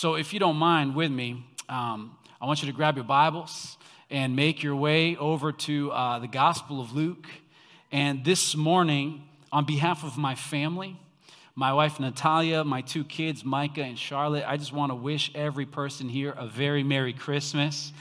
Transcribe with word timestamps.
So, 0.00 0.14
if 0.14 0.32
you 0.32 0.40
don't 0.40 0.56
mind 0.56 0.94
with 0.94 1.10
me, 1.12 1.44
um, 1.68 2.16
I 2.40 2.46
want 2.46 2.62
you 2.62 2.66
to 2.68 2.72
grab 2.72 2.96
your 2.96 3.04
Bibles 3.04 3.76
and 4.08 4.34
make 4.34 4.62
your 4.62 4.74
way 4.74 5.14
over 5.14 5.52
to 5.52 5.92
uh, 5.92 6.18
the 6.20 6.26
Gospel 6.26 6.80
of 6.80 6.94
Luke. 6.94 7.26
And 7.92 8.24
this 8.24 8.56
morning, 8.56 9.22
on 9.52 9.66
behalf 9.66 10.02
of 10.02 10.16
my 10.16 10.36
family, 10.36 10.96
my 11.54 11.74
wife 11.74 12.00
Natalia, 12.00 12.64
my 12.64 12.80
two 12.80 13.04
kids, 13.04 13.44
Micah 13.44 13.82
and 13.82 13.98
Charlotte, 13.98 14.44
I 14.46 14.56
just 14.56 14.72
want 14.72 14.90
to 14.90 14.96
wish 14.96 15.32
every 15.34 15.66
person 15.66 16.08
here 16.08 16.30
a 16.30 16.46
very 16.46 16.82
Merry 16.82 17.12
Christmas. 17.12 17.92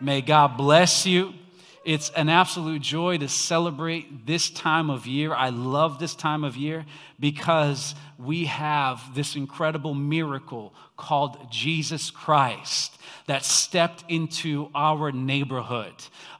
May 0.00 0.22
God 0.22 0.56
bless 0.56 1.04
you. 1.04 1.34
It's 1.84 2.10
an 2.10 2.28
absolute 2.28 2.80
joy 2.82 3.18
to 3.18 3.28
celebrate 3.28 4.26
this 4.26 4.50
time 4.50 4.88
of 4.88 5.06
year. 5.06 5.34
I 5.34 5.48
love 5.48 5.98
this 5.98 6.14
time 6.14 6.44
of 6.44 6.56
year 6.56 6.86
because 7.18 7.94
we 8.18 8.44
have 8.44 9.02
this 9.14 9.34
incredible 9.34 9.94
miracle 9.94 10.74
called 10.96 11.50
Jesus 11.50 12.10
Christ 12.10 12.96
that 13.26 13.44
stepped 13.44 14.04
into 14.08 14.70
our 14.74 15.10
neighborhood. 15.10 15.94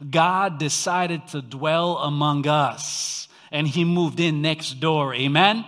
God 0.09 0.59
decided 0.59 1.27
to 1.29 1.43
dwell 1.43 1.99
among 1.99 2.47
us 2.47 3.27
and 3.51 3.67
he 3.67 3.85
moved 3.85 4.21
in 4.21 4.43
next 4.43 4.81
door. 4.81 5.15
Amen? 5.15 5.65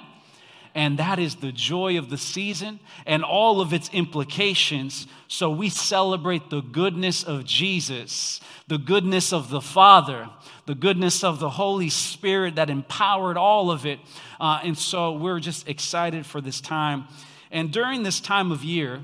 And 0.74 0.98
that 0.98 1.20
is 1.20 1.36
the 1.36 1.52
joy 1.52 1.96
of 1.98 2.10
the 2.10 2.18
season 2.18 2.80
and 3.06 3.22
all 3.22 3.60
of 3.60 3.72
its 3.72 3.88
implications. 3.92 5.06
So 5.28 5.48
we 5.48 5.68
celebrate 5.68 6.50
the 6.50 6.62
goodness 6.62 7.22
of 7.22 7.44
Jesus, 7.44 8.40
the 8.66 8.78
goodness 8.78 9.32
of 9.32 9.50
the 9.50 9.60
Father, 9.60 10.28
the 10.66 10.74
goodness 10.74 11.22
of 11.22 11.38
the 11.38 11.50
Holy 11.50 11.90
Spirit 11.90 12.56
that 12.56 12.70
empowered 12.70 13.36
all 13.36 13.70
of 13.70 13.86
it. 13.86 14.00
Uh, 14.40 14.60
and 14.64 14.76
so 14.76 15.12
we're 15.12 15.38
just 15.38 15.68
excited 15.68 16.26
for 16.26 16.40
this 16.40 16.60
time. 16.60 17.06
And 17.52 17.70
during 17.70 18.02
this 18.02 18.18
time 18.18 18.50
of 18.50 18.64
year, 18.64 19.00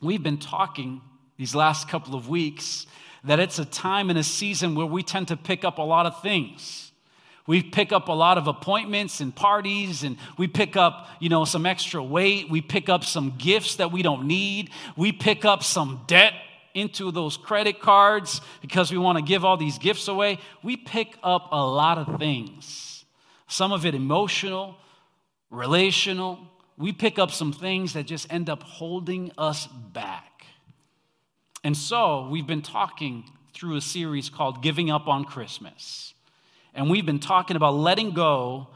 we've 0.00 0.22
been 0.22 0.38
talking 0.38 1.02
these 1.36 1.54
last 1.54 1.88
couple 1.88 2.14
of 2.14 2.28
weeks 2.28 2.86
that 3.24 3.38
it's 3.38 3.58
a 3.58 3.66
time 3.66 4.08
and 4.08 4.18
a 4.18 4.24
season 4.24 4.74
where 4.74 4.86
we 4.86 5.02
tend 5.02 5.28
to 5.28 5.36
pick 5.36 5.62
up 5.62 5.76
a 5.76 5.82
lot 5.82 6.06
of 6.06 6.22
things 6.22 6.89
we 7.50 7.64
pick 7.64 7.90
up 7.90 8.06
a 8.06 8.12
lot 8.12 8.38
of 8.38 8.46
appointments 8.46 9.20
and 9.20 9.34
parties, 9.34 10.04
and 10.04 10.16
we 10.38 10.46
pick 10.46 10.76
up, 10.76 11.08
you 11.18 11.28
know, 11.28 11.44
some 11.44 11.66
extra 11.66 12.00
weight. 12.00 12.48
We 12.48 12.60
pick 12.60 12.88
up 12.88 13.02
some 13.02 13.34
gifts 13.38 13.74
that 13.74 13.90
we 13.90 14.02
don't 14.02 14.28
need. 14.28 14.70
We 14.96 15.10
pick 15.10 15.44
up 15.44 15.64
some 15.64 16.04
debt 16.06 16.32
into 16.74 17.10
those 17.10 17.36
credit 17.36 17.80
cards 17.80 18.40
because 18.62 18.92
we 18.92 18.98
want 18.98 19.18
to 19.18 19.24
give 19.24 19.44
all 19.44 19.56
these 19.56 19.78
gifts 19.78 20.06
away. 20.06 20.38
We 20.62 20.76
pick 20.76 21.18
up 21.24 21.48
a 21.50 21.66
lot 21.66 21.98
of 21.98 22.20
things, 22.20 23.04
some 23.48 23.72
of 23.72 23.84
it 23.84 23.96
emotional, 23.96 24.76
relational. 25.50 26.38
We 26.78 26.92
pick 26.92 27.18
up 27.18 27.32
some 27.32 27.52
things 27.52 27.94
that 27.94 28.06
just 28.06 28.32
end 28.32 28.48
up 28.48 28.62
holding 28.62 29.32
us 29.36 29.66
back. 29.66 30.46
And 31.64 31.76
so 31.76 32.28
we've 32.30 32.46
been 32.46 32.62
talking 32.62 33.24
through 33.54 33.74
a 33.74 33.80
series 33.80 34.30
called 34.30 34.62
Giving 34.62 34.88
Up 34.88 35.08
on 35.08 35.24
Christmas. 35.24 36.14
And 36.74 36.90
we've 36.90 37.06
been 37.06 37.18
talking 37.18 37.56
about 37.56 37.74
letting 37.74 38.12
go 38.12 38.68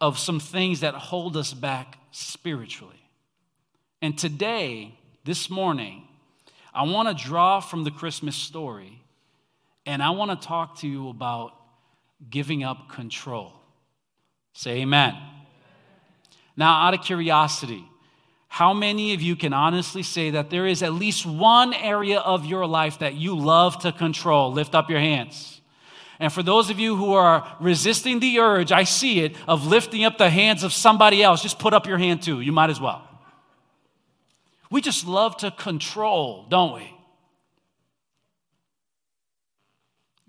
of 0.00 0.18
some 0.18 0.40
things 0.40 0.80
that 0.80 0.94
hold 0.94 1.36
us 1.36 1.52
back 1.54 1.98
spiritually. 2.10 3.08
And 4.00 4.18
today, 4.18 4.98
this 5.24 5.48
morning, 5.48 6.08
I 6.74 6.82
want 6.84 7.16
to 7.16 7.24
draw 7.24 7.60
from 7.60 7.84
the 7.84 7.90
Christmas 7.90 8.34
story 8.34 9.02
and 9.86 10.02
I 10.02 10.10
want 10.10 10.40
to 10.40 10.46
talk 10.46 10.78
to 10.78 10.88
you 10.88 11.08
about 11.08 11.52
giving 12.30 12.62
up 12.62 12.88
control. 12.88 13.52
Say 14.52 14.82
amen. 14.82 15.16
Now, 16.56 16.86
out 16.86 16.94
of 16.94 17.02
curiosity, 17.02 17.84
how 18.48 18.74
many 18.74 19.14
of 19.14 19.22
you 19.22 19.34
can 19.34 19.52
honestly 19.54 20.02
say 20.02 20.30
that 20.30 20.50
there 20.50 20.66
is 20.66 20.82
at 20.82 20.92
least 20.92 21.24
one 21.24 21.72
area 21.72 22.18
of 22.18 22.44
your 22.44 22.66
life 22.66 22.98
that 22.98 23.14
you 23.14 23.36
love 23.36 23.78
to 23.80 23.92
control? 23.92 24.52
Lift 24.52 24.74
up 24.74 24.90
your 24.90 25.00
hands. 25.00 25.61
And 26.18 26.32
for 26.32 26.42
those 26.42 26.70
of 26.70 26.78
you 26.78 26.96
who 26.96 27.14
are 27.14 27.56
resisting 27.60 28.20
the 28.20 28.38
urge, 28.38 28.72
I 28.72 28.84
see 28.84 29.20
it, 29.20 29.36
of 29.48 29.66
lifting 29.66 30.04
up 30.04 30.18
the 30.18 30.30
hands 30.30 30.62
of 30.62 30.72
somebody 30.72 31.22
else, 31.22 31.42
just 31.42 31.58
put 31.58 31.74
up 31.74 31.86
your 31.86 31.98
hand 31.98 32.22
too. 32.22 32.40
You 32.40 32.52
might 32.52 32.70
as 32.70 32.80
well. 32.80 33.08
We 34.70 34.80
just 34.80 35.06
love 35.06 35.36
to 35.38 35.50
control, 35.50 36.46
don't 36.48 36.74
we? 36.74 36.94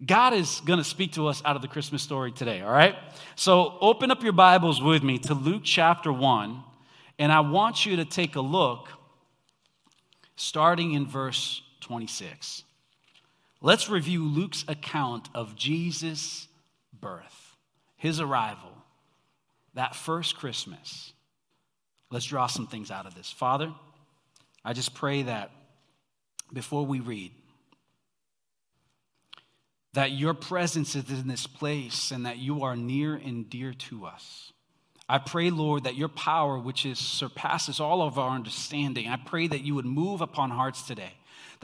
God 0.05 0.33
is 0.33 0.61
going 0.66 0.79
to 0.79 0.83
speak 0.83 1.13
to 1.13 1.27
us 1.27 1.41
out 1.45 1.55
of 1.55 1.61
the 1.61 1.67
Christmas 1.67 2.01
story 2.01 2.31
today, 2.31 2.61
all 2.61 2.72
right? 2.72 2.95
So 3.35 3.77
open 3.79 4.11
up 4.11 4.22
your 4.22 4.33
Bibles 4.33 4.81
with 4.81 5.01
me 5.01 5.17
to 5.19 5.33
Luke 5.33 5.61
chapter 5.63 6.11
1, 6.11 6.61
and 7.19 7.31
I 7.31 7.39
want 7.39 7.85
you 7.85 7.97
to 7.97 8.05
take 8.05 8.35
a 8.35 8.41
look 8.41 8.89
starting 10.35 10.93
in 10.93 11.05
verse 11.05 11.61
26. 11.81 12.63
Let's 13.66 13.90
review 13.90 14.25
Luke's 14.25 14.66
account 14.68 15.29
of 15.34 15.56
Jesus' 15.56 16.50
birth, 17.00 17.56
his 17.96 18.19
arrival, 18.19 18.72
that 19.74 19.96
first 19.96 20.35
Christmas. 20.35 21.13
Let's 22.12 22.25
draw 22.25 22.47
some 22.47 22.68
things 22.68 22.91
out 22.91 23.06
of 23.06 23.16
this. 23.16 23.31
Father, 23.31 23.73
I 24.66 24.73
just 24.73 24.94
pray 24.94 25.23
that 25.23 25.50
before 26.52 26.85
we 26.85 27.00
read, 27.00 27.31
that 29.94 30.12
your 30.12 30.34
presence 30.34 30.94
is 30.96 31.09
in 31.09 31.29
this 31.29 31.47
place 31.47 32.12
and 32.12 32.25
that 32.25 32.40
you 32.40 32.63
are 32.63 32.75
near 32.75 33.16
and 33.16 33.50
dear 33.50 33.73
to 33.73 34.06
us. 34.06 34.52
I 35.07 35.19
pray, 35.19 35.52
Lord, 35.52 35.85
that 35.85 35.96
your 35.96 36.09
power, 36.09 36.59
which 36.59 36.85
is 36.85 37.00
surpasses 37.00 37.79
all 37.79 38.02
of 38.02 38.19
our 38.19 38.31
understanding, 38.31 39.07
I 39.07 39.16
pray 39.16 39.47
that 39.47 39.62
you 39.62 39.75
would 39.75 39.85
move 39.85 40.19
upon 40.19 40.50
hearts 40.50 40.81
today. 40.81 41.13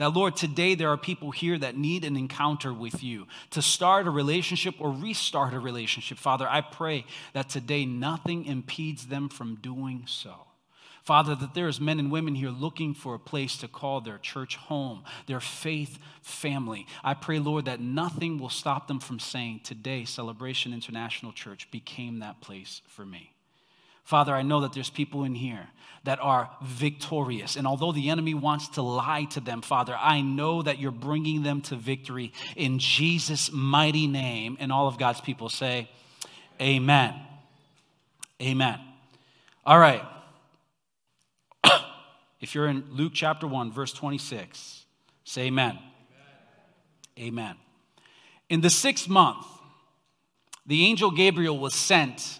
That, 0.00 0.14
Lord, 0.14 0.34
today 0.34 0.74
there 0.74 0.88
are 0.88 0.96
people 0.96 1.30
here 1.30 1.58
that 1.58 1.76
need 1.76 2.06
an 2.06 2.16
encounter 2.16 2.72
with 2.72 3.02
you 3.02 3.26
to 3.50 3.60
start 3.60 4.06
a 4.06 4.10
relationship 4.10 4.76
or 4.78 4.90
restart 4.90 5.52
a 5.52 5.60
relationship. 5.60 6.16
Father, 6.16 6.48
I 6.48 6.62
pray 6.62 7.04
that 7.34 7.50
today 7.50 7.84
nothing 7.84 8.46
impedes 8.46 9.08
them 9.08 9.28
from 9.28 9.56
doing 9.56 10.04
so. 10.06 10.46
Father, 11.02 11.34
that 11.34 11.52
there's 11.52 11.82
men 11.82 11.98
and 11.98 12.10
women 12.10 12.34
here 12.34 12.48
looking 12.48 12.94
for 12.94 13.14
a 13.14 13.18
place 13.18 13.58
to 13.58 13.68
call 13.68 14.00
their 14.00 14.16
church 14.16 14.56
home, 14.56 15.04
their 15.26 15.38
faith 15.38 15.98
family. 16.22 16.86
I 17.04 17.12
pray, 17.12 17.38
Lord, 17.38 17.66
that 17.66 17.80
nothing 17.80 18.38
will 18.38 18.48
stop 18.48 18.88
them 18.88 19.00
from 19.00 19.18
saying, 19.18 19.60
Today, 19.64 20.06
Celebration 20.06 20.72
International 20.72 21.32
Church 21.32 21.70
became 21.70 22.20
that 22.20 22.40
place 22.40 22.80
for 22.86 23.04
me. 23.04 23.34
Father, 24.10 24.34
I 24.34 24.42
know 24.42 24.62
that 24.62 24.72
there's 24.72 24.90
people 24.90 25.22
in 25.22 25.36
here 25.36 25.68
that 26.02 26.18
are 26.18 26.50
victorious. 26.64 27.54
And 27.54 27.64
although 27.64 27.92
the 27.92 28.10
enemy 28.10 28.34
wants 28.34 28.66
to 28.70 28.82
lie 28.82 29.28
to 29.30 29.38
them, 29.38 29.62
Father, 29.62 29.96
I 29.96 30.20
know 30.20 30.62
that 30.62 30.80
you're 30.80 30.90
bringing 30.90 31.44
them 31.44 31.60
to 31.62 31.76
victory 31.76 32.32
in 32.56 32.80
Jesus' 32.80 33.52
mighty 33.52 34.08
name. 34.08 34.56
And 34.58 34.72
all 34.72 34.88
of 34.88 34.98
God's 34.98 35.20
people 35.20 35.48
say, 35.48 35.88
Amen. 36.60 37.14
Amen. 38.42 38.80
All 39.64 39.78
right. 39.78 40.02
if 42.40 42.52
you're 42.52 42.66
in 42.66 42.82
Luke 42.90 43.12
chapter 43.14 43.46
1, 43.46 43.70
verse 43.70 43.92
26, 43.92 44.86
say 45.22 45.42
amen. 45.42 45.78
amen. 47.16 47.28
Amen. 47.28 47.56
In 48.48 48.60
the 48.60 48.70
sixth 48.70 49.08
month, 49.08 49.46
the 50.66 50.84
angel 50.84 51.12
Gabriel 51.12 51.56
was 51.56 51.76
sent 51.76 52.39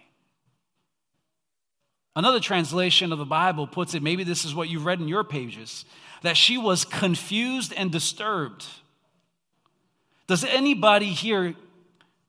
Another 2.15 2.39
translation 2.39 3.11
of 3.11 3.19
the 3.19 3.25
Bible 3.25 3.67
puts 3.67 3.93
it, 3.93 4.03
maybe 4.03 4.23
this 4.23 4.43
is 4.43 4.53
what 4.53 4.69
you've 4.69 4.85
read 4.85 4.99
in 4.99 5.07
your 5.07 5.23
pages, 5.23 5.85
that 6.23 6.35
she 6.35 6.57
was 6.57 6.83
confused 6.83 7.73
and 7.75 7.91
disturbed. 7.91 8.65
Does 10.27 10.43
anybody 10.43 11.07
here 11.07 11.55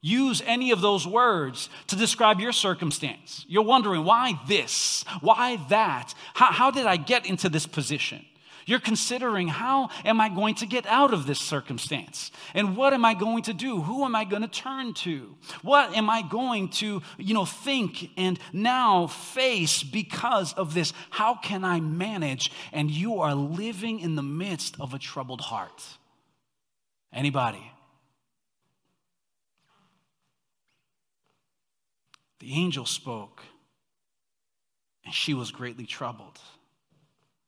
use 0.01 0.43
any 0.47 0.71
of 0.71 0.81
those 0.81 1.07
words 1.07 1.69
to 1.89 1.97
describe 1.97 2.41
your 2.41 2.53
circumstance? 2.53 3.45
You're 3.49 3.63
wondering, 3.63 4.05
why 4.05 4.41
this? 4.47 5.05
Why 5.21 5.57
that? 5.69 6.15
How, 6.35 6.53
how 6.53 6.71
did 6.71 6.87
I 6.87 6.97
get 6.97 7.27
into 7.27 7.49
this 7.49 7.67
position? 7.67 8.25
You're 8.67 8.81
considering 8.81 9.49
how 9.49 9.91
am 10.05 10.21
I 10.21 10.29
going 10.29 10.55
to 10.57 10.67
get 10.67 10.87
out 10.87 11.13
of 11.13 11.27
this 11.27 11.41
circumstance? 11.41 12.31
And 12.55 12.77
what 12.77 12.93
am 12.93 13.05
I 13.05 13.15
going 13.15 13.43
to 13.45 13.53
do? 13.53 13.83
Who 13.83 14.05
am 14.05 14.15
I 14.15 14.25
going 14.25 14.43
to 14.43 14.49
turn 14.49 14.95
to? 14.95 15.35
What 15.63 15.97
am 15.97 16.09
I 16.09 16.23
going 16.23 16.69
to, 16.71 17.03
you 17.19 17.35
know, 17.35 17.45
think 17.45 18.11
and 18.17 18.39
now 18.53 19.07
face 19.07 19.83
because 19.83 20.53
of 20.55 20.75
this? 20.75 20.93
How 21.11 21.35
can 21.35 21.65
I 21.65 21.81
manage? 21.81 22.53
And 22.73 22.91
you 22.91 23.21
are 23.21 23.35
living 23.35 24.01
in 24.01 24.15
the 24.15 24.23
midst 24.23 24.81
of 24.81 24.95
a 24.95 24.99
troubled 24.99 25.41
heart. 25.41 25.83
Anybody? 27.13 27.71
The 32.41 32.55
angel 32.55 32.87
spoke, 32.87 33.43
and 35.05 35.15
she 35.15 35.33
was 35.33 35.53
greatly 35.53 35.87
troubled 35.87 36.41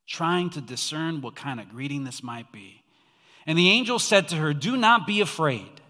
trying 0.06 0.50
to 0.50 0.60
discern 0.60 1.20
what 1.20 1.36
kind 1.36 1.60
of 1.60 1.68
greeting 1.68 2.04
this 2.04 2.22
might 2.22 2.50
be. 2.52 2.82
And 3.46 3.58
the 3.58 3.70
angel 3.70 3.98
said 3.98 4.28
to 4.28 4.36
her, 4.36 4.54
Do 4.54 4.76
not 4.76 5.06
be 5.06 5.20
afraid. 5.20 5.80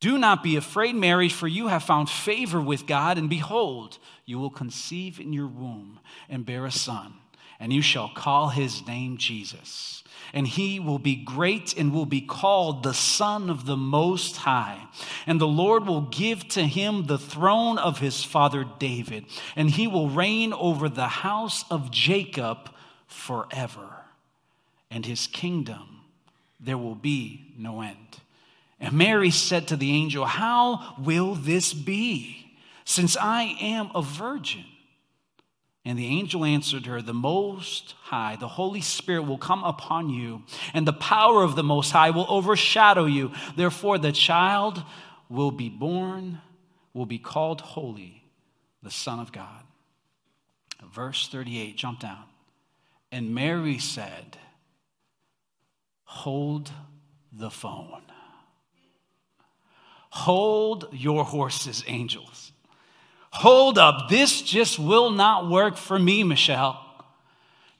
Do 0.00 0.18
not 0.18 0.42
be 0.42 0.56
afraid, 0.56 0.94
Mary, 0.94 1.30
for 1.30 1.48
you 1.48 1.68
have 1.68 1.82
found 1.82 2.10
favor 2.10 2.60
with 2.60 2.86
God, 2.86 3.16
and 3.16 3.30
behold, 3.30 3.98
you 4.26 4.38
will 4.38 4.50
conceive 4.50 5.18
in 5.18 5.32
your 5.32 5.46
womb 5.46 5.98
and 6.28 6.44
bear 6.44 6.66
a 6.66 6.70
son, 6.70 7.14
and 7.58 7.72
you 7.72 7.80
shall 7.80 8.10
call 8.14 8.50
his 8.50 8.86
name 8.86 9.16
Jesus 9.16 10.03
and 10.34 10.48
he 10.48 10.80
will 10.80 10.98
be 10.98 11.14
great 11.14 11.78
and 11.78 11.94
will 11.94 12.06
be 12.06 12.20
called 12.20 12.82
the 12.82 12.92
Son 12.92 13.48
of 13.48 13.66
the 13.66 13.76
Most 13.76 14.38
High. 14.38 14.88
And 15.28 15.40
the 15.40 15.46
Lord 15.46 15.86
will 15.86 16.02
give 16.02 16.48
to 16.48 16.64
him 16.64 17.06
the 17.06 17.18
throne 17.18 17.78
of 17.78 18.00
his 18.00 18.24
father 18.24 18.64
David, 18.78 19.26
and 19.54 19.70
he 19.70 19.86
will 19.86 20.10
reign 20.10 20.52
over 20.52 20.88
the 20.88 21.06
house 21.06 21.64
of 21.70 21.92
Jacob 21.92 22.68
forever. 23.06 23.88
And 24.90 25.06
his 25.06 25.28
kingdom 25.28 26.00
there 26.58 26.78
will 26.78 26.96
be 26.96 27.52
no 27.56 27.80
end. 27.80 28.18
And 28.80 28.94
Mary 28.94 29.30
said 29.30 29.68
to 29.68 29.76
the 29.76 29.92
angel, 29.92 30.24
How 30.24 30.96
will 30.98 31.36
this 31.36 31.72
be, 31.72 32.58
since 32.84 33.16
I 33.16 33.56
am 33.60 33.90
a 33.94 34.02
virgin? 34.02 34.64
And 35.84 35.98
the 35.98 36.06
angel 36.06 36.44
answered 36.44 36.86
her, 36.86 37.02
The 37.02 37.12
Most 37.12 37.94
High, 38.04 38.36
the 38.36 38.48
Holy 38.48 38.80
Spirit 38.80 39.22
will 39.22 39.38
come 39.38 39.62
upon 39.64 40.08
you, 40.08 40.42
and 40.72 40.86
the 40.86 40.94
power 40.94 41.42
of 41.42 41.56
the 41.56 41.62
Most 41.62 41.90
High 41.90 42.10
will 42.10 42.26
overshadow 42.28 43.04
you. 43.04 43.32
Therefore, 43.54 43.98
the 43.98 44.12
child 44.12 44.82
will 45.28 45.50
be 45.50 45.68
born, 45.68 46.40
will 46.94 47.06
be 47.06 47.18
called 47.18 47.60
holy, 47.60 48.24
the 48.82 48.90
Son 48.90 49.18
of 49.18 49.30
God. 49.30 49.62
Verse 50.92 51.28
38, 51.28 51.76
jump 51.76 52.00
down. 52.00 52.24
And 53.12 53.34
Mary 53.34 53.78
said, 53.78 54.38
Hold 56.04 56.70
the 57.32 57.50
phone. 57.50 58.02
Hold 60.10 60.88
your 60.92 61.24
horses, 61.24 61.84
angels. 61.86 62.52
Hold 63.34 63.78
up, 63.78 64.08
this 64.08 64.42
just 64.42 64.78
will 64.78 65.10
not 65.10 65.50
work 65.50 65.76
for 65.76 65.98
me, 65.98 66.22
Michelle. 66.22 66.80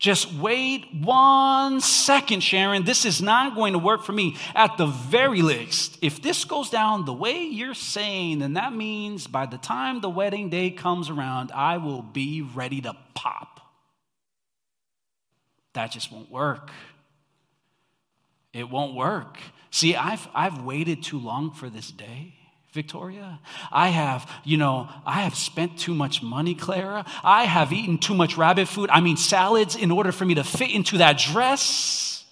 Just 0.01 0.35
wait 0.35 0.93
one 0.93 1.81
second, 1.81 2.43
Sharon. 2.43 2.85
This 2.85 3.05
is 3.05 3.23
not 3.23 3.55
going 3.55 3.73
to 3.73 3.79
work 3.79 4.03
for 4.03 4.13
me. 4.13 4.37
At 4.55 4.77
the 4.77 4.87
very 4.87 5.41
least, 5.41 5.97
if 6.03 6.21
this 6.21 6.45
goes 6.45 6.71
down 6.71 7.05
the 7.05 7.13
way 7.13 7.45
you're 7.45 7.73
saying, 7.73 8.41
then 8.41 8.55
that 8.55 8.75
means 8.75 9.29
by 9.29 9.47
the 9.47 9.57
time 9.57 10.01
the 10.01 10.11
wedding 10.11 10.51
day 10.51 10.71
comes 10.71 11.09
around, 11.09 11.53
I 11.53 11.77
will 11.79 12.03
be 12.03 12.43
ready 12.43 12.81
to 12.83 12.95
pop. 13.15 13.61
That 15.75 15.93
just 15.93 16.13
won't 16.13 16.31
work. 16.31 16.71
It 18.53 18.69
won't 18.69 18.95
work. 18.95 19.39
See, 19.71 19.95
I've, 19.97 20.29
I've 20.35 20.63
waited 20.63 21.03
too 21.03 21.19
long 21.19 21.53
for 21.53 21.71
this 21.71 21.91
day. 21.91 22.35
Victoria. 22.75 23.39
I 23.71 23.89
have, 23.89 24.29
you 24.43 24.57
know, 24.57 24.89
I 25.07 25.21
have 25.21 25.37
spent 25.37 25.79
too 25.79 25.95
much 25.95 26.23
money, 26.23 26.57
Clara. 26.57 27.07
I 27.23 27.45
have 27.45 27.73
eaten 27.73 27.99
too 27.99 28.15
much 28.15 28.37
rabbit 28.37 28.67
food, 28.67 28.91
I 28.91 29.01
mean, 29.01 29.17
salads, 29.17 29.77
in 29.77 29.93
order 29.93 30.11
for 30.11 30.25
me 30.25 30.35
to 30.35 30.45
fit 30.45 30.73
into 30.73 30.99
that 30.99 31.17
dress. 31.17 32.25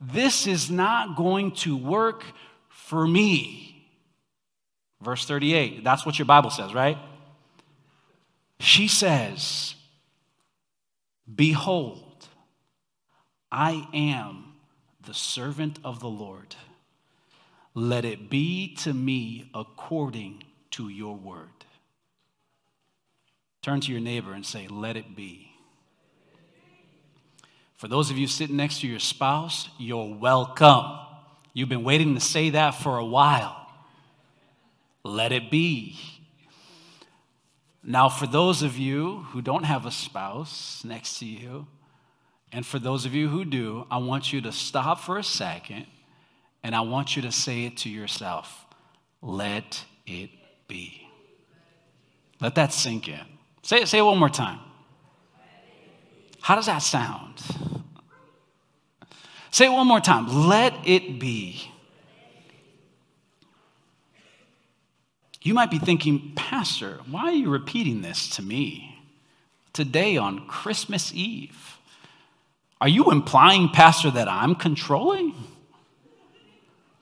This 0.00 0.46
is 0.46 0.70
not 0.70 1.16
going 1.16 1.52
to 1.56 1.76
work 1.76 2.24
for 2.70 3.06
me. 3.06 3.86
Verse 5.02 5.26
38, 5.26 5.84
that's 5.84 6.06
what 6.06 6.18
your 6.18 6.26
Bible 6.26 6.50
says, 6.50 6.72
right? 6.72 6.96
She 8.58 8.88
says, 8.88 9.74
Behold, 11.32 12.26
I 13.50 13.86
am 13.92 14.54
the 15.04 15.14
servant 15.14 15.78
of 15.84 16.00
the 16.00 16.08
Lord 16.08 16.56
let 17.74 18.04
it 18.04 18.28
be 18.28 18.74
to 18.76 18.92
me 18.92 19.50
according 19.54 20.44
to 20.72 20.88
your 20.88 21.16
word. 21.16 21.48
Turn 23.62 23.80
to 23.80 23.92
your 23.92 24.00
neighbor 24.00 24.32
and 24.32 24.44
say, 24.44 24.66
Let 24.68 24.96
it 24.96 25.16
be. 25.16 25.52
For 27.74 27.88
those 27.88 28.10
of 28.10 28.18
you 28.18 28.26
sitting 28.26 28.56
next 28.56 28.80
to 28.80 28.86
your 28.86 28.98
spouse, 28.98 29.68
you're 29.78 30.14
welcome. 30.14 30.98
You've 31.52 31.68
been 31.68 31.84
waiting 31.84 32.14
to 32.14 32.20
say 32.20 32.50
that 32.50 32.72
for 32.72 32.98
a 32.98 33.04
while. 33.04 33.56
Let 35.04 35.32
it 35.32 35.50
be. 35.50 35.98
Now, 37.82 38.08
for 38.08 38.26
those 38.26 38.62
of 38.62 38.78
you 38.78 39.26
who 39.30 39.42
don't 39.42 39.64
have 39.64 39.84
a 39.84 39.90
spouse 39.90 40.84
next 40.84 41.18
to 41.18 41.26
you, 41.26 41.66
and 42.52 42.64
for 42.64 42.78
those 42.78 43.04
of 43.04 43.14
you 43.14 43.28
who 43.28 43.44
do, 43.44 43.86
I 43.90 43.98
want 43.98 44.32
you 44.32 44.40
to 44.42 44.52
stop 44.52 45.00
for 45.00 45.18
a 45.18 45.24
second 45.24 45.86
and 46.62 46.74
I 46.74 46.80
want 46.82 47.16
you 47.16 47.22
to 47.22 47.32
say 47.32 47.64
it 47.64 47.76
to 47.78 47.88
yourself 47.88 48.66
let 49.20 49.84
it 50.06 50.30
be. 50.66 51.08
Let 52.40 52.56
that 52.56 52.72
sink 52.72 53.08
in. 53.08 53.20
Say 53.62 53.82
it, 53.82 53.88
say 53.88 53.98
it 53.98 54.02
one 54.02 54.18
more 54.18 54.28
time. 54.28 54.58
How 56.40 56.56
does 56.56 56.66
that 56.66 56.78
sound? 56.78 57.40
Say 59.52 59.66
it 59.66 59.72
one 59.72 59.86
more 59.86 60.00
time. 60.00 60.48
Let 60.48 60.74
it 60.84 61.20
be. 61.20 61.70
You 65.40 65.54
might 65.54 65.70
be 65.70 65.78
thinking, 65.78 66.32
Pastor, 66.34 67.00
why 67.08 67.24
are 67.24 67.32
you 67.32 67.50
repeating 67.50 68.02
this 68.02 68.28
to 68.36 68.42
me 68.42 68.98
today 69.72 70.16
on 70.16 70.46
Christmas 70.46 71.12
Eve? 71.14 71.78
Are 72.80 72.88
you 72.88 73.10
implying, 73.10 73.68
Pastor, 73.68 74.10
that 74.10 74.26
I'm 74.26 74.54
controlling? 74.56 75.34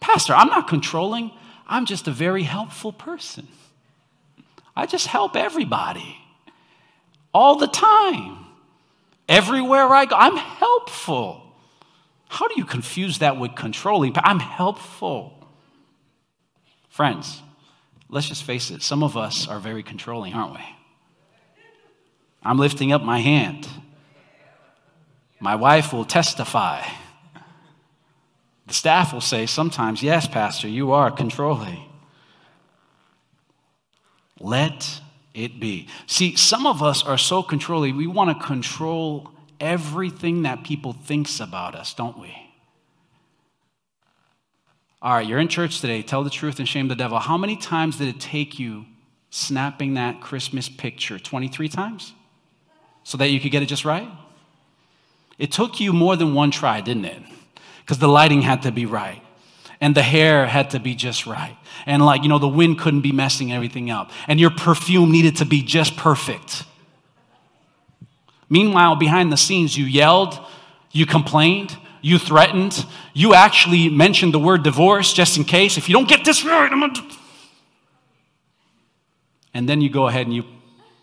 Pastor, 0.01 0.35
I'm 0.35 0.49
not 0.49 0.67
controlling. 0.67 1.31
I'm 1.67 1.87
just 1.87 2.09
a 2.09 2.11
very 2.11 2.43
helpful 2.43 2.93
person. 2.93 3.47
I 4.75 4.87
just 4.87 5.07
help 5.07 5.37
everybody 5.37 6.17
all 7.33 7.57
the 7.57 7.67
time. 7.67 8.47
Everywhere 9.29 9.87
I 9.87 10.07
go, 10.07 10.17
I'm 10.17 10.37
helpful. 10.37 11.43
How 12.29 12.49
do 12.49 12.55
you 12.57 12.65
confuse 12.65 13.19
that 13.19 13.39
with 13.39 13.55
controlling? 13.55 14.15
I'm 14.17 14.41
helpful. 14.41 15.47
Friends, 16.89 17.43
let's 18.09 18.29
just 18.29 18.43
face 18.43 18.71
it, 18.71 18.83
some 18.83 19.03
of 19.03 19.17
us 19.17 19.47
are 19.49 19.61
very 19.61 19.83
controlling, 19.83 20.35
aren't 20.35 20.55
we? 20.55 20.65
I'm 22.43 22.59
lifting 22.59 22.93
up 22.93 23.03
my 23.03 23.19
hand. 23.19 23.69
My 25.39 25.57
wife 25.57 25.93
will 25.93 26.05
testify. 26.05 26.83
The 28.71 28.75
staff 28.75 29.13
will 29.13 29.21
say 29.21 29.47
sometimes, 29.47 30.01
Yes, 30.01 30.29
Pastor, 30.29 30.69
you 30.69 30.93
are 30.93 31.11
controlling. 31.11 31.83
Let 34.39 35.01
it 35.35 35.59
be. 35.59 35.89
See, 36.07 36.37
some 36.37 36.69
of 36.69 36.81
us 36.81 37.03
are 37.03 37.19
so 37.19 37.43
controlling, 37.43 37.97
we 37.97 38.07
want 38.07 38.31
to 38.31 38.47
control 38.47 39.33
everything 39.59 40.43
that 40.43 40.63
people 40.63 40.93
thinks 40.93 41.41
about 41.41 41.75
us, 41.75 41.95
don't 41.95 42.17
we? 42.17 42.33
All 45.03 45.15
right, 45.15 45.27
you're 45.27 45.41
in 45.41 45.49
church 45.49 45.81
today. 45.81 46.03
Tell 46.03 46.23
the 46.23 46.31
truth 46.31 46.61
and 46.61 46.69
shame 46.69 46.87
the 46.87 46.95
devil. 46.95 47.19
How 47.19 47.37
many 47.37 47.57
times 47.57 47.97
did 47.97 48.07
it 48.07 48.21
take 48.21 48.61
you 48.61 48.87
snapping 49.31 49.95
that 49.95 50.21
Christmas 50.21 50.69
picture? 50.69 51.19
23 51.19 51.69
times? 51.69 52.13
So 53.03 53.19
that 53.19 53.31
you 53.31 53.41
could 53.41 53.51
get 53.51 53.65
it 53.65 53.67
just 53.67 53.85
right? 53.85 54.09
It 55.41 55.51
took 55.51 55.81
you 55.81 55.93
more 55.93 56.15
than 56.15 56.35
one 56.35 56.53
try, 56.53 56.81
didn't 56.81 57.07
it? 57.07 57.23
Because 57.91 57.99
the 57.99 58.07
lighting 58.07 58.41
had 58.41 58.63
to 58.63 58.71
be 58.71 58.87
right 58.87 59.21
and 59.81 59.97
the 59.97 60.03
hair 60.03 60.47
had 60.47 60.71
to 60.71 60.79
be 60.79 60.95
just 60.95 61.27
right. 61.27 61.57
And 61.87 62.07
like, 62.07 62.23
you 62.23 62.29
know, 62.29 62.39
the 62.39 62.47
wind 62.47 62.79
couldn't 62.79 63.01
be 63.01 63.11
messing 63.11 63.51
everything 63.51 63.91
up. 63.91 64.13
And 64.29 64.39
your 64.39 64.51
perfume 64.51 65.11
needed 65.11 65.39
to 65.39 65.45
be 65.45 65.61
just 65.61 65.97
perfect. 65.97 66.63
Meanwhile, 68.49 68.95
behind 68.95 69.33
the 69.33 69.37
scenes, 69.37 69.77
you 69.77 69.87
yelled, 69.87 70.39
you 70.93 71.05
complained, 71.05 71.77
you 72.01 72.21
threatened, 72.21 72.87
you 73.13 73.35
actually 73.35 73.89
mentioned 73.89 74.35
the 74.35 74.39
word 74.39 74.63
divorce 74.63 75.13
just 75.13 75.37
in 75.37 75.43
case. 75.43 75.77
If 75.77 75.89
you 75.89 75.93
don't 75.93 76.09
get 76.09 76.25
this 76.25 76.45
right, 76.45 76.71
I'm 76.71 76.79
gonna. 76.79 77.11
And 79.53 79.69
then 79.69 79.81
you 79.81 79.91
go 79.91 80.07
ahead 80.07 80.29
and 80.29 80.37
you 80.37 80.45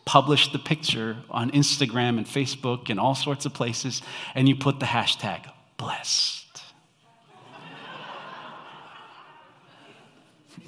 publish 0.05 0.53
the 0.53 0.59
picture 0.59 1.17
on 1.29 1.51
Instagram 1.51 2.17
and 2.17 2.25
Facebook 2.25 2.89
and 2.89 2.97
all 2.97 3.13
sorts 3.13 3.45
of 3.45 3.53
places, 3.53 4.01
and 4.35 4.47
you 4.47 4.55
put 4.55 4.79
the 4.79 4.85
hashtag 4.85 5.51
blessed. 5.75 6.46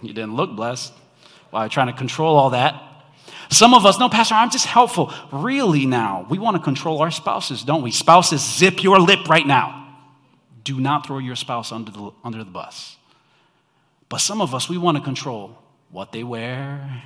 You 0.07 0.13
didn't 0.13 0.35
look 0.35 0.55
blessed 0.55 0.93
while 1.49 1.67
trying 1.69 1.87
to 1.87 1.93
control 1.93 2.35
all 2.35 2.51
that. 2.51 2.83
Some 3.49 3.73
of 3.73 3.85
us, 3.85 3.99
no, 3.99 4.09
Pastor, 4.09 4.35
I'm 4.35 4.51
just 4.51 4.67
helpful. 4.67 5.11
Really, 5.31 5.85
now, 5.85 6.25
we 6.29 6.37
want 6.37 6.55
to 6.57 6.63
control 6.63 7.01
our 7.01 7.11
spouses, 7.11 7.63
don't 7.63 7.81
we? 7.81 7.91
Spouses, 7.91 8.41
zip 8.41 8.83
your 8.83 8.99
lip 8.99 9.27
right 9.27 9.45
now. 9.45 9.97
Do 10.63 10.79
not 10.79 11.07
throw 11.07 11.17
your 11.17 11.35
spouse 11.35 11.71
under 11.71 11.91
the, 11.91 12.11
under 12.23 12.39
the 12.39 12.49
bus. 12.49 12.97
But 14.07 14.17
some 14.17 14.41
of 14.41 14.53
us, 14.53 14.69
we 14.69 14.77
want 14.77 14.97
to 14.97 15.03
control 15.03 15.57
what 15.91 16.11
they 16.11 16.23
wear, 16.23 17.03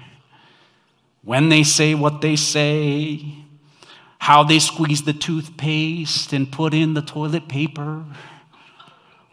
when 1.23 1.47
they 1.47 1.63
say 1.63 1.95
what 1.95 2.19
they 2.19 2.35
say, 2.35 3.35
how 4.19 4.43
they 4.43 4.59
squeeze 4.59 5.03
the 5.03 5.13
toothpaste 5.13 6.33
and 6.33 6.51
put 6.51 6.73
in 6.73 6.93
the 6.93 7.01
toilet 7.01 7.47
paper. 7.47 8.03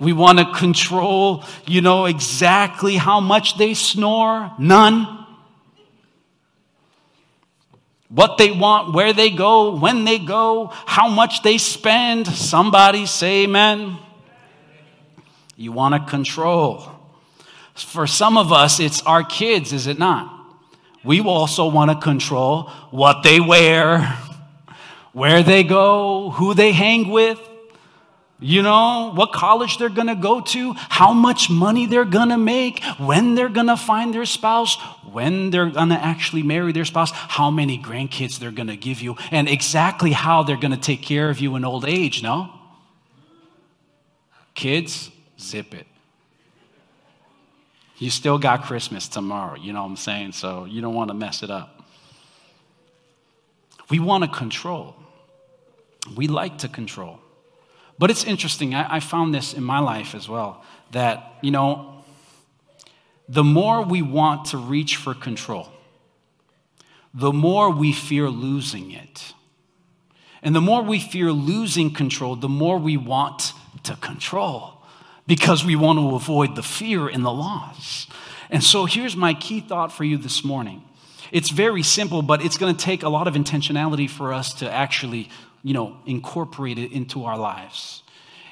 We 0.00 0.14
want 0.14 0.38
to 0.38 0.50
control, 0.52 1.44
you 1.66 1.82
know, 1.82 2.06
exactly 2.06 2.96
how 2.96 3.20
much 3.20 3.58
they 3.58 3.74
snore. 3.74 4.50
None. 4.58 5.26
What 8.08 8.38
they 8.38 8.50
want, 8.50 8.94
where 8.94 9.12
they 9.12 9.28
go, 9.28 9.76
when 9.76 10.04
they 10.04 10.18
go, 10.18 10.70
how 10.86 11.08
much 11.08 11.42
they 11.42 11.58
spend. 11.58 12.26
Somebody 12.26 13.04
say 13.04 13.44
amen. 13.44 13.98
You 15.54 15.70
want 15.70 15.94
to 15.94 16.10
control. 16.10 16.90
For 17.74 18.06
some 18.06 18.38
of 18.38 18.52
us, 18.52 18.80
it's 18.80 19.02
our 19.02 19.22
kids, 19.22 19.74
is 19.74 19.86
it 19.86 19.98
not? 19.98 20.34
We 21.04 21.20
also 21.20 21.68
want 21.68 21.90
to 21.90 21.96
control 21.98 22.70
what 22.90 23.22
they 23.22 23.38
wear, 23.38 24.00
where 25.12 25.42
they 25.42 25.62
go, 25.62 26.30
who 26.30 26.54
they 26.54 26.72
hang 26.72 27.10
with, 27.10 27.38
you 28.40 28.62
know, 28.62 29.12
what 29.14 29.32
college 29.32 29.76
they're 29.78 29.88
gonna 29.88 30.14
go 30.14 30.40
to, 30.40 30.72
how 30.72 31.12
much 31.12 31.50
money 31.50 31.86
they're 31.86 32.04
gonna 32.04 32.38
make, 32.38 32.82
when 32.98 33.34
they're 33.34 33.48
gonna 33.48 33.76
find 33.76 34.14
their 34.14 34.24
spouse, 34.24 34.76
when 35.12 35.50
they're 35.50 35.70
gonna 35.70 36.00
actually 36.02 36.42
marry 36.42 36.72
their 36.72 36.84
spouse, 36.84 37.10
how 37.12 37.50
many 37.50 37.78
grandkids 37.78 38.38
they're 38.38 38.50
gonna 38.50 38.76
give 38.76 39.02
you, 39.02 39.16
and 39.30 39.48
exactly 39.48 40.12
how 40.12 40.42
they're 40.42 40.56
gonna 40.56 40.76
take 40.76 41.02
care 41.02 41.28
of 41.28 41.40
you 41.40 41.54
in 41.56 41.64
old 41.64 41.84
age, 41.84 42.22
no? 42.22 42.50
Kids, 44.54 45.10
zip 45.38 45.74
it. 45.74 45.86
You 47.98 48.08
still 48.08 48.38
got 48.38 48.64
Christmas 48.64 49.08
tomorrow, 49.08 49.56
you 49.56 49.74
know 49.74 49.82
what 49.82 49.90
I'm 49.90 49.96
saying? 49.96 50.32
So 50.32 50.64
you 50.64 50.80
don't 50.80 50.94
want 50.94 51.08
to 51.08 51.14
mess 51.14 51.42
it 51.42 51.50
up. 51.50 51.84
We 53.90 53.98
want 54.00 54.24
to 54.24 54.30
control. 54.30 54.96
We 56.16 56.26
like 56.26 56.58
to 56.58 56.68
control. 56.68 57.20
But 58.00 58.10
it's 58.10 58.24
interesting, 58.24 58.74
I, 58.74 58.96
I 58.96 59.00
found 59.00 59.34
this 59.34 59.52
in 59.52 59.62
my 59.62 59.78
life 59.78 60.14
as 60.14 60.26
well, 60.26 60.64
that, 60.92 61.34
you 61.42 61.50
know, 61.50 62.02
the 63.28 63.44
more 63.44 63.82
we 63.82 64.00
want 64.00 64.46
to 64.46 64.56
reach 64.56 64.96
for 64.96 65.12
control, 65.12 65.68
the 67.12 67.30
more 67.30 67.68
we 67.68 67.92
fear 67.92 68.30
losing 68.30 68.90
it. 68.90 69.34
And 70.42 70.56
the 70.56 70.62
more 70.62 70.82
we 70.82 70.98
fear 70.98 71.30
losing 71.30 71.92
control, 71.92 72.36
the 72.36 72.48
more 72.48 72.78
we 72.78 72.96
want 72.96 73.52
to 73.82 73.94
control 73.96 74.82
because 75.26 75.62
we 75.62 75.76
want 75.76 75.98
to 75.98 76.14
avoid 76.14 76.56
the 76.56 76.62
fear 76.62 77.06
and 77.06 77.22
the 77.22 77.30
loss. 77.30 78.06
And 78.48 78.64
so 78.64 78.86
here's 78.86 79.14
my 79.14 79.34
key 79.34 79.60
thought 79.60 79.92
for 79.92 80.04
you 80.04 80.16
this 80.16 80.42
morning. 80.42 80.82
It's 81.30 81.50
very 81.50 81.82
simple, 81.82 82.22
but 82.22 82.42
it's 82.42 82.56
going 82.56 82.74
to 82.74 82.82
take 82.82 83.02
a 83.02 83.10
lot 83.10 83.28
of 83.28 83.34
intentionality 83.34 84.08
for 84.08 84.32
us 84.32 84.54
to 84.54 84.72
actually, 84.72 85.28
you 85.62 85.74
know, 85.74 85.98
incorporate 86.06 86.78
it 86.78 86.92
into 86.92 87.24
our 87.24 87.38
lives. 87.38 88.02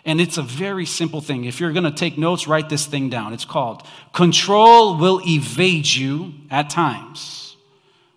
And 0.04 0.20
it's 0.20 0.38
a 0.38 0.42
very 0.42 0.86
simple 0.86 1.20
thing. 1.20 1.44
If 1.44 1.60
you're 1.60 1.72
going 1.72 1.84
to 1.84 1.90
take 1.90 2.16
notes, 2.16 2.46
write 2.46 2.68
this 2.68 2.86
thing 2.86 3.10
down. 3.10 3.32
It's 3.32 3.44
called 3.44 3.82
Control 4.12 4.96
will 4.96 5.20
evade 5.26 5.86
you 5.86 6.34
at 6.50 6.70
times, 6.70 7.56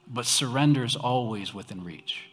but 0.07 0.25
surrender 0.25 0.83
is 0.83 0.95
always 0.95 1.53
within 1.53 1.83
reach. 1.83 2.27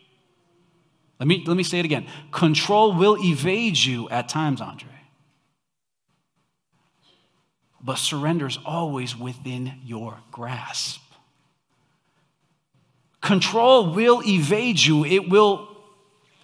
Let 1.18 1.26
me, 1.26 1.42
let 1.46 1.56
me 1.56 1.64
say 1.64 1.80
it 1.80 1.84
again. 1.84 2.06
Control 2.30 2.94
will 2.94 3.16
evade 3.18 3.76
you 3.76 4.08
at 4.10 4.28
times, 4.28 4.60
Andre 4.60 4.98
but 7.80 7.98
surrender 7.98 8.46
is 8.46 8.58
always 8.64 9.16
within 9.16 9.74
your 9.84 10.18
grasp. 10.30 11.00
Control 13.20 13.94
will 13.94 14.22
evade 14.26 14.80
you, 14.80 15.04
it 15.04 15.28
will 15.28 15.67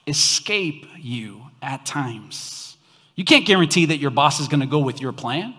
escape 0.06 0.86
you 0.98 1.42
at 1.62 1.86
times. 1.86 2.76
You 3.16 3.24
can't 3.24 3.46
guarantee 3.46 3.86
that 3.86 3.98
your 3.98 4.10
boss 4.10 4.40
is 4.40 4.48
going 4.48 4.60
to 4.60 4.66
go 4.66 4.80
with 4.80 5.00
your 5.00 5.12
plan. 5.12 5.54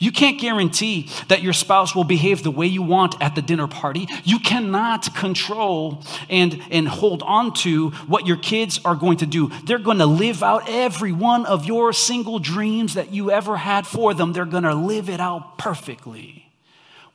You 0.00 0.12
can't 0.12 0.40
guarantee 0.40 1.10
that 1.26 1.42
your 1.42 1.52
spouse 1.52 1.92
will 1.92 2.04
behave 2.04 2.44
the 2.44 2.52
way 2.52 2.66
you 2.66 2.82
want 2.82 3.20
at 3.20 3.34
the 3.34 3.42
dinner 3.42 3.66
party. 3.66 4.06
You 4.22 4.38
cannot 4.38 5.12
control 5.16 6.04
and, 6.30 6.62
and 6.70 6.86
hold 6.86 7.22
on 7.24 7.52
to 7.54 7.90
what 8.06 8.24
your 8.24 8.36
kids 8.36 8.80
are 8.84 8.94
going 8.94 9.18
to 9.18 9.26
do. 9.26 9.50
They're 9.64 9.80
going 9.80 9.98
to 9.98 10.06
live 10.06 10.44
out 10.44 10.68
every 10.68 11.10
one 11.10 11.46
of 11.46 11.64
your 11.64 11.92
single 11.92 12.38
dreams 12.38 12.94
that 12.94 13.12
you 13.12 13.32
ever 13.32 13.56
had 13.56 13.88
for 13.88 14.14
them. 14.14 14.32
They're 14.32 14.44
going 14.44 14.62
to 14.62 14.74
live 14.74 15.08
it 15.10 15.18
out 15.18 15.58
perfectly. 15.58 16.47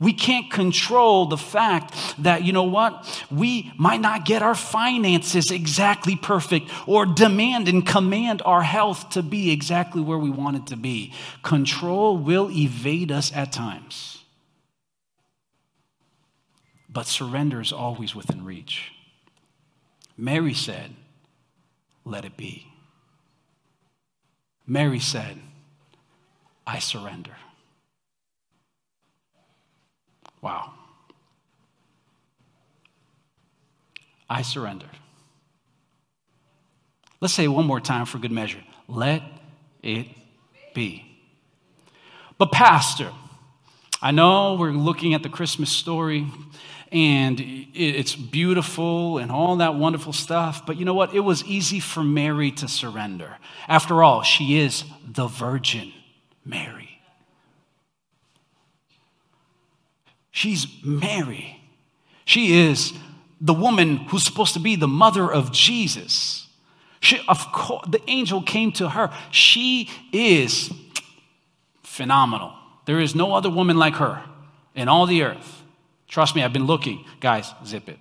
We 0.04 0.12
can't 0.12 0.52
control 0.52 1.28
the 1.28 1.38
fact 1.38 1.96
that, 2.22 2.44
you 2.44 2.52
know 2.52 2.64
what, 2.64 3.26
we 3.32 3.72
might 3.78 4.02
not 4.02 4.26
get 4.26 4.42
our 4.42 4.54
finances 4.54 5.50
exactly 5.50 6.18
perfect 6.18 6.70
or 6.86 7.06
demand 7.06 7.70
and 7.70 7.88
command 7.88 8.42
our 8.44 8.62
health 8.62 9.12
to 9.12 9.24
be 9.24 9.52
exactly 9.52 10.02
where 10.02 10.18
we 10.18 10.30
want 10.30 10.58
it 10.58 10.68
to 10.68 10.76
be. 10.76 11.14
Control 11.42 12.18
will 12.18 12.52
evade 12.52 13.14
us 13.14 13.32
at 13.34 13.54
times, 13.54 14.24
but 16.90 17.08
surrender 17.08 17.62
is 17.62 17.72
always 17.72 18.14
within 18.14 18.44
reach. 18.44 18.92
Mary 20.18 20.54
said, 20.54 20.92
Let 22.04 22.26
it 22.26 22.36
be. 22.36 22.68
Mary 24.68 25.00
said, 25.00 25.40
I 26.68 26.80
surrender. 26.80 27.36
Wow. 30.44 30.74
I 34.30 34.42
surrender. 34.42 34.88
Let's 37.22 37.34
say 37.34 37.48
one 37.48 37.66
more 37.66 37.80
time 37.80 38.06
for 38.06 38.18
good 38.18 38.32
measure. 38.32 38.62
Let 38.90 39.24
it 39.82 40.08
be. 40.76 41.06
But, 42.38 42.52
Pastor, 42.52 43.10
I 44.02 44.12
know 44.12 44.56
we're 44.56 44.72
looking 44.72 45.14
at 45.14 45.24
the 45.24 45.30
Christmas 45.30 45.70
story 45.70 46.28
and 46.92 47.40
it's 47.40 48.14
beautiful 48.14 49.20
and 49.20 49.32
all 49.32 49.56
that 49.58 49.76
wonderful 49.76 50.12
stuff, 50.14 50.66
but 50.66 50.78
you 50.78 50.84
know 50.84 50.94
what? 50.94 51.14
It 51.16 51.22
was 51.22 51.44
easy 51.46 51.80
for 51.80 52.04
Mary 52.04 52.52
to 52.52 52.68
surrender. 52.68 53.38
After 53.68 54.04
all, 54.04 54.24
she 54.24 54.60
is 54.60 54.84
the 55.08 55.28
Virgin 55.28 55.94
Mary. 56.44 56.93
She's 60.34 60.66
Mary. 60.84 61.62
She 62.26 62.68
is 62.68 62.92
the 63.40 63.54
woman 63.54 63.98
who's 63.98 64.24
supposed 64.24 64.56
to 64.56 64.60
be 64.60 64.76
the 64.76 64.88
mother 64.88 65.32
of 65.32 65.52
Jesus. 65.52 66.48
She, 67.00 67.22
of 67.28 67.52
course, 67.52 67.88
the 67.88 68.02
angel 68.08 68.42
came 68.42 68.72
to 68.74 68.90
her. 68.90 69.14
She 69.30 69.92
is 70.12 70.74
phenomenal. 71.84 72.52
There 72.86 73.00
is 73.00 73.14
no 73.14 73.36
other 73.36 73.50
woman 73.50 73.78
like 73.78 73.94
her 73.96 74.24
in 74.74 74.88
all 74.90 75.06
the 75.06 75.22
earth. 75.22 75.62
Trust 76.08 76.36
me, 76.36 76.42
I've 76.42 76.52
been 76.52 76.66
looking. 76.66 77.06
Guys, 77.20 77.54
zip 77.64 77.88
it. 77.88 78.00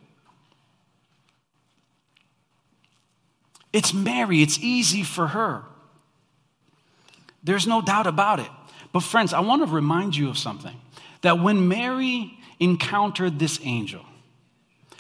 It's 3.75 3.93
Mary, 3.93 4.41
it's 4.41 4.59
easy 4.59 5.03
for 5.03 5.29
her. 5.29 5.65
There's 7.45 7.67
no 7.67 7.83
doubt 7.83 8.07
about 8.07 8.41
it. 8.41 8.51
But, 8.91 9.03
friends, 9.03 9.35
I 9.35 9.41
want 9.41 9.67
to 9.67 9.71
remind 9.71 10.17
you 10.17 10.31
of 10.31 10.39
something 10.39 10.77
that 11.23 11.41
when 11.41 11.69
Mary 11.69 12.39
encountered 12.61 13.39
this 13.39 13.59
angel, 13.63 14.05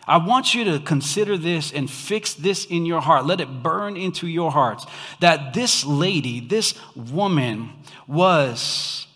I 0.07 0.17
want 0.17 0.55
you 0.55 0.65
to 0.65 0.81
consider 0.81 1.37
this 1.37 1.73
and 1.73 1.89
fix 1.89 2.35
this 2.35 2.65
in 2.65 2.87
your 2.87 3.01
heart. 3.01 3.25
Let 3.25 3.41
it 3.41 3.63
burn 3.63 3.97
into 3.97 4.27
your 4.27 4.51
hearts 4.51 4.85
that 5.21 5.55
this 5.55 5.85
lady, 5.85 6.41
this 6.41 6.75
woman, 6.97 7.71
was 8.09 9.07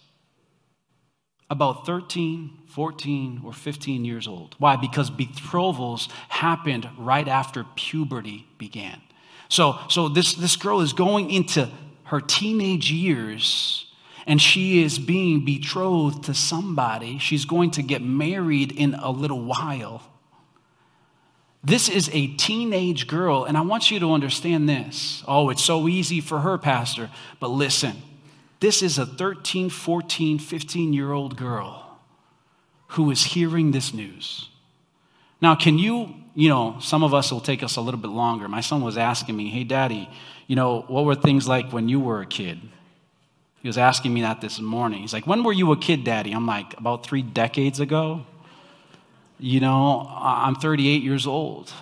about 1.51 1.87
13, 1.87 2.51
14, 2.69 3.43
or 3.45 3.53
15 3.53 4.05
years 4.05 4.29
old. 4.29 4.55
Why? 4.59 4.77
Because 4.77 5.11
betrothals 5.11 6.09
happened 6.29 6.89
right 6.99 7.27
after 7.27 7.65
puberty 7.75 8.47
began. 8.59 9.01
So, 9.49 9.79
so 9.89 10.09
this, 10.09 10.35
this 10.35 10.57
girl 10.57 10.81
is 10.81 10.93
going 10.93 11.31
into 11.31 11.69
her 12.05 12.21
teenage 12.21 12.91
years 12.93 13.86
and 14.27 14.43
she 14.43 14.83
is 14.83 14.99
being 14.99 15.45
betrothed 15.45 16.25
to 16.25 16.35
somebody. 16.35 17.19
She's 17.19 17.45
going 17.45 17.71
to 17.73 17.83
get 17.83 18.03
married 18.03 18.73
in 18.73 18.95
a 18.95 19.11
little 19.11 19.41
while. 19.41 20.03
This 21.63 21.89
is 21.89 22.11
a 22.13 22.29
teenage 22.29 23.07
girl, 23.07 23.45
and 23.45 23.57
I 23.57 23.61
want 23.61 23.91
you 23.91 23.99
to 24.01 24.13
understand 24.13 24.69
this. 24.69 25.23
Oh, 25.27 25.51
it's 25.51 25.63
so 25.63 25.89
easy 25.89 26.21
for 26.21 26.41
her, 26.41 26.59
Pastor. 26.59 27.11
But 27.41 27.49
listen, 27.49 27.97
this 28.61 28.83
is 28.83 28.99
a 28.99 29.07
13, 29.07 29.71
14, 29.71 30.39
15 30.39 30.93
year 30.93 31.13
old 31.13 31.37
girl 31.37 31.99
who 32.91 33.11
is 33.11 33.25
hearing 33.25 33.73
this 33.73 33.93
news. 33.93 34.49
Now, 35.41 35.55
can 35.55 35.79
you, 35.79 36.15
you 36.35 36.49
know, 36.49 36.79
some 36.81 37.03
of 37.03 37.13
us 37.13 37.31
will 37.31 37.41
take 37.41 37.63
us 37.63 37.77
a 37.77 37.81
little 37.81 38.01
bit 38.01 38.11
longer. 38.11 38.49
My 38.49 38.61
son 38.61 38.83
was 38.83 38.97
asking 38.97 39.37
me, 39.37 39.51
hey, 39.51 39.65
daddy, 39.65 40.09
you 40.47 40.57
know, 40.57 40.83
what 40.83 41.05
were 41.05 41.15
things 41.15 41.47
like 41.47 41.73
when 41.73 41.89
you 41.89 42.01
were 42.01 42.21
a 42.21 42.27
kid? 42.27 42.61
He 43.67 43.69
was 43.69 43.79
asking 43.79 44.15
me 44.15 44.21
that 44.21 44.41
this 44.41 44.61
morning. 44.61 45.01
He's 45.01 45.13
like, 45.13 45.27
when 45.27 45.43
were 45.43 45.53
you 45.53 45.73
a 45.73 45.77
kid, 45.77 46.05
daddy? 46.05 46.31
I'm 46.31 46.47
like, 46.47 46.79
about 46.79 47.05
three 47.05 47.23
decades 47.23 47.81
ago. 47.81 48.25
You 49.41 49.59
know, 49.59 50.09
I'm 50.09 50.55
38 50.55 51.03
years 51.03 51.27
old. 51.27 51.73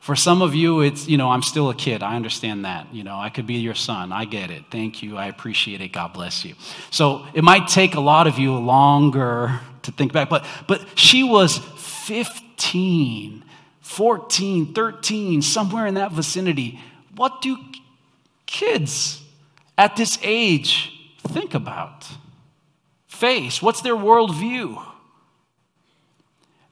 For 0.00 0.16
some 0.16 0.40
of 0.40 0.54
you, 0.54 0.80
it's, 0.80 1.06
you 1.06 1.18
know, 1.18 1.30
I'm 1.30 1.42
still 1.42 1.68
a 1.68 1.74
kid. 1.74 2.02
I 2.02 2.16
understand 2.16 2.64
that. 2.64 2.94
You 2.94 3.04
know, 3.04 3.18
I 3.18 3.28
could 3.28 3.46
be 3.46 3.56
your 3.56 3.74
son. 3.74 4.10
I 4.10 4.24
get 4.24 4.50
it. 4.50 4.62
Thank 4.70 5.02
you. 5.02 5.18
I 5.18 5.26
appreciate 5.26 5.82
it. 5.82 5.88
God 5.88 6.14
bless 6.14 6.46
you. 6.46 6.54
So 6.90 7.26
it 7.34 7.44
might 7.44 7.68
take 7.68 7.94
a 7.94 8.00
lot 8.00 8.26
of 8.26 8.38
you 8.38 8.56
longer 8.56 9.60
to 9.82 9.92
think 9.92 10.14
back, 10.14 10.30
but, 10.30 10.46
but 10.66 10.98
she 10.98 11.24
was 11.24 11.58
15, 11.58 13.44
14, 13.82 14.72
13, 14.72 15.42
somewhere 15.42 15.86
in 15.86 15.92
that 15.92 16.10
vicinity. 16.10 16.80
What 17.16 17.42
do 17.42 17.58
kids 18.46 19.22
at 19.76 19.94
this 19.96 20.18
age 20.22 20.92
think 21.28 21.54
about? 21.54 22.08
Face? 23.06 23.62
What's 23.62 23.82
their 23.82 23.96
worldview? 23.96 24.84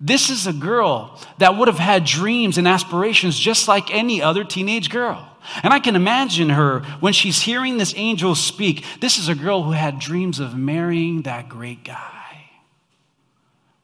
This 0.00 0.30
is 0.30 0.49
a 0.49 0.52
girl 0.52 1.21
that 1.38 1.56
would 1.56 1.68
have 1.68 1.78
had 1.78 2.04
dreams 2.04 2.59
and 2.59 2.66
aspirations 2.66 3.38
just 3.38 3.68
like 3.68 3.94
any 3.94 4.21
other 4.21 4.42
teenage 4.42 4.90
girl. 4.90 5.28
And 5.62 5.73
I 5.73 5.78
can 5.78 5.94
imagine 5.94 6.50
her 6.50 6.80
when 7.00 7.12
she's 7.12 7.40
hearing 7.40 7.76
this 7.76 7.94
angel 7.97 8.35
speak. 8.35 8.85
This 9.00 9.18
is 9.18 9.28
a 9.28 9.35
girl 9.35 9.62
who 9.62 9.71
had 9.73 10.00
dreams 10.00 10.40
of 10.40 10.56
marrying 10.56 11.23
that 11.23 11.49
great 11.49 11.85
guy. 11.85 12.50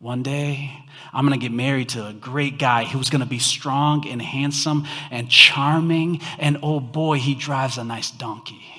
One 0.01 0.23
day, 0.23 0.73
I'm 1.13 1.27
going 1.27 1.39
to 1.39 1.45
get 1.45 1.55
married 1.55 1.91
to 1.91 2.07
a 2.07 2.13
great 2.13 2.59
guy 2.59 2.85
who's 2.85 3.11
going 3.11 3.21
to 3.21 3.27
be 3.27 3.41
strong 3.41 4.07
and 4.07 4.23
handsome 4.23 4.87
and 5.11 5.29
charming. 5.29 6.21
And 6.39 6.59
oh 6.63 6.81
boy, 6.81 7.19
he 7.19 7.35
drives 7.35 7.79
a 7.79 7.85
nice 7.85 8.11
donkey. 8.11 8.78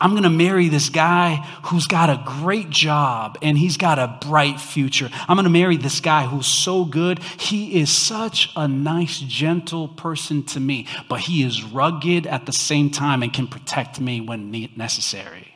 I'm 0.00 0.10
going 0.10 0.22
to 0.22 0.30
marry 0.30 0.68
this 0.68 0.88
guy 0.88 1.36
who's 1.64 1.86
got 1.86 2.08
a 2.08 2.22
great 2.24 2.70
job 2.70 3.38
and 3.42 3.58
he's 3.58 3.76
got 3.76 3.98
a 3.98 4.18
bright 4.26 4.60
future. 4.60 5.10
I'm 5.28 5.36
going 5.36 5.44
to 5.44 5.50
marry 5.50 5.76
this 5.76 6.00
guy 6.00 6.24
who's 6.24 6.46
so 6.46 6.84
good. 6.84 7.18
He 7.18 7.80
is 7.80 7.90
such 7.90 8.50
a 8.54 8.68
nice, 8.68 9.18
gentle 9.18 9.88
person 9.88 10.44
to 10.44 10.60
me, 10.60 10.86
but 11.08 11.20
he 11.20 11.42
is 11.42 11.64
rugged 11.64 12.26
at 12.26 12.46
the 12.46 12.52
same 12.52 12.90
time 12.90 13.22
and 13.22 13.32
can 13.32 13.46
protect 13.46 14.00
me 14.00 14.20
when 14.20 14.50
necessary. 14.76 15.54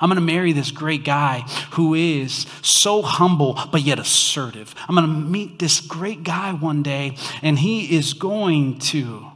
I'm 0.00 0.08
going 0.10 0.16
to 0.16 0.20
marry 0.20 0.52
this 0.52 0.70
great 0.70 1.04
guy 1.04 1.40
who 1.72 1.94
is 1.94 2.46
so 2.62 3.02
humble 3.02 3.58
but 3.72 3.82
yet 3.82 3.98
assertive. 3.98 4.74
I'm 4.88 4.94
going 4.94 5.06
to 5.06 5.12
meet 5.12 5.58
this 5.58 5.80
great 5.80 6.22
guy 6.22 6.52
one 6.52 6.82
day 6.82 7.16
and 7.42 7.58
he 7.58 7.96
is 7.96 8.12
going 8.12 8.78
to 8.80 9.26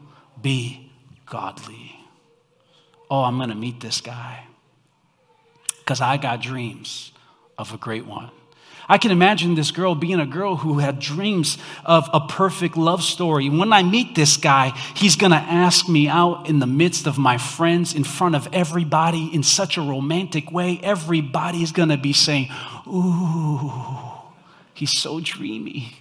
be 0.43 0.91
godly 1.27 1.80
oh, 3.11 3.23
I'm 3.23 3.37
going 3.37 3.49
to 3.49 3.55
meet 3.55 3.81
this 3.81 4.01
guy 4.01 4.45
because 5.79 6.01
I 6.01 6.17
got 6.17 6.41
dreams 6.41 7.13
of 7.59 7.75
a 7.75 7.77
great 7.77 8.07
one. 8.07 8.31
I 8.89 8.99
can 8.99 9.13
imagine 9.13 9.55
this 9.55 9.71
girl 9.71 9.95
being 9.95 10.19
a 10.19 10.27
girl 10.27 10.57
who 10.57 10.79
had 10.81 10.99
dreams 10.99 11.59
of 11.85 12.11
a 12.13 12.21
perfect 12.21 12.77
love 12.77 13.05
story. 13.05 13.49
When 13.49 13.73
I 13.73 13.85
meet 13.85 14.17
this 14.17 14.37
guy, 14.37 14.71
he's 14.97 15.15
going 15.15 15.31
to 15.31 15.39
ask 15.39 15.89
me 15.89 16.09
out 16.09 16.49
in 16.49 16.59
the 16.59 16.67
midst 16.67 17.07
of 17.07 17.17
my 17.17 17.39
friends, 17.39 17.95
in 17.95 18.03
front 18.03 18.35
of 18.35 18.49
everybody, 18.53 19.31
in 19.33 19.45
such 19.45 19.77
a 19.77 19.81
romantic 19.81 20.51
way. 20.51 20.81
Everybody's 20.83 21.71
going 21.71 21.91
to 21.91 21.97
be 21.97 22.13
saying, 22.13 22.49
Ooh, 22.89 23.73
he's 24.75 24.99
so 24.99 25.21
dreamy. 25.21 25.97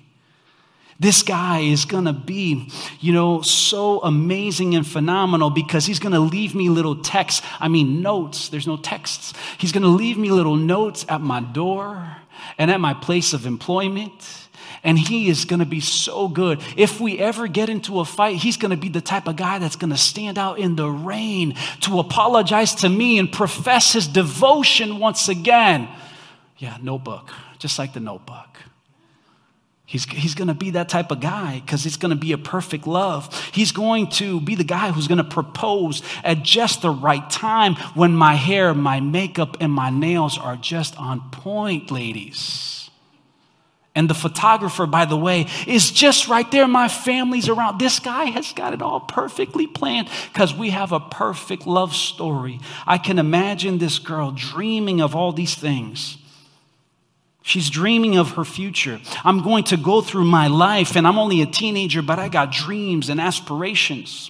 This 1.00 1.24
guy 1.24 1.60
is 1.60 1.86
going 1.86 2.06
to 2.06 2.13
be, 2.13 2.70
you 3.00 3.13
know, 3.13 3.41
so 3.41 4.01
amazing 4.01 4.75
and 4.75 4.86
phenomenal 4.86 5.50
because 5.50 5.86
he's 5.86 6.00
going 6.00 6.12
to 6.12 6.20
leave 6.20 6.53
me 6.53 6.68
little 6.68 6.98
texts. 6.98 7.41
I 7.58 7.70
mean, 7.70 8.02
notes. 8.02 8.50
There's 8.50 8.67
no 8.67 8.76
texts. 8.76 9.34
He's 9.58 9.71
going 9.71 9.84
to 9.84 9.89
leave 9.89 10.17
me 10.17 10.30
little 10.30 10.58
notes 10.58 11.06
at 11.08 11.21
my 11.21 11.39
door 11.39 12.17
and 12.58 12.69
at 12.69 12.82
my 12.82 12.93
place 12.93 13.32
of 13.32 13.45
employment. 13.45 14.47
And 14.84 15.00
he 15.00 15.30
is 15.30 15.45
going 15.45 15.60
to 15.60 15.65
be 15.65 15.80
so 15.80 16.28
good. 16.28 16.62
If 16.76 17.00
we 17.00 17.17
ever 17.19 17.47
get 17.47 17.69
into 17.69 18.02
a 18.02 18.06
fight, 18.06 18.36
he's 18.36 18.58
going 18.58 18.71
to 18.71 18.78
be 18.78 18.89
the 18.89 19.02
type 19.02 19.28
of 19.28 19.38
guy 19.38 19.58
that's 19.60 19.78
going 19.78 19.91
to 19.91 19.97
stand 19.97 20.38
out 20.38 20.60
in 20.60 20.76
the 20.76 20.89
rain 20.89 21.56
to 21.82 22.00
apologize 22.00 22.76
to 22.76 22.89
me 22.89 23.19
and 23.19 23.32
profess 23.32 23.93
his 23.93 24.08
devotion 24.08 25.00
once 25.00 25.30
again. 25.30 25.88
Yeah, 26.58 26.78
notebook, 26.82 27.32
just 27.58 27.80
like 27.80 27.93
the 27.93 28.02
notebook. 28.02 28.50
He's, 29.89 30.06
he's 30.06 30.36
going 30.36 30.49
to 30.49 30.54
be 30.54 30.69
that 30.69 30.88
type 30.88 31.10
of 31.10 31.19
guy 31.19 31.62
because 31.65 31.88
it's 31.88 31.97
going 31.97 32.12
to 32.12 32.15
be 32.15 32.32
a 32.32 32.38
perfect 32.38 32.86
love. 32.86 33.34
He's 33.52 33.71
going 33.71 34.12
to 34.12 34.39
be 34.39 34.54
the 34.54 34.63
guy 34.63 34.91
who's 34.91 35.08
going 35.08 35.17
to 35.17 35.23
propose 35.23 36.04
at 36.23 36.43
just 36.43 36.84
the 36.84 36.91
right 36.91 37.28
time 37.32 37.73
when 37.95 38.13
my 38.13 38.36
hair, 38.36 38.75
my 38.75 38.99
makeup, 38.99 39.58
and 39.60 39.71
my 39.73 39.89
nails 39.89 40.38
are 40.38 40.56
just 40.58 40.95
on 40.99 41.32
point, 41.32 41.89
ladies. 41.89 42.91
And 43.95 44.08
the 44.08 44.13
photographer, 44.13 44.86
by 44.86 45.06
the 45.06 45.17
way, 45.17 45.47
is 45.65 45.89
just 45.89 46.28
right 46.28 46.49
there. 46.52 46.67
My 46.67 46.88
family's 46.88 47.49
around. 47.49 47.80
This 47.80 47.97
guy 47.99 48.25
has 48.25 48.54
got 48.54 48.75
it 48.75 48.84
all 48.84 48.99
perfectly 48.99 49.65
planned 49.65 50.08
because 50.32 50.54
we 50.54 50.69
have 50.69 50.91
a 50.91 50.99
perfect 50.99 51.65
love 51.65 51.95
story. 51.95 52.60
I 52.86 52.99
can 52.99 53.17
imagine 53.17 53.80
this 53.80 53.97
girl 53.97 54.30
dreaming 54.30 55.02
of 55.02 55.15
all 55.15 55.32
these 55.32 55.56
things. 55.56 56.18
She's 57.49 57.71
dreaming 57.71 58.15
of 58.15 58.33
her 58.33 58.45
future. 58.45 59.01
I'm 59.23 59.41
going 59.41 59.63
to 59.63 59.77
go 59.77 60.01
through 60.01 60.25
my 60.25 60.45
life, 60.45 60.95
and 60.95 61.07
I'm 61.07 61.17
only 61.17 61.41
a 61.41 61.47
teenager, 61.47 62.03
but 62.03 62.19
I 62.19 62.29
got 62.29 62.51
dreams 62.51 63.09
and 63.09 63.19
aspirations. 63.19 64.29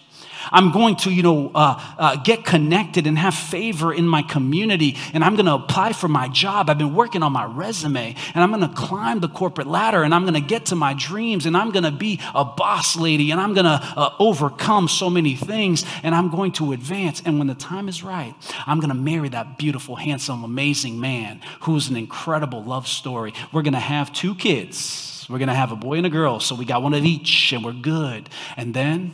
I'm 0.51 0.71
going 0.71 0.95
to, 0.97 1.11
you 1.11 1.23
know, 1.23 1.51
uh, 1.53 1.81
uh, 1.97 2.15
get 2.17 2.45
connected 2.45 3.07
and 3.07 3.17
have 3.17 3.33
favor 3.33 3.93
in 3.93 4.07
my 4.07 4.21
community, 4.21 4.97
and 5.13 5.23
I'm 5.23 5.35
going 5.35 5.45
to 5.45 5.53
apply 5.53 5.93
for 5.93 6.07
my 6.07 6.27
job. 6.27 6.69
I've 6.69 6.77
been 6.77 6.95
working 6.95 7.23
on 7.23 7.31
my 7.31 7.45
resume, 7.45 8.15
and 8.33 8.43
I'm 8.43 8.51
going 8.51 8.67
to 8.67 8.75
climb 8.75 9.19
the 9.19 9.29
corporate 9.29 9.67
ladder, 9.67 10.03
and 10.03 10.13
I'm 10.13 10.23
going 10.23 10.33
to 10.33 10.41
get 10.41 10.67
to 10.67 10.75
my 10.75 10.93
dreams, 10.93 11.45
and 11.45 11.55
I'm 11.55 11.71
going 11.71 11.83
to 11.83 11.91
be 11.91 12.19
a 12.33 12.45
boss 12.45 12.95
lady, 12.95 13.31
and 13.31 13.39
I'm 13.39 13.53
going 13.53 13.65
to 13.65 13.79
uh, 13.81 14.15
overcome 14.19 14.87
so 14.87 15.09
many 15.09 15.35
things, 15.35 15.85
and 16.03 16.15
I'm 16.15 16.29
going 16.29 16.51
to 16.53 16.73
advance. 16.73 17.21
And 17.25 17.37
when 17.37 17.47
the 17.47 17.55
time 17.55 17.89
is 17.89 18.03
right, 18.03 18.33
I'm 18.65 18.79
going 18.79 18.89
to 18.89 18.95
marry 18.95 19.29
that 19.29 19.57
beautiful, 19.57 19.95
handsome, 19.95 20.43
amazing 20.43 20.99
man 20.99 21.41
who's 21.61 21.89
an 21.89 21.97
incredible 21.97 22.63
love 22.63 22.87
story. 22.87 23.33
We're 23.51 23.63
going 23.63 23.73
to 23.73 23.79
have 23.79 24.11
two 24.13 24.35
kids. 24.35 25.25
We're 25.29 25.37
going 25.37 25.49
to 25.49 25.55
have 25.55 25.71
a 25.71 25.75
boy 25.75 25.97
and 25.97 26.05
a 26.07 26.09
girl, 26.09 26.39
so 26.39 26.55
we 26.55 26.65
got 26.65 26.81
one 26.81 26.93
of 26.93 27.05
each, 27.05 27.53
and 27.53 27.63
we're 27.63 27.73
good. 27.73 28.29
And 28.57 28.73
then 28.73 29.13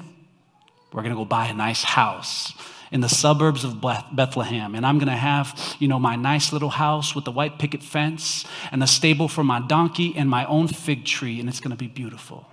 we're 0.96 1.02
going 1.02 1.14
to 1.14 1.18
go 1.18 1.26
buy 1.26 1.48
a 1.48 1.54
nice 1.54 1.84
house 1.84 2.54
in 2.90 3.02
the 3.02 3.10
suburbs 3.10 3.66
of 3.66 3.82
Bethlehem. 3.82 4.76
And 4.76 4.86
I'm 4.86 4.98
going 4.98 5.10
to 5.10 5.14
have, 5.14 5.76
you 5.78 5.90
know, 5.90 6.00
my 6.00 6.16
nice 6.16 6.54
little 6.54 6.70
house 6.70 7.14
with 7.14 7.26
the 7.26 7.34
white 7.34 7.60
picket 7.60 7.84
fence 7.84 8.46
and 8.72 8.82
a 8.82 8.88
stable 8.88 9.28
for 9.28 9.44
my 9.44 9.60
donkey 9.60 10.14
and 10.16 10.30
my 10.30 10.46
own 10.46 10.70
fig 10.70 11.04
tree, 11.04 11.42
and 11.42 11.50
it's 11.50 11.60
going 11.60 11.72
to 11.72 11.78
be 11.78 11.90
beautiful. 11.90 12.48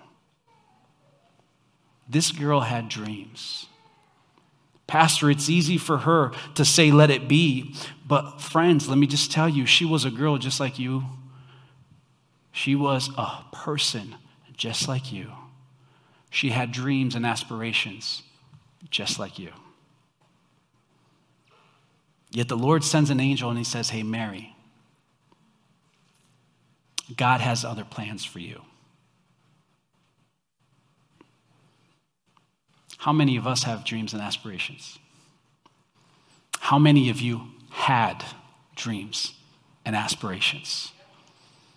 This 2.08 2.32
girl 2.32 2.62
had 2.62 2.88
dreams. 2.88 3.66
Pastor, 4.88 5.30
it's 5.30 5.48
easy 5.48 5.78
for 5.78 5.98
her 5.98 6.32
to 6.56 6.64
say, 6.64 6.90
let 6.90 7.10
it 7.10 7.28
be. 7.28 7.76
But, 8.04 8.40
friends, 8.40 8.88
let 8.88 8.98
me 8.98 9.06
just 9.06 9.30
tell 9.30 9.48
you, 9.48 9.66
she 9.66 9.84
was 9.84 10.04
a 10.04 10.10
girl 10.10 10.36
just 10.36 10.58
like 10.58 10.80
you. 10.80 11.04
She 12.50 12.74
was 12.74 13.08
a 13.16 13.44
person 13.52 14.16
just 14.56 14.88
like 14.88 15.12
you. 15.12 15.30
She 16.28 16.48
had 16.48 16.72
dreams 16.72 17.14
and 17.14 17.24
aspirations 17.24 18.24
just 18.90 19.18
like 19.18 19.38
you. 19.38 19.52
Yet 22.30 22.48
the 22.48 22.56
Lord 22.56 22.82
sends 22.82 23.10
an 23.10 23.20
angel 23.20 23.50
and 23.50 23.58
he 23.58 23.64
says, 23.64 23.90
Hey, 23.90 24.02
Mary, 24.02 24.56
God 27.16 27.40
has 27.40 27.64
other 27.64 27.84
plans 27.84 28.24
for 28.24 28.38
you. 28.38 28.62
How 32.98 33.12
many 33.12 33.36
of 33.36 33.46
us 33.46 33.64
have 33.64 33.84
dreams 33.84 34.12
and 34.12 34.22
aspirations? 34.22 34.98
How 36.60 36.78
many 36.78 37.10
of 37.10 37.20
you 37.20 37.48
had 37.70 38.24
dreams 38.76 39.34
and 39.84 39.96
aspirations? 39.96 40.92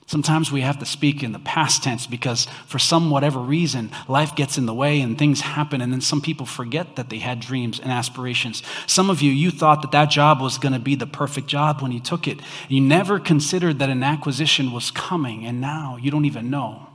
Sometimes 0.08 0.52
we 0.52 0.62
have 0.62 0.78
to 0.80 0.86
speak 0.86 1.24
in 1.24 1.32
the 1.32 1.40
past 1.40 1.84
tense 1.84 2.06
because 2.06 2.46
for 2.68 2.78
some 2.78 3.10
whatever 3.10 3.40
reason, 3.40 3.90
life 4.08 4.36
gets 4.36 4.56
in 4.56 4.68
the 4.68 4.74
way 4.74 5.02
and 5.02 5.18
things 5.18 5.42
happen, 5.42 5.82
and 5.82 5.92
then 5.92 6.02
some 6.02 6.22
people 6.22 6.46
forget 6.46 6.96
that 6.96 7.10
they 7.10 7.18
had 7.18 7.40
dreams 7.40 7.80
and 7.80 7.92
aspirations. 7.92 8.62
Some 8.86 9.10
of 9.10 9.24
you, 9.24 9.32
you 9.32 9.50
thought 9.50 9.82
that 9.82 9.92
that 9.94 10.12
job 10.12 10.42
was 10.42 10.60
going 10.60 10.74
to 10.74 10.80
be 10.80 10.94
the 10.94 11.08
perfect 11.08 11.48
job 11.48 11.82
when 11.82 11.92
you 11.92 12.00
took 12.00 12.28
it. 12.28 12.40
You 12.70 12.82
never 12.82 13.20
considered 13.20 13.80
that 13.80 13.90
an 13.90 14.04
acquisition 14.04 14.72
was 14.72 14.92
coming, 14.92 15.44
and 15.44 15.60
now 15.60 15.98
you 16.00 16.12
don't 16.12 16.26
even 16.26 16.52
know. 16.52 16.88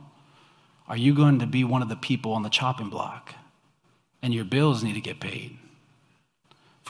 Are 0.87 0.97
you 0.97 1.13
going 1.13 1.39
to 1.39 1.47
be 1.47 1.65
one 1.65 1.81
of 1.81 1.89
the 1.89 1.97
people 1.97 2.31
on 2.31 2.43
the 2.43 2.49
chopping 2.49 2.89
block? 2.89 3.35
And 4.21 4.33
your 4.33 4.45
bills 4.45 4.83
need 4.83 4.93
to 4.93 5.01
get 5.01 5.19
paid. 5.19 5.57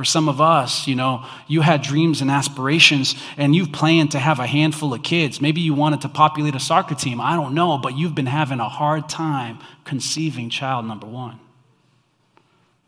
For 0.02 0.06
some 0.06 0.30
of 0.30 0.42
us, 0.42 0.88
you 0.88 0.96
know, 0.96 1.24
you 1.48 1.62
had 1.62 1.84
dreams 1.84 2.22
and 2.22 2.32
aspirations 2.32 3.14
and 3.38 3.56
you've 3.56 3.72
planned 3.72 4.10
to 4.14 4.18
have 4.18 4.40
a 4.40 4.48
handful 4.48 4.96
of 4.96 5.04
kids. 5.04 5.40
Maybe 5.40 5.62
you 5.62 5.76
wanted 5.76 6.02
to 6.02 6.10
populate 6.10 6.56
a 6.56 6.60
soccer 6.60 6.96
team. 6.96 7.22
I 7.22 7.36
don't 7.36 7.54
know, 7.54 7.78
but 7.78 7.96
you've 7.96 8.16
been 8.16 8.26
having 8.26 8.60
a 8.60 8.68
hard 8.68 9.08
time 9.08 9.60
conceiving 9.84 10.50
child 10.50 10.88
number 10.88 11.06
one. 11.06 11.40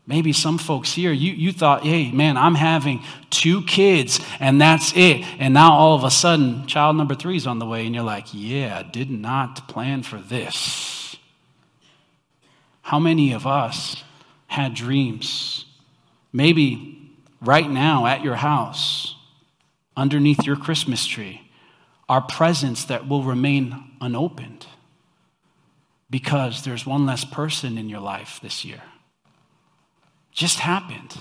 Maybe 0.08 0.34
some 0.34 0.58
folks 0.58 0.92
here, 0.92 1.12
you, 1.12 1.34
you 1.34 1.52
thought, 1.52 1.84
hey, 1.84 2.12
man, 2.12 2.36
I'm 2.36 2.56
having 2.56 3.04
two 3.30 3.62
kids 3.62 4.20
and 4.40 4.60
that's 4.60 4.92
it. 4.96 5.24
And 5.38 5.54
now 5.54 5.74
all 5.74 5.94
of 5.94 6.04
a 6.04 6.10
sudden, 6.10 6.66
child 6.66 6.98
number 6.98 7.14
three 7.14 7.36
is 7.36 7.46
on 7.46 7.60
the 7.60 7.68
way, 7.68 7.86
and 7.86 7.94
you're 7.94 8.04
like, 8.04 8.26
yeah, 8.32 8.80
I 8.80 8.90
did 8.90 9.12
not 9.12 9.68
plan 9.68 10.02
for 10.02 10.18
this. 10.18 11.16
How 12.82 12.98
many 12.98 13.34
of 13.34 13.46
us 13.46 14.04
had 14.48 14.74
dreams? 14.74 15.66
Maybe 16.36 17.02
right 17.44 17.70
now 17.70 18.06
at 18.06 18.24
your 18.24 18.36
house, 18.36 19.16
underneath 19.96 20.46
your 20.46 20.56
Christmas 20.56 21.06
tree, 21.06 21.52
are 22.10 22.22
presents 22.22 22.86
that 22.86 23.08
will 23.08 23.24
remain 23.24 23.92
unopened 24.02 24.66
because 26.10 26.64
there's 26.64 26.86
one 26.86 27.06
less 27.06 27.26
person 27.26 27.78
in 27.78 27.90
your 27.90 28.00
life 28.00 28.40
this 28.42 28.64
year. 28.64 28.82
Just 30.32 30.60
happened. 30.60 31.16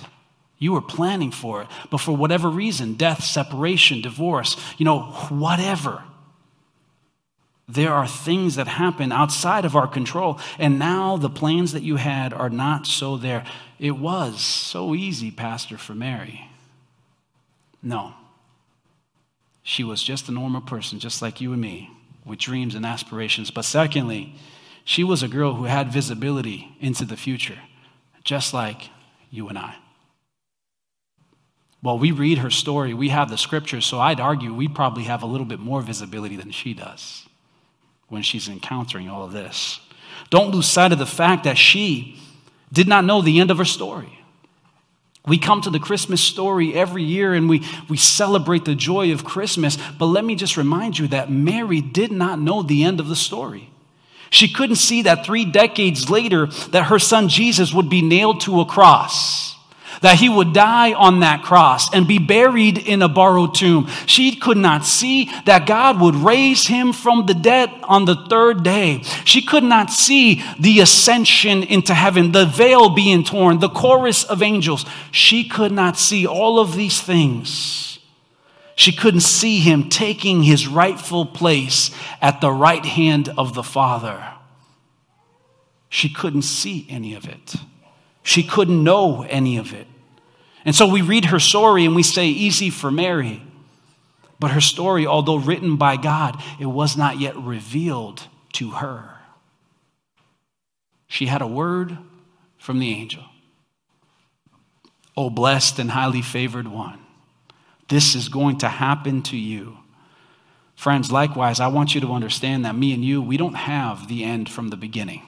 You 0.58 0.72
were 0.72 0.82
planning 0.82 1.30
for 1.30 1.62
it, 1.62 1.68
but 1.90 1.98
for 1.98 2.16
whatever 2.16 2.48
reason 2.48 2.94
death, 2.94 3.24
separation, 3.24 4.00
divorce, 4.00 4.56
you 4.78 4.84
know, 4.84 5.02
whatever 5.28 6.04
there 7.68 7.92
are 7.92 8.06
things 8.06 8.56
that 8.56 8.68
happen 8.68 9.12
outside 9.12 9.64
of 9.64 9.76
our 9.76 9.86
control, 9.86 10.38
and 10.58 10.78
now 10.78 11.16
the 11.16 11.30
plans 11.30 11.72
that 11.72 11.82
you 11.82 11.96
had 11.96 12.32
are 12.34 12.50
not 12.50 12.86
so 12.86 13.16
there. 13.16 13.44
It 13.82 13.98
was 13.98 14.40
so 14.40 14.94
easy, 14.94 15.32
Pastor, 15.32 15.76
for 15.76 15.92
Mary. 15.92 16.48
No. 17.82 18.14
She 19.64 19.82
was 19.82 20.04
just 20.04 20.28
a 20.28 20.32
normal 20.32 20.60
person, 20.60 21.00
just 21.00 21.20
like 21.20 21.40
you 21.40 21.52
and 21.52 21.60
me, 21.60 21.90
with 22.24 22.38
dreams 22.38 22.76
and 22.76 22.86
aspirations. 22.86 23.50
But 23.50 23.64
secondly, 23.64 24.36
she 24.84 25.02
was 25.02 25.24
a 25.24 25.28
girl 25.28 25.54
who 25.54 25.64
had 25.64 25.92
visibility 25.92 26.76
into 26.78 27.04
the 27.04 27.16
future, 27.16 27.58
just 28.22 28.54
like 28.54 28.90
you 29.32 29.48
and 29.48 29.58
I. 29.58 29.74
Well, 31.82 31.98
we 31.98 32.12
read 32.12 32.38
her 32.38 32.50
story, 32.50 32.94
we 32.94 33.08
have 33.08 33.30
the 33.30 33.36
scriptures, 33.36 33.84
so 33.84 33.98
I'd 33.98 34.20
argue 34.20 34.54
we 34.54 34.68
probably 34.68 35.02
have 35.04 35.24
a 35.24 35.26
little 35.26 35.44
bit 35.44 35.58
more 35.58 35.82
visibility 35.82 36.36
than 36.36 36.52
she 36.52 36.72
does 36.72 37.26
when 38.06 38.22
she's 38.22 38.48
encountering 38.48 39.08
all 39.08 39.24
of 39.24 39.32
this. 39.32 39.80
Don't 40.30 40.54
lose 40.54 40.68
sight 40.68 40.92
of 40.92 41.00
the 41.00 41.04
fact 41.04 41.42
that 41.42 41.58
she 41.58 42.21
did 42.72 42.88
not 42.88 43.04
know 43.04 43.22
the 43.22 43.38
end 43.40 43.50
of 43.50 43.58
her 43.58 43.64
story. 43.64 44.18
We 45.26 45.38
come 45.38 45.60
to 45.62 45.70
the 45.70 45.78
Christmas 45.78 46.20
story 46.20 46.74
every 46.74 47.04
year 47.04 47.32
and 47.32 47.48
we, 47.48 47.64
we 47.88 47.96
celebrate 47.96 48.64
the 48.64 48.74
joy 48.74 49.12
of 49.12 49.24
Christmas, 49.24 49.78
but 49.98 50.06
let 50.06 50.24
me 50.24 50.34
just 50.34 50.56
remind 50.56 50.98
you 50.98 51.06
that 51.08 51.30
Mary 51.30 51.80
did 51.80 52.10
not 52.10 52.40
know 52.40 52.62
the 52.62 52.82
end 52.82 52.98
of 52.98 53.06
the 53.06 53.14
story. 53.14 53.70
She 54.30 54.52
couldn't 54.52 54.76
see 54.76 55.02
that 55.02 55.24
three 55.24 55.44
decades 55.44 56.10
later 56.10 56.46
that 56.70 56.84
her 56.84 56.98
son 56.98 57.28
Jesus 57.28 57.72
would 57.72 57.88
be 57.88 58.02
nailed 58.02 58.40
to 58.42 58.60
a 58.60 58.66
cross 58.66 59.52
that 60.02 60.18
he 60.18 60.28
would 60.28 60.52
die 60.52 60.92
on 60.92 61.20
that 61.20 61.42
cross 61.42 61.92
and 61.94 62.06
be 62.06 62.18
buried 62.18 62.76
in 62.76 63.02
a 63.02 63.08
borrowed 63.08 63.54
tomb. 63.54 63.88
She 64.06 64.36
could 64.36 64.58
not 64.58 64.84
see 64.84 65.30
that 65.46 65.66
God 65.66 66.00
would 66.00 66.14
raise 66.14 66.66
him 66.66 66.92
from 66.92 67.26
the 67.26 67.34
dead 67.34 67.70
on 67.84 68.04
the 68.04 68.16
third 68.28 68.62
day. 68.62 69.02
She 69.24 69.42
could 69.42 69.64
not 69.64 69.90
see 69.90 70.42
the 70.58 70.80
ascension 70.80 71.62
into 71.62 71.94
heaven, 71.94 72.32
the 72.32 72.46
veil 72.46 72.90
being 72.90 73.24
torn, 73.24 73.60
the 73.60 73.68
chorus 73.68 74.24
of 74.24 74.42
angels. 74.42 74.84
She 75.10 75.48
could 75.48 75.72
not 75.72 75.96
see 75.96 76.26
all 76.26 76.58
of 76.58 76.76
these 76.76 77.00
things. 77.00 77.98
She 78.74 78.92
couldn't 78.92 79.20
see 79.20 79.60
him 79.60 79.88
taking 79.88 80.42
his 80.42 80.66
rightful 80.66 81.26
place 81.26 81.90
at 82.20 82.40
the 82.40 82.50
right 82.50 82.84
hand 82.84 83.32
of 83.38 83.54
the 83.54 83.62
Father. 83.62 84.32
She 85.88 86.08
couldn't 86.08 86.42
see 86.42 86.86
any 86.88 87.14
of 87.14 87.28
it. 87.28 87.54
She 88.22 88.42
couldn't 88.42 88.82
know 88.82 89.22
any 89.28 89.58
of 89.58 89.72
it. 89.74 89.86
And 90.64 90.74
so 90.74 90.86
we 90.86 91.02
read 91.02 91.26
her 91.26 91.40
story 91.40 91.84
and 91.84 91.94
we 91.94 92.02
say, 92.02 92.26
easy 92.26 92.70
for 92.70 92.90
Mary. 92.90 93.42
But 94.38 94.52
her 94.52 94.60
story, 94.60 95.06
although 95.06 95.36
written 95.36 95.76
by 95.76 95.96
God, 95.96 96.42
it 96.58 96.66
was 96.66 96.96
not 96.96 97.18
yet 97.20 97.36
revealed 97.36 98.26
to 98.54 98.70
her. 98.70 99.16
She 101.06 101.26
had 101.26 101.42
a 101.42 101.46
word 101.46 101.98
from 102.58 102.78
the 102.78 102.90
angel. 102.90 103.24
Oh, 105.16 105.30
blessed 105.30 105.78
and 105.78 105.90
highly 105.90 106.22
favored 106.22 106.68
one, 106.68 106.98
this 107.88 108.14
is 108.14 108.28
going 108.28 108.58
to 108.58 108.68
happen 108.68 109.22
to 109.24 109.36
you. 109.36 109.76
Friends, 110.74 111.12
likewise, 111.12 111.60
I 111.60 111.68
want 111.68 111.94
you 111.94 112.00
to 112.00 112.12
understand 112.12 112.64
that 112.64 112.74
me 112.74 112.94
and 112.94 113.04
you, 113.04 113.20
we 113.20 113.36
don't 113.36 113.54
have 113.54 114.08
the 114.08 114.24
end 114.24 114.48
from 114.48 114.68
the 114.68 114.76
beginning. 114.76 115.22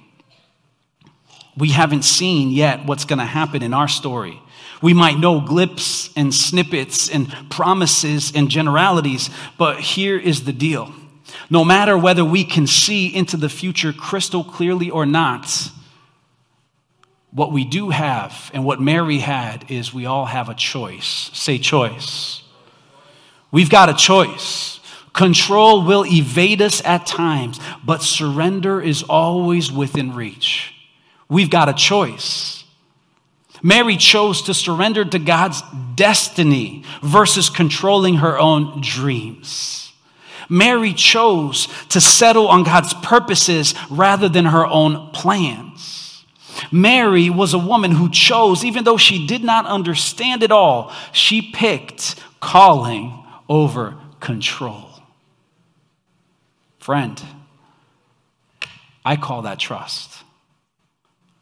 We 1.56 1.68
haven't 1.68 2.02
seen 2.02 2.50
yet 2.50 2.86
what's 2.86 3.04
going 3.04 3.20
to 3.20 3.24
happen 3.24 3.62
in 3.62 3.74
our 3.74 3.86
story. 3.86 4.40
We 4.82 4.94
might 4.94 5.18
know 5.18 5.40
glips 5.40 6.12
and 6.16 6.34
snippets 6.34 7.08
and 7.08 7.28
promises 7.50 8.32
and 8.34 8.50
generalities, 8.50 9.30
but 9.58 9.80
here 9.80 10.18
is 10.18 10.44
the 10.44 10.52
deal. 10.52 10.92
No 11.50 11.64
matter 11.64 11.96
whether 11.96 12.24
we 12.24 12.44
can 12.44 12.66
see 12.66 13.14
into 13.14 13.36
the 13.36 13.48
future 13.48 13.92
crystal 13.92 14.44
clearly 14.44 14.90
or 14.90 15.06
not, 15.06 15.70
what 17.30 17.52
we 17.52 17.64
do 17.64 17.90
have 17.90 18.50
and 18.54 18.64
what 18.64 18.80
Mary 18.80 19.18
had 19.18 19.70
is 19.70 19.92
we 19.92 20.06
all 20.06 20.26
have 20.26 20.48
a 20.48 20.54
choice. 20.54 21.30
Say 21.32 21.58
choice. 21.58 22.42
We've 23.50 23.70
got 23.70 23.88
a 23.88 23.94
choice. 23.94 24.80
Control 25.12 25.84
will 25.84 26.04
evade 26.06 26.60
us 26.60 26.84
at 26.84 27.06
times, 27.06 27.60
but 27.84 28.02
surrender 28.02 28.80
is 28.80 29.04
always 29.04 29.70
within 29.70 30.12
reach. 30.14 30.74
We've 31.28 31.50
got 31.50 31.68
a 31.68 31.72
choice. 31.72 32.63
Mary 33.64 33.96
chose 33.96 34.42
to 34.42 34.52
surrender 34.52 35.06
to 35.06 35.18
God's 35.18 35.62
destiny 35.94 36.84
versus 37.02 37.48
controlling 37.48 38.16
her 38.16 38.38
own 38.38 38.82
dreams. 38.82 39.90
Mary 40.50 40.92
chose 40.92 41.66
to 41.88 41.98
settle 41.98 42.46
on 42.46 42.62
God's 42.62 42.92
purposes 42.92 43.74
rather 43.88 44.28
than 44.28 44.44
her 44.44 44.66
own 44.66 45.10
plans. 45.12 46.26
Mary 46.70 47.30
was 47.30 47.54
a 47.54 47.58
woman 47.58 47.92
who 47.92 48.10
chose, 48.10 48.66
even 48.66 48.84
though 48.84 48.98
she 48.98 49.26
did 49.26 49.42
not 49.42 49.64
understand 49.64 50.42
it 50.42 50.52
all, 50.52 50.92
she 51.12 51.40
picked 51.40 52.16
calling 52.40 53.24
over 53.48 53.96
control. 54.20 54.90
Friend, 56.80 57.18
I 59.06 59.16
call 59.16 59.40
that 59.42 59.58
trust. 59.58 60.22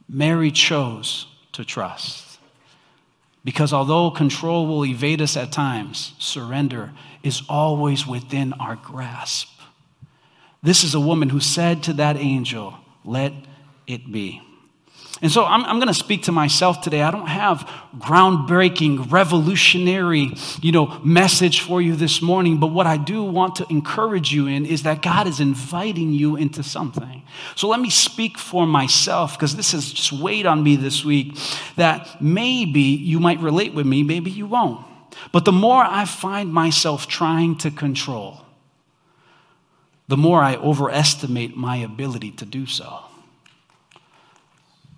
Mary 0.09 0.53
chose 0.53 1.27
to 1.53 1.65
trust. 1.65 2.39
Because 3.45 3.73
although 3.73 4.11
control 4.11 4.67
will 4.67 4.85
evade 4.85 5.21
us 5.21 5.37
at 5.37 5.53
times, 5.53 6.15
surrender 6.19 6.93
is 7.23 7.43
always 7.49 8.07
within 8.07 8.53
our 8.55 8.77
grasp. 8.77 9.49
This 10.63 10.85
is 10.85 10.95
a 10.95 11.01
woman 11.01 11.29
who 11.29 11.41
said 11.41 11.83
to 11.85 11.93
that 11.95 12.17
angel, 12.17 12.75
Let 13.05 13.33
it 13.87 14.13
be. 14.13 14.41
And 15.23 15.31
so 15.31 15.45
I'm, 15.45 15.65
I'm 15.67 15.77
going 15.77 15.87
to 15.87 15.95
speak 15.95 16.25
to 16.25 16.33
myself 16.33 16.81
today. 16.81 17.01
I 17.01 17.13
don't 17.13 17.29
have 17.29 17.61
groundbreaking, 17.97 19.13
revolutionary, 19.13 20.33
you 20.61 20.73
know, 20.73 21.01
message 21.05 21.61
for 21.61 21.81
you 21.81 21.95
this 21.95 22.21
morning, 22.21 22.59
but 22.59 22.67
what 22.67 22.89
I 22.89 22.97
do 22.97 23.23
want 23.23 23.55
to 23.57 23.67
encourage 23.71 24.33
you 24.33 24.49
in 24.49 24.67
is 24.67 24.83
that 24.83 25.01
God 25.01 25.29
is 25.29 25.39
inviting 25.39 26.13
you 26.13 26.35
into 26.35 26.65
something. 26.65 27.23
So 27.55 27.69
let 27.69 27.79
me 27.79 27.89
speak 27.89 28.37
for 28.37 28.67
myself 28.67 29.39
because 29.39 29.55
this 29.55 29.71
has 29.71 29.93
just 29.93 30.13
weighed 30.13 30.45
on 30.45 30.65
me 30.65 30.75
this 30.75 31.05
week 31.05 31.39
that 31.77 32.21
maybe 32.21 32.81
you 32.81 33.21
might 33.21 33.39
relate 33.39 33.75
with 33.75 33.87
me, 33.87 34.03
maybe 34.03 34.31
you 34.33 34.47
won't. 34.49 34.85
But 35.31 35.45
the 35.45 35.53
more 35.53 35.85
I 35.85 36.05
find 36.05 36.53
myself 36.53 37.07
trying 37.07 37.59
to 37.59 37.71
control, 37.71 38.41
the 40.09 40.17
more 40.17 40.43
I 40.43 40.57
overestimate 40.57 41.57
my 41.57 41.77
ability 41.77 42.33
to 42.33 42.45
do 42.45 42.67
so. 42.67 43.05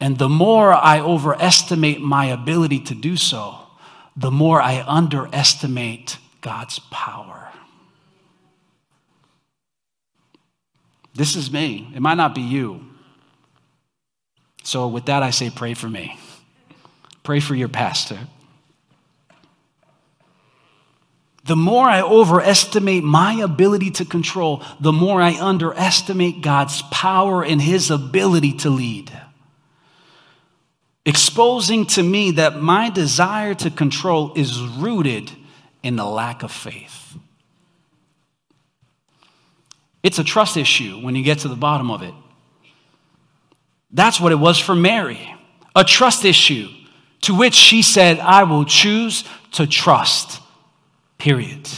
And 0.00 0.18
the 0.18 0.28
more 0.28 0.72
I 0.72 1.00
overestimate 1.00 2.00
my 2.00 2.26
ability 2.26 2.80
to 2.80 2.94
do 2.94 3.16
so, 3.16 3.58
the 4.16 4.30
more 4.30 4.60
I 4.60 4.84
underestimate 4.86 6.18
God's 6.40 6.78
power. 6.90 7.48
This 11.14 11.36
is 11.36 11.50
me. 11.50 11.92
It 11.94 12.00
might 12.00 12.16
not 12.16 12.34
be 12.34 12.42
you. 12.42 12.84
So, 14.62 14.88
with 14.88 15.06
that, 15.06 15.22
I 15.22 15.30
say, 15.30 15.50
pray 15.50 15.74
for 15.74 15.88
me. 15.88 16.18
Pray 17.22 17.40
for 17.40 17.54
your 17.54 17.68
pastor. 17.68 18.18
The 21.44 21.56
more 21.56 21.86
I 21.86 22.00
overestimate 22.00 23.04
my 23.04 23.34
ability 23.34 23.90
to 23.92 24.04
control, 24.06 24.62
the 24.80 24.92
more 24.92 25.20
I 25.20 25.38
underestimate 25.38 26.40
God's 26.40 26.80
power 26.90 27.44
and 27.44 27.60
his 27.60 27.90
ability 27.90 28.54
to 28.58 28.70
lead. 28.70 29.12
Exposing 31.06 31.86
to 31.86 32.02
me 32.02 32.32
that 32.32 32.60
my 32.60 32.90
desire 32.90 33.54
to 33.54 33.70
control 33.70 34.32
is 34.34 34.60
rooted 34.60 35.30
in 35.82 35.96
the 35.96 36.04
lack 36.04 36.42
of 36.42 36.50
faith. 36.50 37.16
It's 40.02 40.18
a 40.18 40.24
trust 40.24 40.56
issue 40.56 41.00
when 41.00 41.14
you 41.14 41.22
get 41.22 41.40
to 41.40 41.48
the 41.48 41.56
bottom 41.56 41.90
of 41.90 42.02
it. 42.02 42.14
That's 43.90 44.18
what 44.18 44.32
it 44.32 44.38
was 44.38 44.58
for 44.58 44.74
Mary 44.74 45.34
a 45.74 45.84
trust 45.84 46.24
issue 46.24 46.68
to 47.22 47.34
which 47.34 47.54
she 47.54 47.82
said, 47.82 48.18
I 48.20 48.44
will 48.44 48.64
choose 48.64 49.24
to 49.52 49.66
trust. 49.66 50.40
Period. 51.18 51.68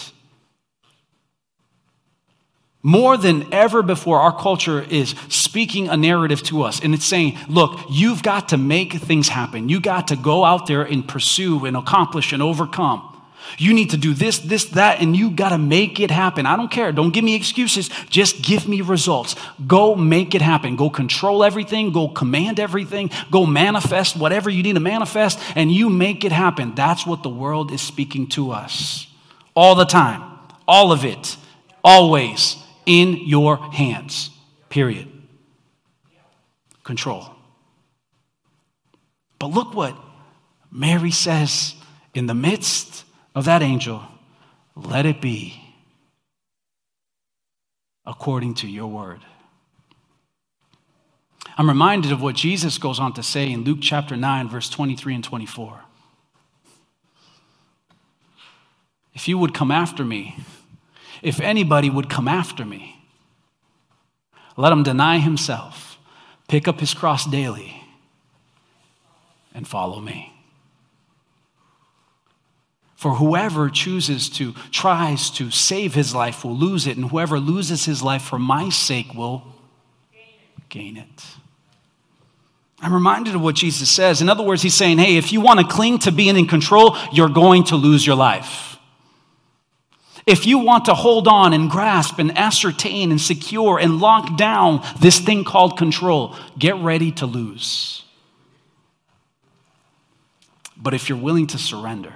More 2.82 3.16
than 3.16 3.52
ever 3.52 3.82
before, 3.82 4.20
our 4.20 4.36
culture 4.36 4.80
is 4.82 5.14
speaking 5.56 5.88
a 5.88 5.96
narrative 5.96 6.42
to 6.42 6.62
us, 6.62 6.80
and 6.80 6.92
it's 6.92 7.06
saying, 7.06 7.34
Look, 7.48 7.80
you've 7.88 8.22
got 8.22 8.50
to 8.50 8.58
make 8.58 8.92
things 8.92 9.26
happen. 9.26 9.70
You 9.70 9.80
got 9.80 10.08
to 10.08 10.16
go 10.16 10.44
out 10.44 10.66
there 10.66 10.82
and 10.82 11.08
pursue 11.08 11.64
and 11.64 11.74
accomplish 11.74 12.34
and 12.34 12.42
overcome. 12.42 13.00
You 13.56 13.72
need 13.72 13.88
to 13.92 13.96
do 13.96 14.12
this, 14.12 14.38
this, 14.38 14.66
that, 14.80 15.00
and 15.00 15.16
you 15.16 15.30
got 15.30 15.50
to 15.50 15.58
make 15.58 15.98
it 15.98 16.10
happen. 16.10 16.44
I 16.44 16.56
don't 16.56 16.70
care. 16.70 16.92
Don't 16.92 17.10
give 17.10 17.24
me 17.24 17.34
excuses. 17.34 17.88
Just 18.10 18.42
give 18.42 18.68
me 18.68 18.82
results. 18.82 19.34
Go 19.66 19.94
make 19.94 20.34
it 20.34 20.42
happen. 20.42 20.76
Go 20.76 20.90
control 20.90 21.42
everything. 21.42 21.90
Go 21.90 22.08
command 22.08 22.60
everything. 22.60 23.10
Go 23.30 23.46
manifest 23.46 24.14
whatever 24.14 24.50
you 24.50 24.62
need 24.62 24.74
to 24.74 24.80
manifest, 24.80 25.40
and 25.54 25.72
you 25.72 25.88
make 25.88 26.22
it 26.22 26.32
happen. 26.32 26.74
That's 26.74 27.06
what 27.06 27.22
the 27.22 27.30
world 27.30 27.72
is 27.72 27.80
speaking 27.80 28.26
to 28.36 28.50
us 28.50 29.06
all 29.54 29.74
the 29.74 29.86
time. 29.86 30.22
All 30.68 30.92
of 30.92 31.06
it. 31.06 31.38
Always 31.82 32.56
in 32.84 33.26
your 33.26 33.56
hands. 33.72 34.28
Period. 34.68 35.15
Control. 36.86 37.34
But 39.40 39.48
look 39.48 39.74
what 39.74 39.96
Mary 40.70 41.10
says 41.10 41.74
in 42.14 42.26
the 42.26 42.34
midst 42.34 43.04
of 43.34 43.44
that 43.44 43.60
angel, 43.60 44.02
let 44.76 45.04
it 45.04 45.20
be 45.20 45.60
according 48.06 48.54
to 48.54 48.68
your 48.68 48.86
word. 48.86 49.20
I'm 51.58 51.68
reminded 51.68 52.12
of 52.12 52.22
what 52.22 52.36
Jesus 52.36 52.78
goes 52.78 53.00
on 53.00 53.12
to 53.14 53.22
say 53.22 53.50
in 53.50 53.64
Luke 53.64 53.78
chapter 53.80 54.16
9, 54.16 54.48
verse 54.48 54.70
23 54.70 55.16
and 55.16 55.24
24. 55.24 55.80
If 59.12 59.26
you 59.26 59.38
would 59.38 59.54
come 59.54 59.72
after 59.72 60.04
me, 60.04 60.36
if 61.20 61.40
anybody 61.40 61.90
would 61.90 62.08
come 62.08 62.28
after 62.28 62.64
me, 62.64 63.02
let 64.56 64.72
him 64.72 64.84
deny 64.84 65.18
himself, 65.18 65.85
pick 66.48 66.68
up 66.68 66.80
his 66.80 66.94
cross 66.94 67.26
daily, 67.26 67.82
and 69.54 69.66
follow 69.66 70.00
me. 70.00 70.32
For 72.96 73.14
whoever 73.16 73.68
chooses 73.68 74.28
to, 74.30 74.54
tries 74.70 75.30
to 75.32 75.50
save 75.50 75.94
his 75.94 76.14
life 76.14 76.44
will 76.44 76.56
lose 76.56 76.86
it, 76.86 76.96
and 76.96 77.10
whoever 77.10 77.38
loses 77.38 77.84
his 77.84 78.02
life 78.02 78.22
for 78.22 78.38
my 78.38 78.70
sake 78.70 79.14
will 79.14 79.44
gain 80.68 80.96
it. 80.96 81.24
I'm 82.80 82.92
reminded 82.92 83.34
of 83.34 83.40
what 83.40 83.54
Jesus 83.54 83.90
says. 83.90 84.20
In 84.20 84.28
other 84.28 84.42
words, 84.42 84.62
he's 84.62 84.74
saying, 84.74 84.98
hey, 84.98 85.16
if 85.16 85.32
you 85.32 85.40
want 85.40 85.60
to 85.60 85.66
cling 85.66 85.98
to 86.00 86.12
being 86.12 86.36
in 86.36 86.46
control, 86.46 86.96
you're 87.12 87.28
going 87.28 87.64
to 87.64 87.76
lose 87.76 88.06
your 88.06 88.16
life. 88.16 88.75
If 90.26 90.44
you 90.44 90.58
want 90.58 90.86
to 90.86 90.94
hold 90.94 91.28
on 91.28 91.52
and 91.52 91.70
grasp 91.70 92.18
and 92.18 92.36
ascertain 92.36 93.12
and 93.12 93.20
secure 93.20 93.78
and 93.78 94.00
lock 94.00 94.36
down 94.36 94.84
this 95.00 95.20
thing 95.20 95.44
called 95.44 95.78
control, 95.78 96.34
get 96.58 96.74
ready 96.76 97.12
to 97.12 97.26
lose. 97.26 98.02
But 100.76 100.94
if 100.94 101.08
you're 101.08 101.18
willing 101.18 101.46
to 101.48 101.58
surrender, 101.58 102.12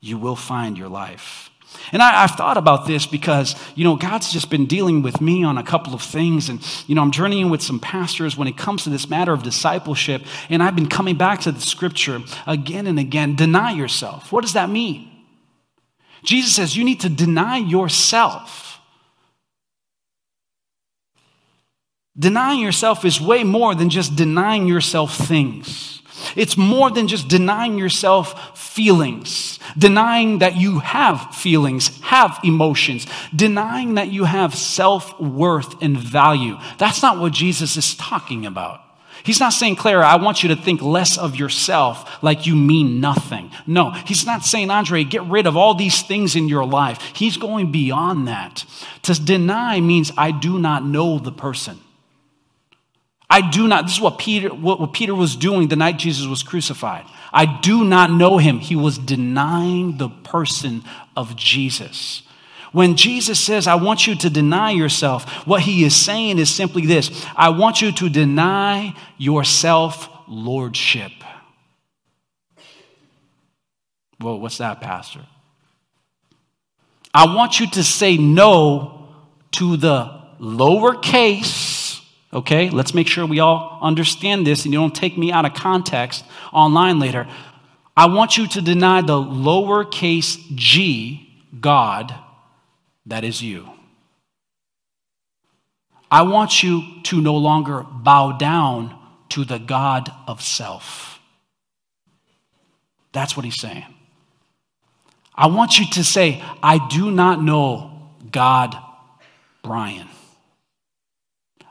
you 0.00 0.16
will 0.16 0.36
find 0.36 0.78
your 0.78 0.88
life. 0.88 1.50
And 1.92 2.02
I, 2.02 2.22
have 2.22 2.32
thought 2.32 2.56
about 2.56 2.86
this 2.86 3.04
because, 3.04 3.56
you 3.74 3.84
know, 3.84 3.96
God's 3.96 4.32
just 4.32 4.48
been 4.48 4.66
dealing 4.66 5.02
with 5.02 5.20
me 5.20 5.44
on 5.44 5.58
a 5.58 5.62
couple 5.62 5.92
of 5.92 6.00
things. 6.00 6.48
And, 6.48 6.64
you 6.86 6.94
know, 6.94 7.02
I'm 7.02 7.10
journeying 7.10 7.50
with 7.50 7.62
some 7.62 7.78
pastors 7.78 8.36
when 8.36 8.48
it 8.48 8.56
comes 8.56 8.84
to 8.84 8.90
this 8.90 9.10
matter 9.10 9.32
of 9.32 9.42
discipleship. 9.42 10.22
And 10.48 10.62
I've 10.62 10.76
been 10.76 10.88
coming 10.88 11.16
back 11.16 11.40
to 11.42 11.52
the 11.52 11.60
scripture 11.60 12.20
again 12.46 12.86
and 12.86 12.98
again. 12.98 13.34
Deny 13.34 13.72
yourself. 13.72 14.32
What 14.32 14.42
does 14.42 14.54
that 14.54 14.70
mean? 14.70 15.10
Jesus 16.24 16.56
says 16.56 16.76
you 16.76 16.84
need 16.84 17.00
to 17.00 17.08
deny 17.08 17.58
yourself. 17.58 18.80
Denying 22.16 22.60
yourself 22.60 23.04
is 23.04 23.20
way 23.20 23.44
more 23.44 23.74
than 23.74 23.90
just 23.90 24.16
denying 24.16 24.66
yourself 24.66 25.16
things. 25.16 26.00
It's 26.36 26.56
more 26.56 26.90
than 26.90 27.08
just 27.08 27.28
denying 27.28 27.76
yourself 27.76 28.58
feelings, 28.58 29.58
denying 29.76 30.38
that 30.38 30.56
you 30.56 30.78
have 30.78 31.34
feelings, 31.34 32.00
have 32.02 32.38
emotions, 32.42 33.06
denying 33.34 33.94
that 33.94 34.08
you 34.08 34.24
have 34.24 34.54
self 34.54 35.20
worth 35.20 35.82
and 35.82 35.96
value. 35.96 36.56
That's 36.78 37.02
not 37.02 37.18
what 37.18 37.32
Jesus 37.32 37.76
is 37.76 37.94
talking 37.96 38.46
about. 38.46 38.83
He's 39.24 39.40
not 39.40 39.54
saying, 39.54 39.76
Clara, 39.76 40.06
I 40.06 40.16
want 40.16 40.42
you 40.42 40.50
to 40.50 40.56
think 40.56 40.82
less 40.82 41.16
of 41.16 41.34
yourself 41.34 42.22
like 42.22 42.46
you 42.46 42.54
mean 42.54 43.00
nothing. 43.00 43.50
No, 43.66 43.90
he's 43.90 44.26
not 44.26 44.44
saying, 44.44 44.70
Andre, 44.70 45.02
get 45.02 45.22
rid 45.24 45.46
of 45.46 45.56
all 45.56 45.74
these 45.74 46.02
things 46.02 46.36
in 46.36 46.46
your 46.46 46.66
life. 46.66 47.00
He's 47.14 47.38
going 47.38 47.72
beyond 47.72 48.28
that. 48.28 48.66
To 49.04 49.14
deny 49.14 49.80
means 49.80 50.12
I 50.18 50.30
do 50.30 50.58
not 50.58 50.84
know 50.84 51.18
the 51.18 51.32
person. 51.32 51.78
I 53.30 53.50
do 53.50 53.66
not, 53.66 53.86
this 53.86 53.94
is 53.94 54.00
what 54.00 54.18
Peter, 54.18 54.50
what, 54.50 54.92
Peter 54.92 55.14
was 55.14 55.36
doing 55.36 55.68
the 55.68 55.76
night 55.76 55.96
Jesus 55.96 56.26
was 56.26 56.42
crucified. 56.42 57.06
I 57.32 57.46
do 57.46 57.82
not 57.82 58.10
know 58.10 58.36
him. 58.36 58.58
He 58.58 58.76
was 58.76 58.98
denying 58.98 59.96
the 59.96 60.10
person 60.10 60.84
of 61.16 61.34
Jesus. 61.34 62.22
When 62.74 62.96
Jesus 62.96 63.38
says, 63.38 63.68
I 63.68 63.76
want 63.76 64.08
you 64.08 64.16
to 64.16 64.28
deny 64.28 64.72
yourself, 64.72 65.30
what 65.46 65.62
he 65.62 65.84
is 65.84 65.94
saying 65.94 66.40
is 66.40 66.50
simply 66.50 66.86
this 66.86 67.24
I 67.36 67.50
want 67.50 67.80
you 67.80 67.92
to 67.92 68.08
deny 68.08 68.96
yourself 69.16 70.08
lordship. 70.26 71.12
Well, 74.20 74.40
what's 74.40 74.58
that, 74.58 74.80
Pastor? 74.80 75.20
I 77.14 77.32
want 77.32 77.60
you 77.60 77.70
to 77.70 77.84
say 77.84 78.16
no 78.16 79.08
to 79.52 79.76
the 79.76 80.20
lowercase 80.40 81.84
okay? 82.32 82.68
Let's 82.68 82.92
make 82.92 83.06
sure 83.06 83.24
we 83.24 83.38
all 83.38 83.78
understand 83.80 84.44
this 84.44 84.64
and 84.64 84.74
you 84.74 84.80
don't 84.80 84.92
take 84.92 85.16
me 85.16 85.30
out 85.30 85.44
of 85.44 85.54
context 85.54 86.24
online 86.52 86.98
later. 86.98 87.28
I 87.96 88.06
want 88.06 88.36
you 88.36 88.48
to 88.48 88.60
deny 88.60 89.02
the 89.02 89.12
lowercase 89.12 90.56
g 90.56 91.30
God 91.60 92.12
that 93.06 93.24
is 93.24 93.42
you. 93.42 93.68
I 96.10 96.22
want 96.22 96.62
you 96.62 96.82
to 97.04 97.20
no 97.20 97.36
longer 97.36 97.82
bow 97.82 98.32
down 98.38 98.96
to 99.30 99.44
the 99.44 99.58
God 99.58 100.10
of 100.28 100.40
self. 100.40 101.18
That's 103.12 103.36
what 103.36 103.44
he's 103.44 103.60
saying. 103.60 103.84
I 105.34 105.48
want 105.48 105.78
you 105.78 105.86
to 105.92 106.04
say, 106.04 106.42
I 106.62 106.86
do 106.88 107.10
not 107.10 107.42
know 107.42 108.10
God, 108.30 108.76
Brian. 109.62 110.08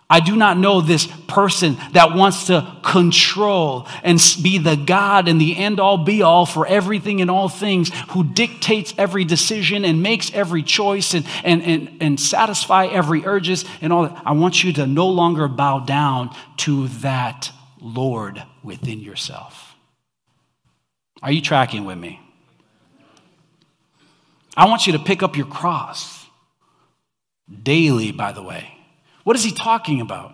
I 0.10 0.20
do 0.20 0.36
not 0.36 0.58
know 0.58 0.82
this 0.82 1.08
person 1.28 1.78
that 1.94 2.14
wants 2.14 2.48
to 2.48 2.78
control 2.84 3.88
and 4.04 4.20
be 4.42 4.58
the 4.58 4.76
God 4.76 5.28
and 5.28 5.40
the 5.40 5.58
end 5.58 5.80
all 5.80 5.98
be 5.98 6.22
all 6.22 6.46
for 6.46 6.68
everything 6.68 7.22
and 7.22 7.32
all 7.32 7.50
things, 7.50 7.90
who 8.10 8.24
dictates 8.24 8.94
every 8.98 9.26
decision 9.26 9.86
and 9.86 10.04
makes 10.04 10.32
every 10.34 10.62
choice 10.62 11.14
and, 11.14 11.26
and, 11.44 11.64
and, 11.64 11.98
and 12.02 12.20
satisfy 12.20 12.86
every 12.86 13.26
urges 13.26 13.66
and 13.82 13.92
all 13.92 14.04
that. 14.04 14.22
I 14.26 14.34
want 14.34 14.64
you 14.64 14.74
to 14.74 14.86
no 14.86 15.08
longer 15.08 15.48
bow 15.48 15.80
down 15.80 16.36
to 16.58 16.88
that 17.00 17.52
Lord 17.82 18.44
within 18.62 19.00
yourself. 19.00 19.76
Are 21.22 21.32
you 21.32 21.42
tracking 21.42 21.86
with 21.86 21.98
me? 21.98 22.20
I 24.56 24.68
want 24.68 24.86
you 24.86 24.94
to 24.94 25.00
pick 25.00 25.24
up 25.24 25.36
your 25.36 25.48
cross 25.48 26.26
daily, 27.64 28.12
by 28.12 28.32
the 28.32 28.44
way. 28.44 28.73
What 29.24 29.36
is 29.36 29.44
he 29.44 29.52
talking 29.52 30.02
about? 30.02 30.34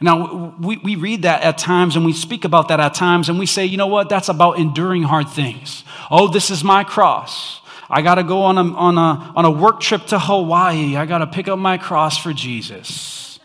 Now, 0.00 0.54
we, 0.60 0.76
we 0.76 0.96
read 0.96 1.22
that 1.22 1.42
at 1.42 1.56
times 1.56 1.96
and 1.96 2.04
we 2.04 2.12
speak 2.12 2.44
about 2.44 2.68
that 2.68 2.80
at 2.80 2.94
times 2.94 3.28
and 3.28 3.38
we 3.38 3.46
say, 3.46 3.64
you 3.64 3.78
know 3.78 3.86
what, 3.86 4.08
that's 4.08 4.28
about 4.28 4.58
enduring 4.58 5.02
hard 5.02 5.28
things. 5.28 5.84
Oh, 6.10 6.28
this 6.28 6.50
is 6.50 6.62
my 6.62 6.84
cross. 6.84 7.60
I 7.88 8.02
got 8.02 8.16
to 8.16 8.24
go 8.24 8.42
on 8.42 8.58
a, 8.58 8.74
on, 8.74 8.98
a, 8.98 9.32
on 9.36 9.44
a 9.44 9.50
work 9.50 9.80
trip 9.80 10.06
to 10.06 10.18
Hawaii. 10.18 10.96
I 10.96 11.06
got 11.06 11.18
to 11.18 11.26
pick 11.26 11.48
up 11.48 11.58
my 11.58 11.78
cross 11.78 12.18
for 12.18 12.32
Jesus. 12.32 13.38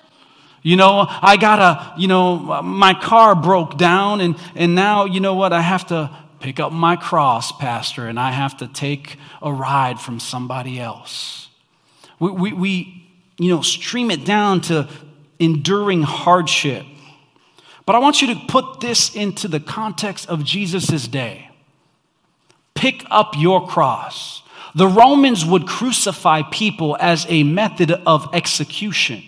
You 0.61 0.75
know, 0.75 1.05
I 1.09 1.37
got 1.37 1.55
to, 1.55 2.01
you 2.01 2.07
know, 2.07 2.61
my 2.61 2.93
car 2.93 3.33
broke 3.33 3.77
down 3.77 4.19
and, 4.19 4.35
and 4.53 4.75
now, 4.75 5.05
you 5.05 5.19
know 5.19 5.35
what, 5.35 5.53
I 5.53 5.61
have 5.61 5.87
to 5.87 6.11
pick 6.39 6.59
up 6.59 6.73
my 6.73 6.95
cross, 6.97 7.51
Pastor, 7.51 8.07
and 8.07 8.19
I 8.19 8.31
have 8.31 8.57
to 8.57 8.67
take 8.67 9.17
a 9.41 9.53
ride 9.53 9.99
from 9.99 10.19
somebody 10.19 10.79
else. 10.79 11.47
We, 12.19 12.31
we, 12.31 12.53
we 12.53 13.00
you 13.41 13.49
know, 13.49 13.61
stream 13.61 14.11
it 14.11 14.23
down 14.23 14.61
to 14.61 14.87
enduring 15.39 16.03
hardship. 16.03 16.85
But 17.85 17.95
I 17.95 17.99
want 17.99 18.21
you 18.21 18.33
to 18.33 18.39
put 18.47 18.79
this 18.79 19.15
into 19.15 19.47
the 19.47 19.59
context 19.59 20.29
of 20.29 20.43
Jesus' 20.43 21.07
day. 21.07 21.49
Pick 22.75 23.03
up 23.09 23.33
your 23.37 23.67
cross. 23.67 24.43
The 24.75 24.87
Romans 24.87 25.43
would 25.43 25.67
crucify 25.67 26.43
people 26.43 26.95
as 26.99 27.25
a 27.29 27.43
method 27.43 27.91
of 27.91 28.29
execution. 28.33 29.23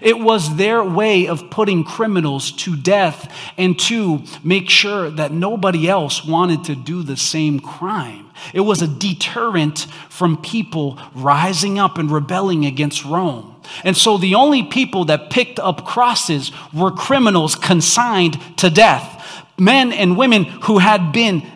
It 0.00 0.18
was 0.18 0.56
their 0.56 0.82
way 0.82 1.26
of 1.26 1.50
putting 1.50 1.84
criminals 1.84 2.52
to 2.52 2.76
death 2.76 3.32
and 3.56 3.78
to 3.80 4.22
make 4.42 4.70
sure 4.70 5.10
that 5.10 5.32
nobody 5.32 5.88
else 5.88 6.24
wanted 6.24 6.64
to 6.64 6.74
do 6.74 7.02
the 7.02 7.16
same 7.16 7.60
crime. 7.60 8.30
It 8.54 8.60
was 8.60 8.82
a 8.82 8.88
deterrent 8.88 9.86
from 10.08 10.40
people 10.40 10.98
rising 11.14 11.78
up 11.78 11.98
and 11.98 12.10
rebelling 12.10 12.64
against 12.64 13.04
Rome. 13.04 13.56
And 13.84 13.96
so 13.96 14.18
the 14.18 14.34
only 14.34 14.64
people 14.64 15.04
that 15.06 15.30
picked 15.30 15.60
up 15.60 15.84
crosses 15.84 16.50
were 16.72 16.90
criminals 16.90 17.54
consigned 17.54 18.38
to 18.58 18.70
death. 18.70 19.24
Men 19.58 19.92
and 19.92 20.16
women 20.16 20.44
who 20.44 20.78
had 20.78 21.12
been 21.12 21.46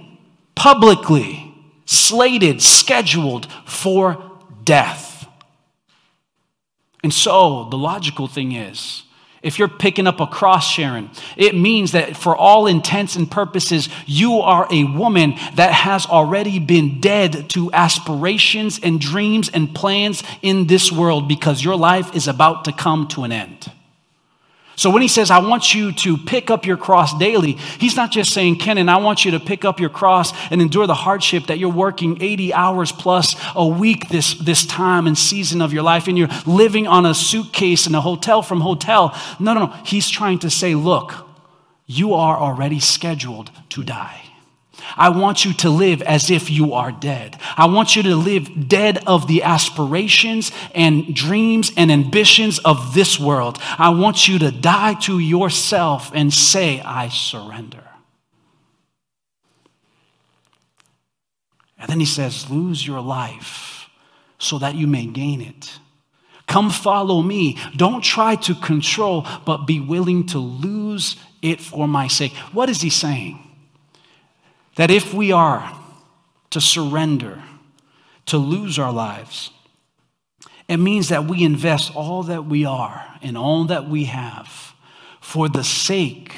publicly 0.55 1.55
slated, 1.87 2.63
scheduled 2.63 3.47
for 3.65 4.23
death. 4.65 5.06
And 7.03 7.13
so 7.13 7.65
the 7.71 7.79
logical 7.79 8.27
thing 8.27 8.53
is 8.53 9.05
if 9.43 9.61
you're 9.61 9.69
picking 9.69 10.09
up 10.09 10.19
a 10.19 10.27
cross, 10.27 10.69
Sharon, 10.69 11.09
it 11.37 11.55
means 11.55 11.93
that 11.93 12.17
for 12.17 12.37
all 12.37 12.67
intents 12.67 13.15
and 13.15 13.31
purposes, 13.31 13.89
you 14.05 14.41
are 14.41 14.67
a 14.73 14.83
woman 14.83 15.35
that 15.55 15.73
has 15.73 16.05
already 16.07 16.59
been 16.59 17.01
dead 17.01 17.49
to 17.51 17.71
aspirations 17.73 18.81
and 18.83 19.01
dreams 19.01 19.49
and 19.49 19.73
plans 19.73 20.25
in 20.43 20.67
this 20.67 20.91
world 20.91 21.29
because 21.29 21.63
your 21.63 21.77
life 21.77 22.17
is 22.17 22.27
about 22.27 22.65
to 22.65 22.73
come 22.73 23.07
to 23.09 23.23
an 23.23 23.31
end. 23.31 23.71
So 24.77 24.91
when 24.91 25.01
he 25.01 25.09
says, 25.09 25.31
I 25.31 25.39
want 25.39 25.75
you 25.75 25.91
to 25.91 26.19
pick 26.19 26.51
up 26.51 26.67
your 26.67 26.77
cross 26.77 27.19
daily, 27.19 27.53
he's 27.53 27.97
not 27.97 28.13
just 28.13 28.33
saying, 28.33 28.57
Kenan, 28.57 28.91
I 28.91 28.99
want 28.99 29.25
you 29.25 29.31
to 29.31 29.41
pick 29.41 29.65
up 29.65 29.81
your 29.81 29.89
cross 29.89 30.33
and 30.51 30.61
endure 30.61 30.87
the 30.87 30.95
hardship 30.95 31.47
that 31.47 31.59
you're 31.59 31.73
working 31.73 32.21
80 32.21 32.53
hours 32.53 32.93
plus 32.93 33.35
a 33.55 33.67
week 33.67 34.11
this, 34.11 34.35
this 34.35 34.67
time 34.67 35.07
and 35.07 35.17
season 35.17 35.63
of 35.63 35.73
your 35.73 35.83
life, 35.83 36.09
and 36.09 36.19
you're 36.19 36.29
living 36.45 36.87
on 36.87 37.07
a 37.07 37.15
suitcase 37.15 37.87
in 37.87 37.95
a 37.95 38.03
hotel 38.03 38.43
from 38.43 38.61
hotel. 38.61 39.19
No, 39.41 39.55
no, 39.55 39.67
no. 39.67 39.73
He's 39.87 40.11
trying 40.11 40.41
to 40.41 40.51
say, 40.51 40.75
look, 40.75 41.27
you 41.87 42.13
are 42.13 42.37
already 42.37 42.79
scheduled 42.79 43.51
to 43.71 43.83
die. 43.83 44.26
I 44.97 45.09
want 45.09 45.45
you 45.45 45.53
to 45.55 45.71
live 45.71 46.03
as 46.03 46.31
if 46.31 46.51
you 46.51 46.75
are 46.75 46.93
dead. 46.93 47.39
I 47.57 47.67
want 47.67 47.97
you 47.97 48.03
to 48.05 48.17
live 48.17 48.69
dead 48.69 49.03
of 49.07 49.27
the 49.27 49.43
aspirations 49.43 50.53
and 50.75 51.15
dreams 51.15 51.73
and 51.77 51.91
ambitions 51.91 52.59
of 52.61 52.95
this 52.95 53.19
world. 53.19 53.59
I 53.79 53.91
want 53.91 54.29
you 54.29 54.39
to 54.41 54.51
die 54.51 54.95
to 55.03 55.19
yourself 55.19 56.11
and 56.15 56.33
say, 56.33 56.81
I 56.81 57.09
surrender. 57.09 57.83
And 61.79 61.89
then 61.89 62.01
he 62.01 62.07
says, 62.07 62.51
Lose 62.51 62.87
your 62.87 63.01
life 63.01 63.89
so 64.39 64.59
that 64.59 64.75
you 64.75 64.87
may 64.87 65.07
gain 65.07 65.41
it. 65.41 65.79
Come 66.47 66.71
follow 66.71 67.23
me. 67.23 67.59
Don't 67.77 68.03
try 68.03 68.37
to 68.37 68.55
control, 68.55 69.27
but 69.45 69.67
be 69.67 69.81
willing 69.81 70.27
to 70.27 70.39
lose 70.39 71.17
it 71.43 71.61
for 71.61 71.89
my 71.89 72.07
sake. 72.07 72.33
What 72.53 72.69
is 72.69 72.81
he 72.81 72.91
saying? 72.91 73.46
That 74.77 74.91
if 74.91 75.13
we 75.13 75.33
are 75.33 75.79
to 76.51 76.61
surrender, 76.61 77.43
to 78.27 78.39
lose 78.39 78.79
our 78.79 78.93
lives, 78.93 79.51
it 80.69 80.79
means 80.79 81.09
that 81.11 81.27
we 81.27 81.45
invest 81.45 81.95
all 81.95 82.23
that 82.25 82.47
we 82.47 82.65
are 82.65 83.05
and 83.23 83.37
all 83.37 83.65
that 83.65 83.89
we 83.89 84.05
have 84.05 84.75
for 85.21 85.49
the 85.49 85.65
sake 85.65 86.35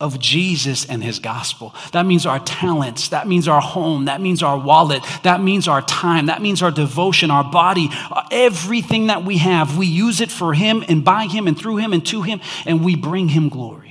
of 0.00 0.20
Jesus 0.20 0.86
and 0.86 1.02
his 1.02 1.18
gospel. 1.18 1.74
That 1.92 2.06
means 2.06 2.24
our 2.24 2.38
talents, 2.38 3.08
that 3.08 3.26
means 3.26 3.48
our 3.48 3.60
home, 3.60 4.04
that 4.04 4.20
means 4.20 4.42
our 4.42 4.56
wallet, 4.56 5.02
that 5.24 5.42
means 5.42 5.66
our 5.66 5.82
time, 5.82 6.26
that 6.26 6.40
means 6.40 6.62
our 6.62 6.70
devotion, 6.70 7.32
our 7.32 7.42
body, 7.42 7.88
everything 8.30 9.08
that 9.08 9.24
we 9.24 9.38
have. 9.38 9.76
We 9.76 9.86
use 9.86 10.20
it 10.20 10.30
for 10.30 10.54
him 10.54 10.84
and 10.88 11.04
by 11.04 11.26
him 11.26 11.48
and 11.48 11.58
through 11.58 11.76
him 11.78 11.92
and 11.92 12.06
to 12.06 12.22
him, 12.22 12.40
and 12.64 12.84
we 12.84 12.94
bring 12.94 13.28
him 13.28 13.48
glory. 13.48 13.87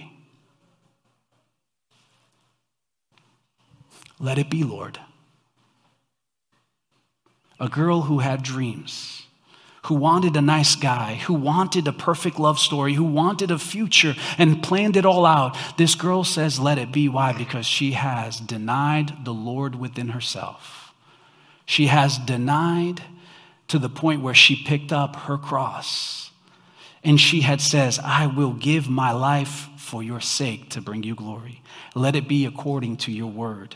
Let 4.20 4.38
it 4.38 4.50
be, 4.50 4.64
Lord. 4.64 5.00
A 7.60 7.70
girl 7.70 8.02
who 8.02 8.20
had 8.20 8.44
dreams, 8.44 9.24
who 9.86 9.96
wanted 9.96 10.36
a 10.36 10.42
nice 10.42 10.76
guy, 10.76 11.16
who 11.16 11.34
wanted 11.34 11.88
a 11.88 11.94
perfect 11.94 12.40
love 12.40 12.60
story, 12.60 12.94
who 12.94 13.04
wanted 13.04 13.52
a 13.52 13.58
future 13.58 14.16
and 14.38 14.62
planned 14.62 14.98
it 14.98 15.06
all 15.06 15.26
out. 15.26 15.58
This 15.78 15.96
girl 15.96 16.24
says, 16.24 16.60
Let 16.60 16.78
it 16.78 16.92
be. 16.92 17.10
Why? 17.10 17.34
Because 17.34 17.66
she 17.66 17.94
has 17.94 18.40
denied 18.40 19.26
the 19.26 19.34
Lord 19.34 19.76
within 19.76 20.10
herself. 20.10 20.94
She 21.66 21.88
has 21.88 22.18
denied 22.18 23.02
to 23.68 23.80
the 23.80 23.90
point 23.90 24.22
where 24.22 24.34
she 24.34 24.56
picked 24.56 24.94
up 24.94 25.16
her 25.16 25.38
cross 25.38 26.28
and 27.04 27.20
she 27.20 27.42
had 27.42 27.62
says, 27.62 28.00
I 28.04 28.28
will 28.28 28.54
give 28.54 28.90
my 28.90 29.12
life 29.12 29.70
for 29.78 30.04
your 30.04 30.20
sake 30.20 30.70
to 30.72 30.82
bring 30.82 31.04
you 31.04 31.16
glory. 31.16 31.62
Let 31.96 32.16
it 32.16 32.28
be 32.28 32.46
according 32.46 32.98
to 32.98 33.12
your 33.12 33.32
word. 33.32 33.76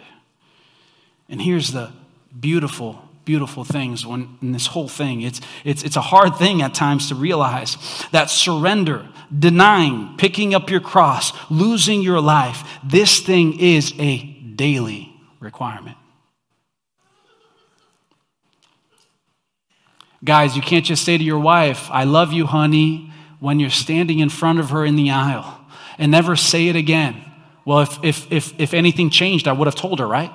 And 1.31 1.41
here's 1.41 1.71
the 1.71 1.91
beautiful, 2.37 3.01
beautiful 3.23 3.63
things 3.63 4.05
when, 4.05 4.37
in 4.41 4.51
this 4.51 4.67
whole 4.67 4.89
thing. 4.89 5.21
It's, 5.21 5.39
it's, 5.63 5.81
it's 5.81 5.95
a 5.95 6.01
hard 6.01 6.35
thing 6.35 6.61
at 6.61 6.75
times 6.75 7.07
to 7.07 7.15
realize 7.15 7.77
that 8.11 8.29
surrender, 8.29 9.07
denying, 9.37 10.15
picking 10.17 10.53
up 10.53 10.69
your 10.69 10.81
cross, 10.81 11.31
losing 11.49 12.01
your 12.01 12.19
life, 12.19 12.67
this 12.83 13.21
thing 13.21 13.59
is 13.59 13.93
a 13.97 14.21
daily 14.55 15.15
requirement. 15.39 15.97
Guys, 20.23 20.55
you 20.55 20.61
can't 20.61 20.85
just 20.85 21.03
say 21.03 21.17
to 21.17 21.23
your 21.23 21.39
wife, 21.39 21.89
I 21.89 22.03
love 22.03 22.33
you, 22.33 22.45
honey, 22.45 23.11
when 23.39 23.59
you're 23.59 23.71
standing 23.71 24.19
in 24.19 24.29
front 24.29 24.59
of 24.59 24.69
her 24.69 24.85
in 24.85 24.95
the 24.97 25.09
aisle 25.09 25.65
and 25.97 26.11
never 26.11 26.35
say 26.35 26.67
it 26.67 26.75
again. 26.75 27.23
Well, 27.65 27.79
if, 27.79 28.03
if, 28.03 28.31
if, 28.31 28.59
if 28.59 28.73
anything 28.73 29.09
changed, 29.09 29.47
I 29.47 29.53
would 29.53 29.65
have 29.65 29.75
told 29.75 29.99
her, 29.99 30.07
right? 30.07 30.31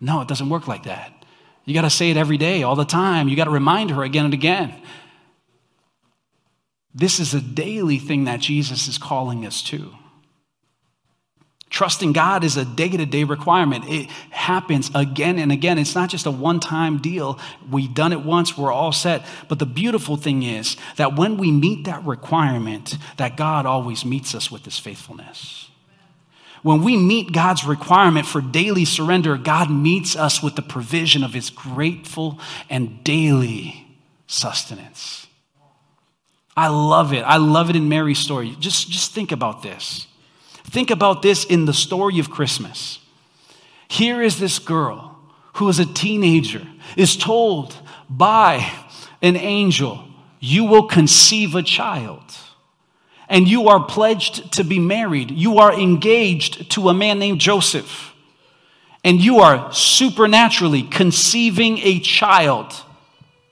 No, 0.00 0.20
it 0.20 0.28
doesn't 0.28 0.48
work 0.48 0.68
like 0.68 0.84
that. 0.84 1.12
You 1.64 1.74
got 1.74 1.82
to 1.82 1.90
say 1.90 2.10
it 2.10 2.16
every 2.16 2.38
day, 2.38 2.62
all 2.62 2.76
the 2.76 2.84
time. 2.84 3.28
You 3.28 3.36
got 3.36 3.44
to 3.44 3.50
remind 3.50 3.90
her 3.90 4.02
again 4.02 4.24
and 4.24 4.34
again. 4.34 4.74
This 6.94 7.20
is 7.20 7.34
a 7.34 7.40
daily 7.40 7.98
thing 7.98 8.24
that 8.24 8.40
Jesus 8.40 8.88
is 8.88 8.98
calling 8.98 9.44
us 9.44 9.62
to. 9.64 9.92
Trusting 11.70 12.12
God 12.12 12.44
is 12.44 12.56
a 12.56 12.64
day 12.64 12.88
to 12.88 13.04
day 13.04 13.24
requirement. 13.24 13.84
It 13.86 14.08
happens 14.30 14.90
again 14.94 15.38
and 15.38 15.52
again. 15.52 15.76
It's 15.76 15.94
not 15.94 16.08
just 16.08 16.24
a 16.24 16.30
one 16.30 16.60
time 16.60 16.98
deal. 16.98 17.38
We've 17.70 17.92
done 17.92 18.12
it 18.12 18.22
once, 18.22 18.56
we're 18.56 18.72
all 18.72 18.92
set. 18.92 19.26
But 19.48 19.58
the 19.58 19.66
beautiful 19.66 20.16
thing 20.16 20.42
is 20.42 20.76
that 20.96 21.16
when 21.16 21.36
we 21.36 21.52
meet 21.52 21.84
that 21.84 22.04
requirement, 22.04 22.96
that 23.18 23.36
God 23.36 23.66
always 23.66 24.04
meets 24.06 24.34
us 24.34 24.50
with 24.50 24.64
his 24.64 24.78
faithfulness. 24.78 25.68
When 26.62 26.82
we 26.82 26.96
meet 26.96 27.32
God's 27.32 27.64
requirement 27.64 28.26
for 28.26 28.40
daily 28.40 28.84
surrender, 28.84 29.36
God 29.36 29.70
meets 29.70 30.16
us 30.16 30.42
with 30.42 30.56
the 30.56 30.62
provision 30.62 31.22
of 31.22 31.34
his 31.34 31.50
grateful 31.50 32.40
and 32.68 33.02
daily 33.04 33.86
sustenance. 34.26 35.26
I 36.56 36.68
love 36.68 37.12
it. 37.12 37.22
I 37.22 37.36
love 37.36 37.70
it 37.70 37.76
in 37.76 37.88
Mary's 37.88 38.18
story. 38.18 38.56
Just, 38.58 38.90
just 38.90 39.12
think 39.12 39.30
about 39.30 39.62
this. 39.62 40.06
Think 40.64 40.90
about 40.90 41.22
this 41.22 41.44
in 41.44 41.64
the 41.66 41.72
story 41.72 42.18
of 42.18 42.30
Christmas. 42.30 42.98
Here 43.88 44.20
is 44.20 44.38
this 44.38 44.58
girl 44.58 45.16
who 45.54 45.68
is 45.68 45.78
a 45.78 45.86
teenager, 45.86 46.66
is 46.96 47.16
told 47.16 47.76
by 48.08 48.70
an 49.22 49.36
angel, 49.36 50.04
You 50.40 50.64
will 50.64 50.86
conceive 50.86 51.54
a 51.54 51.62
child 51.62 52.22
and 53.28 53.46
you 53.46 53.68
are 53.68 53.84
pledged 53.84 54.52
to 54.54 54.64
be 54.64 54.78
married. 54.78 55.30
You 55.30 55.58
are 55.58 55.72
engaged 55.72 56.70
to 56.72 56.88
a 56.88 56.94
man 56.94 57.18
named 57.18 57.40
Joseph. 57.40 58.14
And 59.04 59.20
you 59.20 59.38
are 59.40 59.72
supernaturally 59.72 60.82
conceiving 60.82 61.78
a 61.78 62.00
child. 62.00 62.72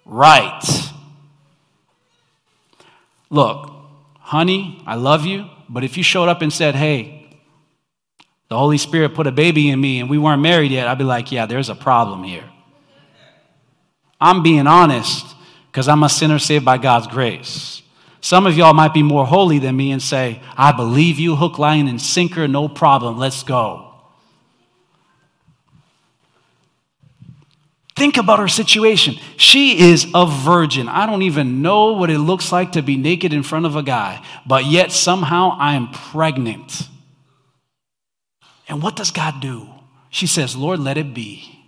Right. 0.05 0.63
Look, 3.31 3.73
honey, 4.19 4.83
I 4.87 4.94
love 4.94 5.27
you, 5.27 5.46
but 5.69 5.85
if 5.85 5.96
you 5.96 6.03
showed 6.03 6.29
up 6.29 6.42
and 6.42 6.53
said, 6.53 6.75
hey, 6.75 7.38
the 8.48 8.57
Holy 8.57 8.79
Spirit 8.79 9.15
put 9.15 9.27
a 9.27 9.33
baby 9.33 9.71
in 9.71 9.81
me 9.81 10.00
and 10.00 10.09
we 10.09 10.19
weren't 10.19 10.42
married 10.42 10.71
yet, 10.71 10.88
I'd 10.88 10.98
be 10.98 11.05
like, 11.05 11.33
yeah, 11.33 11.46
there's 11.46 11.69
a 11.69 11.75
problem 11.75 12.23
here. 12.23 12.44
I'm 14.21 14.42
being 14.42 14.67
honest 14.67 15.27
because 15.71 15.88
I'm 15.88 16.03
a 16.03 16.09
sinner 16.09 16.38
saved 16.38 16.65
by 16.65 16.79
God's 16.79 17.07
grace. 17.09 17.83
Some 18.27 18.44
of 18.44 18.56
y'all 18.56 18.74
might 18.74 18.92
be 18.92 19.04
more 19.04 19.24
holy 19.24 19.60
than 19.60 19.77
me 19.77 19.92
and 19.92 20.02
say, 20.02 20.42
I 20.56 20.72
believe 20.72 21.20
you, 21.20 21.37
hook, 21.37 21.60
line, 21.60 21.87
and 21.87 22.02
sinker, 22.02 22.48
no 22.48 22.68
problem, 22.68 23.18
let's 23.18 23.44
go. 23.44 23.94
Think 27.94 28.16
about 28.16 28.40
her 28.40 28.48
situation. 28.48 29.14
She 29.37 29.79
is 29.79 30.08
a 30.12 30.27
virgin. 30.27 30.88
I 30.88 31.06
don't 31.06 31.22
even 31.22 31.62
know 31.62 31.92
what 31.92 32.10
it 32.10 32.18
looks 32.18 32.50
like 32.50 32.72
to 32.72 32.83
be 32.83 32.96
naked 32.96 33.33
in 33.33 33.44
front 33.44 33.64
of 33.64 33.77
a 33.77 33.83
guy, 33.85 34.20
but 34.44 34.64
yet 34.64 34.90
somehow 34.90 35.56
I 35.56 35.77
am 35.77 35.92
pregnant. 35.92 36.88
And 38.68 38.83
what 38.83 38.96
does 38.96 39.12
God 39.12 39.40
do? 39.40 39.68
She 40.10 40.27
says, 40.27 40.56
Lord, 40.56 40.81
let 40.81 40.98
it 40.98 41.14
be. 41.14 41.64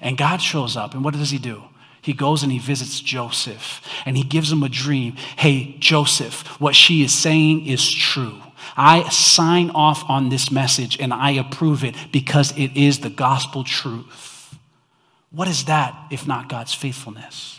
And 0.00 0.16
God 0.16 0.36
shows 0.36 0.76
up, 0.76 0.94
and 0.94 1.02
what 1.02 1.14
does 1.14 1.32
he 1.32 1.38
do? 1.38 1.64
He 2.00 2.12
goes 2.12 2.42
and 2.42 2.52
he 2.52 2.58
visits 2.58 3.00
Joseph, 3.00 3.82
and 4.06 4.16
he 4.16 4.22
gives 4.22 4.52
him 4.52 4.62
a 4.62 4.68
dream. 4.68 5.14
Hey, 5.36 5.76
Joseph, 5.78 6.46
what 6.60 6.74
she 6.74 7.02
is 7.02 7.12
saying 7.12 7.66
is 7.66 7.90
true. 7.90 8.42
I 8.76 9.08
sign 9.08 9.70
off 9.70 10.08
on 10.08 10.28
this 10.28 10.50
message 10.52 11.00
and 11.00 11.12
I 11.12 11.32
approve 11.32 11.82
it 11.82 11.96
because 12.12 12.56
it 12.56 12.76
is 12.76 13.00
the 13.00 13.10
gospel 13.10 13.64
truth. 13.64 14.56
What 15.30 15.48
is 15.48 15.64
that 15.64 15.96
if 16.10 16.26
not 16.26 16.48
God's 16.48 16.74
faithfulness? 16.74 17.57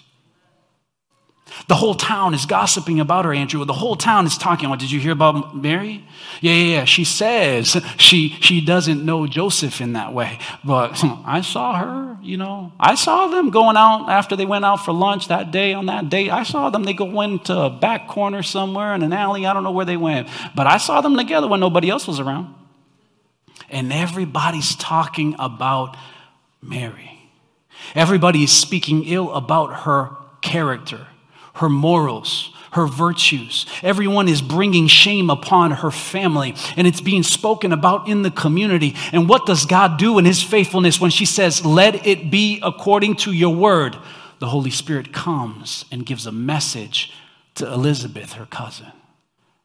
The 1.68 1.76
whole 1.76 1.96
town 1.96 2.34
is 2.34 2.46
gossiping 2.46 3.00
about 3.00 3.26
her, 3.26 3.34
Andrew. 3.34 3.64
The 3.66 3.74
whole 3.74 3.96
town 3.96 4.26
is 4.26 4.38
talking 4.38 4.66
about, 4.66 4.80
did 4.80 4.92
you 4.92 5.00
hear 5.00 5.12
about 5.12 5.56
Mary? 5.56 6.04
Yeah, 6.42 6.54
yeah, 6.54 6.76
yeah. 6.76 6.86
She 6.86 7.04
says 7.04 7.78
she, 7.98 8.30
she 8.40 8.62
doesn't 8.62 9.06
know 9.06 9.28
Joseph 9.28 9.82
in 9.82 9.94
that 9.94 10.14
way. 10.14 10.40
But 10.64 11.04
I 11.26 11.42
saw 11.42 11.78
her, 11.78 12.18
you 12.22 12.38
know. 12.38 12.72
I 12.80 12.96
saw 12.96 13.28
them 13.28 13.50
going 13.50 13.78
out 13.78 14.10
after 14.10 14.36
they 14.36 14.46
went 14.46 14.66
out 14.66 14.86
for 14.86 14.94
lunch 14.94 15.28
that 15.28 15.52
day 15.52 15.74
on 15.74 15.88
that 15.88 16.10
date. 16.10 16.32
I 16.32 16.44
saw 16.44 16.70
them. 16.70 16.84
They 16.84 16.94
go 16.94 17.22
into 17.22 17.56
a 17.56 17.70
back 17.70 18.08
corner 18.08 18.42
somewhere 18.42 18.96
in 18.96 19.04
an 19.04 19.14
alley. 19.14 19.46
I 19.46 19.54
don't 19.54 19.64
know 19.64 19.72
where 19.72 19.86
they 19.86 19.98
went. 19.98 20.30
But 20.56 20.66
I 20.66 20.78
saw 20.78 21.02
them 21.02 21.18
together 21.18 21.48
when 21.48 21.60
nobody 21.60 21.90
else 21.90 22.08
was 22.08 22.20
around. 22.20 22.56
And 23.70 23.94
everybody's 23.94 24.76
talking 24.76 25.36
about 25.38 25.96
Mary. 26.62 27.30
Everybody 27.96 28.44
is 28.44 28.52
speaking 28.52 29.04
ill 29.06 29.32
about 29.34 29.82
her 29.82 30.12
character, 30.42 31.08
her 31.56 31.70
morals, 31.70 32.52
her 32.72 32.86
virtues. 32.86 33.66
Everyone 33.82 34.28
is 34.28 34.42
bringing 34.42 34.88
shame 34.88 35.30
upon 35.30 35.72
her 35.72 35.92
family, 35.92 36.56
and 36.78 36.86
it's 36.88 37.02
being 37.02 37.24
spoken 37.24 37.72
about 37.72 38.08
in 38.08 38.22
the 38.22 38.32
community. 38.32 38.96
And 39.12 39.28
what 39.28 39.46
does 39.46 39.66
God 39.66 39.98
do 39.98 40.18
in 40.20 40.26
His 40.26 40.44
faithfulness 40.44 41.02
when 41.02 41.12
she 41.12 41.26
says, 41.26 41.66
Let 41.66 42.06
it 42.06 42.30
be 42.30 42.60
according 42.64 43.16
to 43.18 43.32
your 43.32 43.56
word? 43.56 43.98
The 44.40 44.48
Holy 44.48 44.72
Spirit 44.72 45.12
comes 45.12 45.86
and 45.92 46.06
gives 46.06 46.26
a 46.26 46.32
message 46.32 47.12
to 47.56 47.72
Elizabeth, 47.72 48.34
her 48.34 48.46
cousin. 48.46 48.92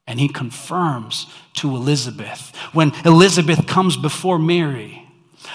And 0.06 0.20
he 0.20 0.28
confirms 0.28 1.26
to 1.54 1.74
Elizabeth. 1.74 2.54
When 2.72 2.92
Elizabeth 3.04 3.66
comes 3.66 3.96
before 3.96 4.38
Mary, 4.38 5.03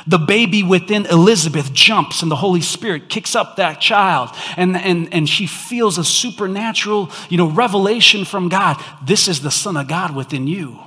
the 0.07 0.17
baby 0.17 0.63
within 0.63 1.05
Elizabeth 1.05 1.73
jumps, 1.73 2.21
and 2.21 2.31
the 2.31 2.35
Holy 2.35 2.61
Spirit 2.61 3.09
kicks 3.09 3.35
up 3.35 3.55
that 3.55 3.81
child, 3.81 4.29
and, 4.57 4.75
and, 4.77 5.13
and 5.13 5.27
she 5.27 5.47
feels 5.47 5.97
a 5.97 6.03
supernatural 6.03 7.11
you 7.29 7.37
know, 7.37 7.49
revelation 7.49 8.25
from 8.25 8.49
God. 8.49 8.83
This 9.05 9.27
is 9.27 9.41
the 9.41 9.51
Son 9.51 9.77
of 9.77 9.87
God 9.87 10.15
within 10.15 10.47
you. 10.47 10.79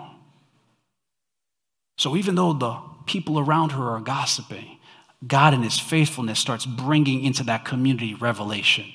So 1.99 2.17
even 2.17 2.35
though 2.35 2.53
the 2.53 2.79
people 3.07 3.39
around 3.39 3.73
her 3.73 3.91
are 3.91 4.01
gossiping, 4.01 4.79
God 5.27 5.55
in 5.55 5.63
His 5.63 5.79
faithfulness 5.79 6.39
starts 6.39 6.67
bringing 6.67 7.23
into 7.23 7.45
that 7.45 7.65
community 7.65 8.15
revelation. 8.15 8.87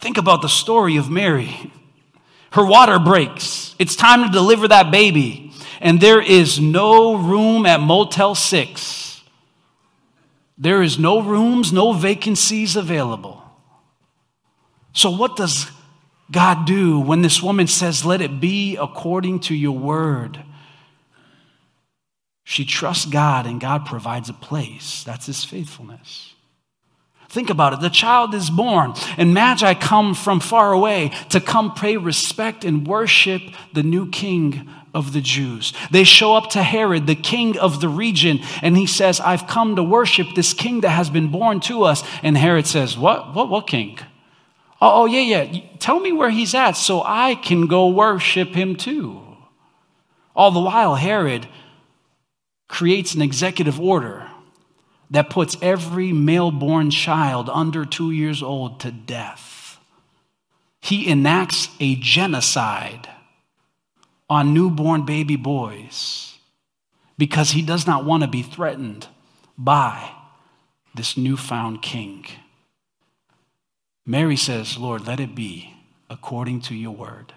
Think 0.00 0.18
about 0.18 0.42
the 0.42 0.48
story 0.48 0.96
of 0.96 1.08
Mary. 1.08 1.70
Her 2.50 2.66
water 2.66 2.98
breaks. 2.98 3.74
It's 3.78 3.94
time 3.94 4.24
to 4.24 4.32
deliver 4.32 4.66
that 4.68 4.90
baby 4.90 5.51
and 5.82 6.00
there 6.00 6.22
is 6.22 6.60
no 6.60 7.16
room 7.16 7.66
at 7.66 7.80
Motel 7.80 8.36
6. 8.36 9.20
There 10.56 10.80
is 10.80 10.96
no 10.96 11.20
rooms, 11.20 11.72
no 11.72 11.92
vacancies 11.92 12.76
available. 12.76 13.42
So, 14.92 15.10
what 15.10 15.36
does 15.36 15.70
God 16.30 16.66
do 16.66 17.00
when 17.00 17.22
this 17.22 17.42
woman 17.42 17.66
says, 17.66 18.04
Let 18.04 18.20
it 18.20 18.40
be 18.40 18.76
according 18.76 19.40
to 19.40 19.56
your 19.56 19.76
word? 19.76 20.44
She 22.44 22.64
trusts 22.64 23.06
God 23.06 23.46
and 23.46 23.60
God 23.60 23.84
provides 23.84 24.28
a 24.28 24.34
place. 24.34 25.02
That's 25.02 25.26
his 25.26 25.44
faithfulness. 25.44 26.34
Think 27.28 27.50
about 27.50 27.72
it. 27.72 27.80
The 27.80 27.88
child 27.88 28.34
is 28.34 28.50
born, 28.50 28.92
and 29.16 29.32
Magi 29.32 29.74
come 29.74 30.14
from 30.14 30.38
far 30.38 30.72
away 30.72 31.10
to 31.30 31.40
come 31.40 31.74
pay 31.74 31.96
respect 31.96 32.62
and 32.64 32.86
worship 32.86 33.42
the 33.72 33.82
new 33.82 34.08
king 34.10 34.68
of 34.94 35.12
the 35.12 35.20
Jews. 35.20 35.72
They 35.90 36.04
show 36.04 36.34
up 36.34 36.50
to 36.50 36.62
Herod, 36.62 37.06
the 37.06 37.14
king 37.14 37.58
of 37.58 37.80
the 37.80 37.88
region, 37.88 38.40
and 38.60 38.76
he 38.76 38.86
says, 38.86 39.20
I've 39.20 39.46
come 39.46 39.76
to 39.76 39.82
worship 39.82 40.28
this 40.34 40.52
king 40.52 40.82
that 40.82 40.90
has 40.90 41.10
been 41.10 41.28
born 41.30 41.60
to 41.60 41.84
us. 41.84 42.02
And 42.22 42.36
Herod 42.36 42.66
says, 42.66 42.96
What? 42.96 43.34
What, 43.34 43.48
what 43.48 43.66
king? 43.66 43.98
Oh, 44.80 45.02
oh, 45.02 45.04
yeah, 45.06 45.20
yeah. 45.20 45.60
Tell 45.78 46.00
me 46.00 46.12
where 46.12 46.30
he's 46.30 46.54
at 46.54 46.72
so 46.72 47.02
I 47.04 47.36
can 47.36 47.68
go 47.68 47.88
worship 47.88 48.48
him 48.48 48.74
too. 48.76 49.20
All 50.34 50.50
the 50.50 50.60
while, 50.60 50.96
Herod 50.96 51.46
creates 52.68 53.14
an 53.14 53.22
executive 53.22 53.78
order 53.80 54.28
that 55.10 55.30
puts 55.30 55.56
every 55.60 56.12
male 56.12 56.50
born 56.50 56.90
child 56.90 57.48
under 57.50 57.84
two 57.84 58.10
years 58.10 58.42
old 58.42 58.80
to 58.80 58.90
death. 58.90 59.78
He 60.80 61.08
enacts 61.08 61.68
a 61.78 61.94
genocide 61.96 63.08
on 64.28 64.54
newborn 64.54 65.04
baby 65.04 65.36
boys 65.36 66.36
because 67.18 67.50
he 67.52 67.62
does 67.62 67.86
not 67.86 68.04
want 68.04 68.22
to 68.22 68.28
be 68.28 68.42
threatened 68.42 69.06
by 69.56 70.10
this 70.94 71.16
newfound 71.16 71.82
king. 71.82 72.26
Mary 74.04 74.36
says, 74.36 74.76
Lord, 74.78 75.06
let 75.06 75.20
it 75.20 75.34
be 75.34 75.74
according 76.10 76.60
to 76.62 76.74
your 76.74 76.92
word. 76.92 77.32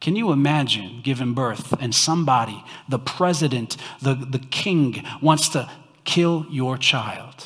Can 0.00 0.14
you 0.14 0.30
imagine 0.30 1.00
giving 1.02 1.34
birth 1.34 1.72
and 1.80 1.94
somebody, 1.94 2.62
the 2.88 2.98
president, 2.98 3.76
the, 4.00 4.14
the 4.14 4.38
king, 4.38 5.04
wants 5.20 5.48
to 5.50 5.70
kill 6.04 6.46
your 6.50 6.76
child? 6.76 7.44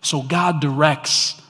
So 0.00 0.22
God 0.22 0.60
directs 0.60 1.40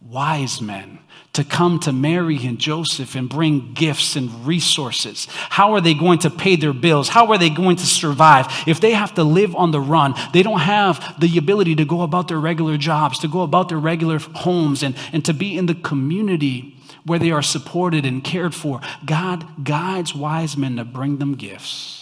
wise 0.00 0.60
men 0.60 0.98
to 1.32 1.44
come 1.44 1.80
to 1.80 1.92
Mary 1.92 2.44
and 2.44 2.58
Joseph 2.58 3.14
and 3.14 3.28
bring 3.28 3.72
gifts 3.72 4.16
and 4.16 4.46
resources? 4.46 5.26
How 5.30 5.72
are 5.72 5.80
they 5.80 5.94
going 5.94 6.18
to 6.20 6.30
pay 6.30 6.56
their 6.56 6.72
bills? 6.72 7.08
How 7.08 7.30
are 7.32 7.38
they 7.38 7.50
going 7.50 7.76
to 7.76 7.86
survive? 7.86 8.46
If 8.66 8.80
they 8.80 8.92
have 8.92 9.14
to 9.14 9.24
live 9.24 9.54
on 9.56 9.70
the 9.70 9.80
run, 9.80 10.14
they 10.32 10.42
don't 10.42 10.60
have 10.60 11.18
the 11.18 11.38
ability 11.38 11.76
to 11.76 11.84
go 11.84 12.02
about 12.02 12.28
their 12.28 12.40
regular 12.40 12.76
jobs, 12.76 13.18
to 13.20 13.28
go 13.28 13.42
about 13.42 13.68
their 13.68 13.78
regular 13.78 14.18
homes, 14.18 14.82
and, 14.82 14.94
and 15.12 15.24
to 15.24 15.32
be 15.32 15.56
in 15.56 15.66
the 15.66 15.74
community 15.74 16.76
where 17.04 17.18
they 17.18 17.30
are 17.30 17.42
supported 17.42 18.04
and 18.04 18.22
cared 18.22 18.54
for. 18.54 18.80
God 19.04 19.64
guides 19.64 20.14
wise 20.14 20.56
men 20.56 20.76
to 20.76 20.84
bring 20.84 21.18
them 21.18 21.34
gifts 21.34 22.01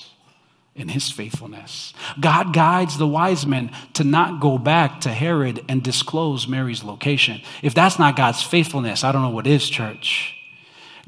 in 0.75 0.89
his 0.89 1.11
faithfulness. 1.11 1.93
God 2.21 2.53
guides 2.55 2.97
the 2.97 3.07
wise 3.07 3.47
men 3.47 3.71
to 3.95 4.05
not 4.05 4.41
go 4.41 4.57
back 4.57 5.01
to 5.03 5.11
Herod 5.11 5.65
and 5.69 5.83
disclose 5.83 6.49
Mary's 6.49 6.85
location. 6.85 7.41
If 7.63 7.75
that's 7.75 7.99
not 7.99 8.17
God's 8.17 8.43
faithfulness, 8.43 9.05
I 9.05 9.13
don't 9.13 9.23
know 9.23 9.31
what 9.31 9.47
is, 9.47 9.69
church. 9.69 10.37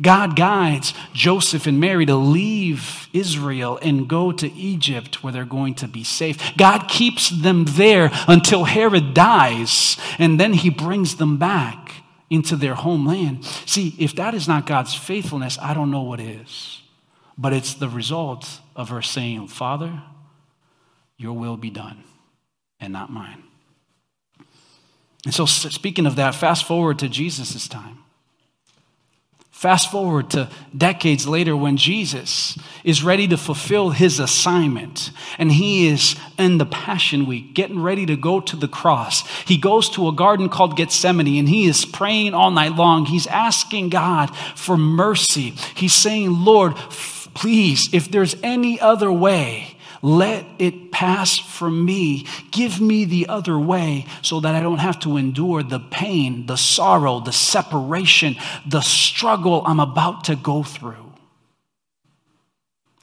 God 0.01 0.37
guides 0.37 0.95
Joseph 1.13 1.67
and 1.67 1.79
Mary 1.79 2.07
to 2.07 2.17
leave 2.17 3.09
Israel 3.13 3.79
and 3.83 4.09
go 4.09 4.33
to 4.33 4.53
Egypt 4.53 5.23
where 5.23 5.33
they're 5.33 5.45
going 5.45 5.75
to 5.75 5.89
be 5.89 6.03
safe. 6.03 6.39
God 6.57 6.89
keeps 6.89 7.31
them 7.31 7.65
there 7.67 8.11
until 8.27 8.65
Herod 8.65 9.15
dies, 9.15 9.97
and 10.19 10.41
then 10.41 10.55
he 10.55 10.71
brings 10.71 11.17
them 11.17 11.37
back 11.37 12.03
into 12.31 12.57
their 12.57 12.75
homeland. 12.75 13.45
See, 13.45 13.95
if 13.99 14.17
that 14.17 14.35
is 14.35 14.49
not 14.49 14.67
God's 14.67 14.95
faithfulness, 14.95 15.59
I 15.61 15.75
don't 15.75 15.91
know 15.91 16.03
what 16.03 16.21
is. 16.21 16.82
But 17.43 17.53
it's 17.53 17.75
the 17.75 17.89
result 17.89 18.61
of 18.77 18.91
her 18.91 19.03
saying, 19.03 19.49
Father, 19.49 20.01
your 21.17 21.33
will 21.33 21.57
be 21.57 21.71
done 21.71 22.05
and 22.79 22.93
not 22.93 23.11
mine. 23.11 23.43
And 25.25 25.35
so, 25.35 25.45
speaking 25.45 26.07
of 26.07 26.15
that, 26.17 26.37
fast 26.37 26.65
forward 26.65 27.01
to 27.01 27.09
Jesus' 27.09 27.67
time. 27.67 27.99
Fast 29.51 29.91
forward 29.91 30.31
to 30.31 30.51
decades 30.77 31.27
later 31.27 31.57
when 31.57 31.77
Jesus 31.77 32.57
is 32.85 33.03
ready 33.03 33.27
to 33.29 33.37
fulfill 33.37 33.91
his 33.91 34.21
assignment 34.21 35.11
and 35.39 35.51
he 35.51 35.89
is 35.89 36.17
in 36.39 36.59
the 36.59 36.67
Passion 36.67 37.27
Week 37.27 37.55
getting 37.55 37.81
ready 37.81 38.07
to 38.07 38.17
go 38.17 38.41
to 38.41 38.57
the 38.57 38.67
cross. 38.67 39.27
He 39.47 39.57
goes 39.57 39.89
to 39.91 40.09
a 40.09 40.13
garden 40.13 40.49
called 40.49 40.77
Gethsemane 40.77 41.39
and 41.39 41.49
he 41.49 41.67
is 41.67 41.85
praying 41.85 42.35
all 42.35 42.51
night 42.53 42.75
long. 42.75 43.07
He's 43.07 43.29
asking 43.29 43.91
God 43.91 44.37
for 44.57 44.77
mercy. 44.77 45.55
He's 45.77 45.95
saying, 45.95 46.45
Lord, 46.45 46.77
please, 47.35 47.89
if 47.93 48.11
there's 48.11 48.37
any 48.43 48.81
other 48.81 49.13
way, 49.13 49.77
let 50.03 50.45
it 50.59 50.91
pass 50.91 51.39
from 51.39 51.85
me. 51.85 52.27
Give 52.51 52.81
me 52.81 53.05
the 53.05 53.29
other 53.29 53.59
way 53.59 54.07
so 54.21 54.41
that 54.41 54.55
I 54.55 54.61
don't 54.61 54.79
have 54.79 54.99
to 55.01 55.17
endure 55.17 55.63
the 55.63 55.79
pain, 55.79 56.47
the 56.47 56.57
sorrow, 56.57 57.21
the 57.21 57.33
separation, 57.33 58.37
the 58.67 58.81
struggle 58.81 59.63
I'm 59.65 59.81
about 59.81 60.25
to 60.25 60.35
go 60.35 60.65
through. 60.65 61.13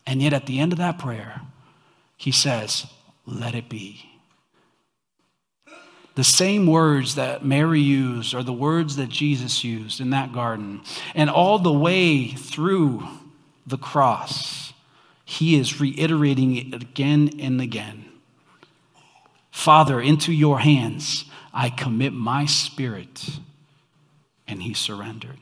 And 0.06 0.22
yet, 0.22 0.34
at 0.34 0.46
the 0.46 0.60
end 0.60 0.74
of 0.74 0.80
that 0.80 1.00
prayer, 1.00 1.42
he 2.18 2.32
says, 2.32 2.88
Let 3.26 3.56
it 3.56 3.70
be. 3.70 4.06
The 6.16 6.24
same 6.26 6.68
words 6.68 7.16
that 7.16 7.46
Mary 7.46 7.80
used 7.80 8.36
are 8.36 8.44
the 8.44 8.52
words 8.52 8.98
that 8.98 9.08
Jesus 9.08 9.64
used 9.64 10.02
in 10.02 10.10
that 10.10 10.34
garden. 10.34 10.82
And 11.16 11.30
all 11.30 11.60
the 11.60 11.72
way 11.72 12.28
through 12.28 13.08
the 13.66 13.78
cross, 13.78 14.74
he 15.26 15.60
is 15.60 15.80
reiterating 15.80 16.56
it 16.56 16.74
again 16.74 17.30
and 17.40 17.62
again. 17.62 18.06
Father, 19.52 20.02
into 20.02 20.32
your 20.32 20.60
hands 20.60 21.26
I 21.54 21.70
commit 21.70 22.14
my 22.14 22.46
spirit. 22.46 23.30
And 24.48 24.64
he 24.64 24.74
surrendered. 24.74 25.38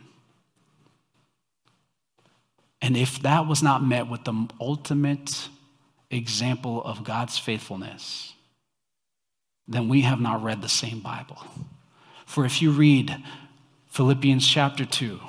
And 2.81 2.97
if 2.97 3.21
that 3.21 3.47
was 3.47 3.63
not 3.63 3.83
met 3.83 4.09
with 4.09 4.23
the 4.25 4.47
ultimate 4.59 5.49
example 6.11 6.83
of 6.83 7.03
God's 7.03 7.37
faithfulness, 7.37 8.33
then 9.67 9.89
we 9.89 10.01
have 10.01 10.19
not 10.19 10.43
read 10.43 10.61
the 10.61 10.69
same 10.69 10.99
Bible. 10.99 11.43
For 12.25 12.45
if 12.45 12.61
you 12.61 12.71
read 12.71 13.15
Philippians 13.87 14.47
chapter 14.47 14.85
2, 14.85 15.19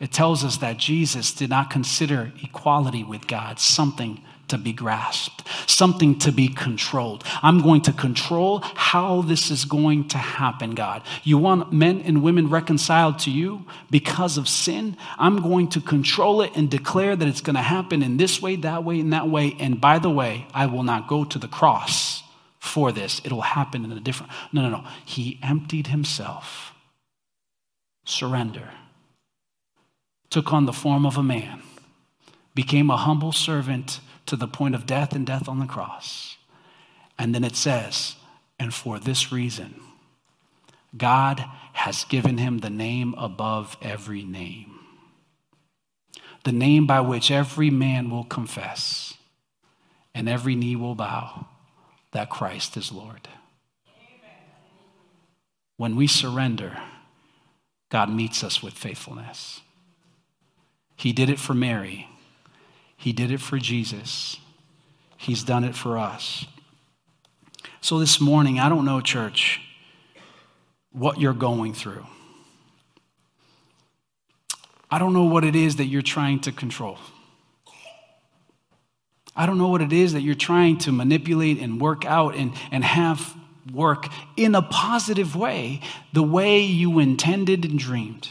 it 0.00 0.10
tells 0.10 0.44
us 0.44 0.56
that 0.58 0.78
Jesus 0.78 1.32
did 1.32 1.50
not 1.50 1.70
consider 1.70 2.32
equality 2.42 3.04
with 3.04 3.26
God 3.26 3.60
something 3.60 4.22
to 4.48 4.58
be 4.58 4.72
grasped, 4.72 5.46
something 5.68 6.18
to 6.18 6.32
be 6.32 6.48
controlled. 6.48 7.22
I'm 7.42 7.60
going 7.62 7.82
to 7.82 7.92
control 7.92 8.60
how 8.62 9.22
this 9.22 9.50
is 9.50 9.64
going 9.64 10.08
to 10.08 10.18
happen, 10.18 10.74
God. 10.74 11.02
You 11.22 11.38
want 11.38 11.72
men 11.72 12.00
and 12.00 12.22
women 12.22 12.50
reconciled 12.50 13.18
to 13.20 13.30
you 13.30 13.64
because 13.90 14.36
of 14.36 14.48
sin? 14.48 14.96
I'm 15.18 15.40
going 15.40 15.68
to 15.68 15.80
control 15.80 16.42
it 16.42 16.52
and 16.56 16.70
declare 16.70 17.14
that 17.14 17.28
it's 17.28 17.40
going 17.42 17.56
to 17.56 17.62
happen 17.62 18.02
in 18.02 18.16
this 18.16 18.42
way, 18.42 18.56
that 18.56 18.82
way, 18.82 19.00
and 19.00 19.12
that 19.12 19.28
way. 19.28 19.54
And 19.60 19.80
by 19.80 19.98
the 19.98 20.10
way, 20.10 20.46
I 20.52 20.66
will 20.66 20.82
not 20.82 21.08
go 21.08 21.24
to 21.24 21.38
the 21.38 21.48
cross 21.48 22.22
for 22.58 22.90
this. 22.90 23.20
It'll 23.24 23.40
happen 23.42 23.84
in 23.84 23.92
a 23.92 24.00
different. 24.00 24.32
No, 24.52 24.62
no, 24.62 24.70
no. 24.70 24.84
He 25.04 25.38
emptied 25.42 25.88
himself. 25.88 26.72
Surrender. 28.04 28.70
Took 30.30 30.52
on 30.52 30.66
the 30.66 30.72
form 30.72 31.04
of 31.04 31.16
a 31.16 31.22
man. 31.22 31.62
Became 32.54 32.90
a 32.90 32.96
humble 32.96 33.32
servant 33.32 34.00
to 34.26 34.36
the 34.36 34.48
point 34.48 34.74
of 34.74 34.86
death 34.86 35.12
and 35.14 35.26
death 35.26 35.48
on 35.48 35.58
the 35.58 35.66
cross. 35.66 36.36
And 37.18 37.34
then 37.34 37.44
it 37.44 37.56
says, 37.56 38.14
and 38.58 38.72
for 38.72 38.98
this 38.98 39.32
reason, 39.32 39.80
God 40.96 41.44
has 41.72 42.04
given 42.04 42.38
him 42.38 42.58
the 42.58 42.70
name 42.70 43.14
above 43.16 43.76
every 43.82 44.22
name. 44.22 44.78
The 46.44 46.52
name 46.52 46.86
by 46.86 47.00
which 47.00 47.30
every 47.30 47.70
man 47.70 48.10
will 48.10 48.24
confess 48.24 49.14
and 50.14 50.28
every 50.28 50.54
knee 50.54 50.76
will 50.76 50.94
bow 50.94 51.46
that 52.12 52.30
Christ 52.30 52.76
is 52.76 52.92
Lord. 52.92 53.28
When 55.76 55.96
we 55.96 56.06
surrender, 56.06 56.76
God 57.88 58.10
meets 58.10 58.44
us 58.44 58.62
with 58.62 58.74
faithfulness. 58.74 59.60
He 61.00 61.14
did 61.14 61.30
it 61.30 61.38
for 61.38 61.54
Mary, 61.54 62.10
He 62.94 63.14
did 63.14 63.30
it 63.30 63.40
for 63.40 63.56
Jesus, 63.56 64.36
He's 65.16 65.42
done 65.42 65.64
it 65.64 65.74
for 65.74 65.96
us. 65.96 66.44
So 67.80 67.98
this 67.98 68.20
morning, 68.20 68.60
I 68.60 68.68
don't 68.68 68.84
know, 68.84 69.00
church, 69.00 69.62
what 70.92 71.18
you're 71.18 71.32
going 71.32 71.72
through. 71.72 72.04
I 74.90 74.98
don't 74.98 75.14
know 75.14 75.24
what 75.24 75.42
it 75.42 75.56
is 75.56 75.76
that 75.76 75.86
you're 75.86 76.02
trying 76.02 76.40
to 76.40 76.52
control. 76.52 76.98
I 79.34 79.46
don't 79.46 79.56
know 79.56 79.68
what 79.68 79.80
it 79.80 79.94
is 79.94 80.12
that 80.12 80.20
you're 80.20 80.34
trying 80.34 80.76
to 80.78 80.92
manipulate 80.92 81.60
and 81.60 81.80
work 81.80 82.04
out 82.04 82.34
and, 82.34 82.52
and 82.70 82.84
have 82.84 83.34
work 83.72 84.08
in 84.36 84.54
a 84.54 84.60
positive 84.60 85.34
way, 85.34 85.80
the 86.12 86.22
way 86.22 86.60
you 86.60 86.98
intended 86.98 87.64
and 87.64 87.78
dreamed. 87.78 88.28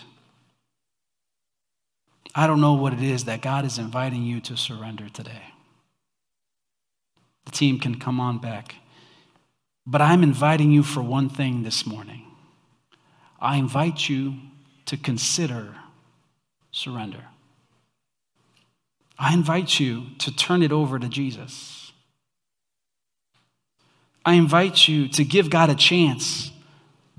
I 2.39 2.47
don't 2.47 2.61
know 2.61 2.71
what 2.71 2.93
it 2.93 3.03
is 3.03 3.25
that 3.25 3.41
God 3.41 3.65
is 3.65 3.77
inviting 3.77 4.23
you 4.23 4.39
to 4.39 4.55
surrender 4.55 5.09
today. 5.09 5.51
The 7.43 7.51
team 7.51 7.79
can 7.79 7.99
come 7.99 8.17
on 8.21 8.37
back. 8.37 8.75
But 9.85 10.01
I'm 10.01 10.23
inviting 10.23 10.71
you 10.71 10.81
for 10.81 11.01
one 11.01 11.27
thing 11.27 11.63
this 11.63 11.85
morning. 11.85 12.23
I 13.41 13.57
invite 13.57 14.07
you 14.07 14.35
to 14.85 14.95
consider 14.95 15.75
surrender. 16.71 17.25
I 19.17 19.33
invite 19.33 19.77
you 19.77 20.05
to 20.19 20.33
turn 20.33 20.63
it 20.63 20.71
over 20.71 20.97
to 20.97 21.09
Jesus. 21.09 21.91
I 24.23 24.35
invite 24.35 24.87
you 24.87 25.09
to 25.09 25.25
give 25.25 25.49
God 25.49 25.69
a 25.69 25.75
chance 25.75 26.51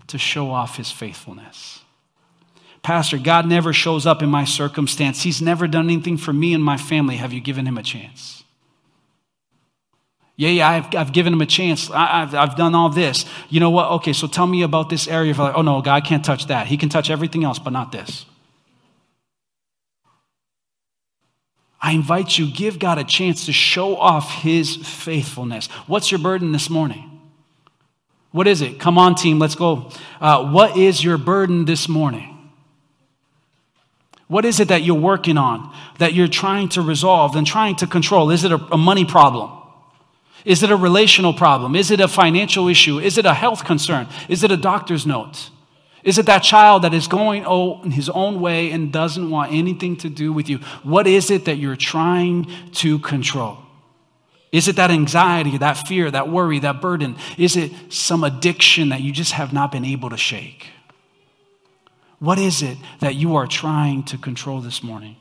to 0.06 0.16
show 0.16 0.50
off 0.50 0.78
his 0.78 0.90
faithfulness. 0.90 1.79
Pastor, 2.82 3.18
God 3.18 3.46
never 3.46 3.72
shows 3.72 4.06
up 4.06 4.22
in 4.22 4.28
my 4.30 4.44
circumstance. 4.44 5.22
He's 5.22 5.42
never 5.42 5.66
done 5.66 5.86
anything 5.86 6.16
for 6.16 6.32
me 6.32 6.54
and 6.54 6.64
my 6.64 6.76
family. 6.76 7.16
Have 7.16 7.32
you 7.32 7.40
given 7.40 7.66
him 7.66 7.76
a 7.76 7.82
chance? 7.82 8.42
Yeah, 10.36 10.48
yeah, 10.48 10.70
I've, 10.70 10.94
I've 10.94 11.12
given 11.12 11.34
him 11.34 11.42
a 11.42 11.46
chance. 11.46 11.90
I, 11.90 12.20
have 12.20 12.34
I've 12.34 12.56
done 12.56 12.74
all 12.74 12.88
this. 12.88 13.26
You 13.50 13.60
know 13.60 13.68
what? 13.68 13.90
Okay, 13.90 14.14
so 14.14 14.26
tell 14.26 14.46
me 14.46 14.62
about 14.62 14.88
this 14.88 15.06
area. 15.06 15.34
Like, 15.34 15.54
oh, 15.54 15.60
no, 15.60 15.82
God 15.82 16.06
can't 16.06 16.24
touch 16.24 16.46
that. 16.46 16.66
He 16.66 16.78
can 16.78 16.88
touch 16.88 17.10
everything 17.10 17.44
else, 17.44 17.58
but 17.58 17.74
not 17.74 17.92
this. 17.92 18.24
I 21.82 21.92
invite 21.92 22.38
you, 22.38 22.50
give 22.50 22.78
God 22.78 22.96
a 22.96 23.04
chance 23.04 23.46
to 23.46 23.52
show 23.52 23.96
off 23.96 24.30
his 24.42 24.76
faithfulness. 24.76 25.66
What's 25.86 26.10
your 26.10 26.20
burden 26.20 26.52
this 26.52 26.70
morning? 26.70 27.20
What 28.32 28.46
is 28.46 28.62
it? 28.62 28.78
Come 28.78 28.96
on, 28.96 29.16
team, 29.16 29.38
let's 29.38 29.54
go. 29.54 29.90
Uh, 30.20 30.50
what 30.50 30.76
is 30.76 31.02
your 31.02 31.18
burden 31.18 31.66
this 31.66 31.88
morning? 31.88 32.39
What 34.30 34.44
is 34.44 34.60
it 34.60 34.68
that 34.68 34.84
you're 34.84 34.94
working 34.94 35.36
on, 35.36 35.74
that 35.98 36.14
you're 36.14 36.28
trying 36.28 36.68
to 36.68 36.82
resolve 36.82 37.34
and 37.34 37.44
trying 37.44 37.74
to 37.76 37.86
control? 37.88 38.30
Is 38.30 38.44
it 38.44 38.52
a, 38.52 38.64
a 38.72 38.78
money 38.78 39.04
problem? 39.04 39.50
Is 40.44 40.62
it 40.62 40.70
a 40.70 40.76
relational 40.76 41.34
problem? 41.34 41.74
Is 41.74 41.90
it 41.90 41.98
a 41.98 42.06
financial 42.06 42.68
issue? 42.68 43.00
Is 43.00 43.18
it 43.18 43.26
a 43.26 43.34
health 43.34 43.64
concern? 43.64 44.06
Is 44.28 44.44
it 44.44 44.52
a 44.52 44.56
doctor's 44.56 45.04
note? 45.04 45.50
Is 46.04 46.16
it 46.16 46.26
that 46.26 46.44
child 46.44 46.82
that 46.82 46.94
is 46.94 47.08
going 47.08 47.44
in 47.82 47.90
his 47.90 48.08
own 48.08 48.40
way 48.40 48.70
and 48.70 48.92
doesn't 48.92 49.28
want 49.28 49.52
anything 49.52 49.96
to 49.96 50.08
do 50.08 50.32
with 50.32 50.48
you? 50.48 50.58
What 50.84 51.08
is 51.08 51.32
it 51.32 51.46
that 51.46 51.56
you're 51.56 51.74
trying 51.74 52.46
to 52.74 53.00
control? 53.00 53.58
Is 54.52 54.68
it 54.68 54.76
that 54.76 54.92
anxiety, 54.92 55.58
that 55.58 55.88
fear, 55.88 56.08
that 56.08 56.28
worry, 56.28 56.60
that 56.60 56.80
burden? 56.80 57.16
Is 57.36 57.56
it 57.56 57.72
some 57.88 58.22
addiction 58.22 58.90
that 58.90 59.00
you 59.00 59.10
just 59.10 59.32
have 59.32 59.52
not 59.52 59.72
been 59.72 59.84
able 59.84 60.10
to 60.10 60.16
shake? 60.16 60.68
What 62.20 62.38
is 62.38 62.62
it 62.62 62.76
that 63.00 63.14
you 63.14 63.36
are 63.36 63.46
trying 63.46 64.04
to 64.04 64.18
control 64.18 64.60
this 64.60 64.82
morning? 64.82 65.16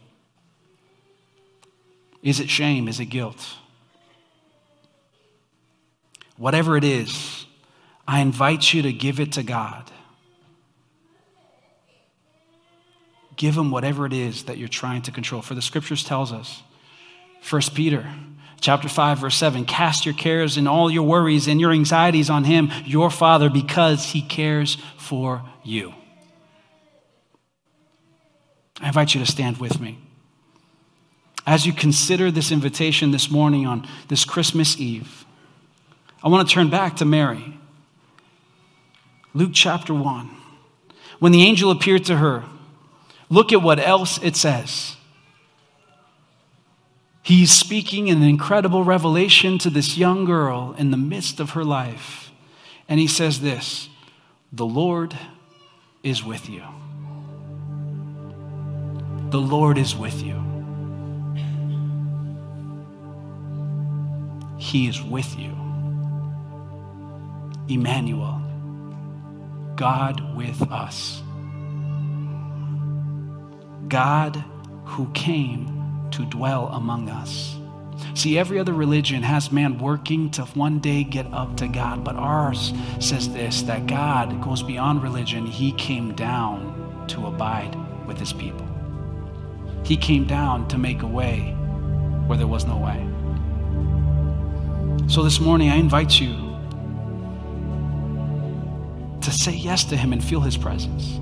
Is 2.21 2.41
it 2.41 2.49
shame? 2.49 2.89
Is 2.89 2.99
it 2.99 3.05
guilt? 3.05 3.55
Whatever 6.37 6.75
it 6.75 6.83
is, 6.83 7.45
I 8.05 8.19
invite 8.19 8.73
you 8.73 8.81
to 8.81 8.93
give 8.93 9.19
it 9.21 9.33
to 9.33 9.43
God. 9.43 9.89
Give 13.37 13.55
him 13.55 13.71
whatever 13.71 14.05
it 14.05 14.11
is 14.11 14.43
that 14.43 14.57
you're 14.57 14.67
trying 14.67 15.01
to 15.03 15.11
control. 15.11 15.41
For 15.41 15.55
the 15.55 15.61
scriptures 15.61 16.03
tells 16.03 16.33
us, 16.33 16.61
1 17.49 17.61
Peter 17.73 18.05
chapter 18.59 18.89
5 18.89 19.19
verse 19.19 19.37
7 19.37 19.63
cast 19.63 20.05
your 20.05 20.13
cares 20.13 20.57
and 20.57 20.67
all 20.67 20.91
your 20.91 21.03
worries 21.03 21.47
and 21.47 21.61
your 21.61 21.71
anxieties 21.71 22.29
on 22.29 22.43
him 22.43 22.69
your 22.83 23.09
father 23.09 23.49
because 23.49 24.03
he 24.07 24.21
cares 24.21 24.75
for 24.97 25.41
you 25.63 25.93
i 28.81 28.87
invite 28.87 29.13
you 29.13 29.23
to 29.23 29.31
stand 29.31 29.57
with 29.57 29.79
me 29.79 29.97
as 31.45 31.65
you 31.65 31.73
consider 31.73 32.29
this 32.29 32.51
invitation 32.51 33.11
this 33.11 33.29
morning 33.29 33.65
on 33.65 33.87
this 34.07 34.25
christmas 34.25 34.79
eve 34.79 35.25
i 36.23 36.27
want 36.27 36.47
to 36.47 36.53
turn 36.53 36.69
back 36.69 36.95
to 36.95 37.05
mary 37.05 37.57
luke 39.33 39.51
chapter 39.53 39.93
1 39.93 40.29
when 41.19 41.31
the 41.31 41.43
angel 41.43 41.71
appeared 41.71 42.05
to 42.05 42.17
her 42.17 42.43
Look 43.29 43.53
at 43.53 43.61
what 43.61 43.79
else 43.79 44.19
it 44.23 44.35
says. 44.35 44.95
He's 47.21 47.51
speaking 47.51 48.09
an 48.09 48.23
incredible 48.23 48.83
revelation 48.83 49.59
to 49.59 49.69
this 49.69 49.97
young 49.97 50.25
girl 50.25 50.73
in 50.77 50.89
the 50.89 50.97
midst 50.97 51.39
of 51.39 51.51
her 51.51 51.63
life. 51.63 52.31
And 52.87 52.99
he 52.99 53.07
says 53.07 53.41
this 53.41 53.87
The 54.51 54.65
Lord 54.65 55.15
is 56.01 56.23
with 56.23 56.49
you. 56.49 56.63
The 59.29 59.39
Lord 59.39 59.77
is 59.77 59.95
with 59.95 60.23
you. 60.23 60.43
He 64.57 64.87
is 64.87 65.01
with 65.03 65.37
you. 65.37 65.55
Emmanuel, 67.67 68.41
God 69.75 70.35
with 70.35 70.59
us. 70.71 71.21
God 73.87 74.43
who 74.85 75.09
came 75.13 76.07
to 76.11 76.25
dwell 76.25 76.69
among 76.69 77.09
us. 77.09 77.55
See, 78.15 78.37
every 78.37 78.57
other 78.59 78.73
religion 78.73 79.21
has 79.23 79.51
man 79.51 79.77
working 79.77 80.31
to 80.31 80.43
one 80.45 80.79
day 80.79 81.03
get 81.03 81.31
up 81.31 81.55
to 81.57 81.67
God, 81.67 82.03
but 82.03 82.15
ours 82.15 82.73
says 82.99 83.31
this 83.31 83.61
that 83.63 83.87
God 83.87 84.41
goes 84.41 84.63
beyond 84.63 85.03
religion. 85.03 85.45
He 85.45 85.71
came 85.73 86.15
down 86.15 87.05
to 87.09 87.27
abide 87.27 87.75
with 88.07 88.19
his 88.19 88.33
people. 88.33 88.68
He 89.89 89.97
came 89.97 90.25
down 90.25 90.67
to 90.67 90.77
make 90.77 91.01
a 91.01 91.07
way 91.07 91.39
where 92.27 92.37
there 92.37 92.47
was 92.47 92.65
no 92.65 92.77
way. 92.77 93.05
So 95.09 95.23
this 95.23 95.39
morning, 95.39 95.71
I 95.71 95.77
invite 95.77 96.19
you 96.19 96.35
to 99.19 99.31
say 99.31 99.51
yes 99.51 99.83
to 99.85 99.97
him 99.97 100.13
and 100.13 100.23
feel 100.23 100.41
his 100.41 100.55
presence. 100.55 101.19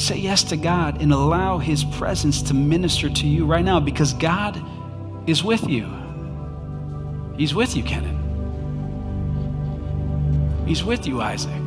Say 0.00 0.18
yes 0.18 0.44
to 0.44 0.56
God 0.56 1.00
and 1.00 1.12
allow 1.12 1.58
His 1.58 1.84
presence 1.84 2.42
to 2.42 2.54
minister 2.54 3.08
to 3.08 3.26
you 3.28 3.46
right 3.46 3.64
now 3.64 3.78
because 3.78 4.12
God 4.12 4.60
is 5.28 5.44
with 5.44 5.68
you. 5.68 5.88
He's 7.36 7.54
with 7.54 7.76
you, 7.76 7.84
Kenan. 7.84 8.18
He's 10.66 10.82
with 10.82 11.06
you, 11.06 11.20
Isaac. 11.20 11.62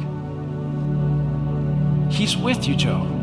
He's 2.11 2.35
with 2.35 2.67
you, 2.67 2.75
Joe. 2.75 3.16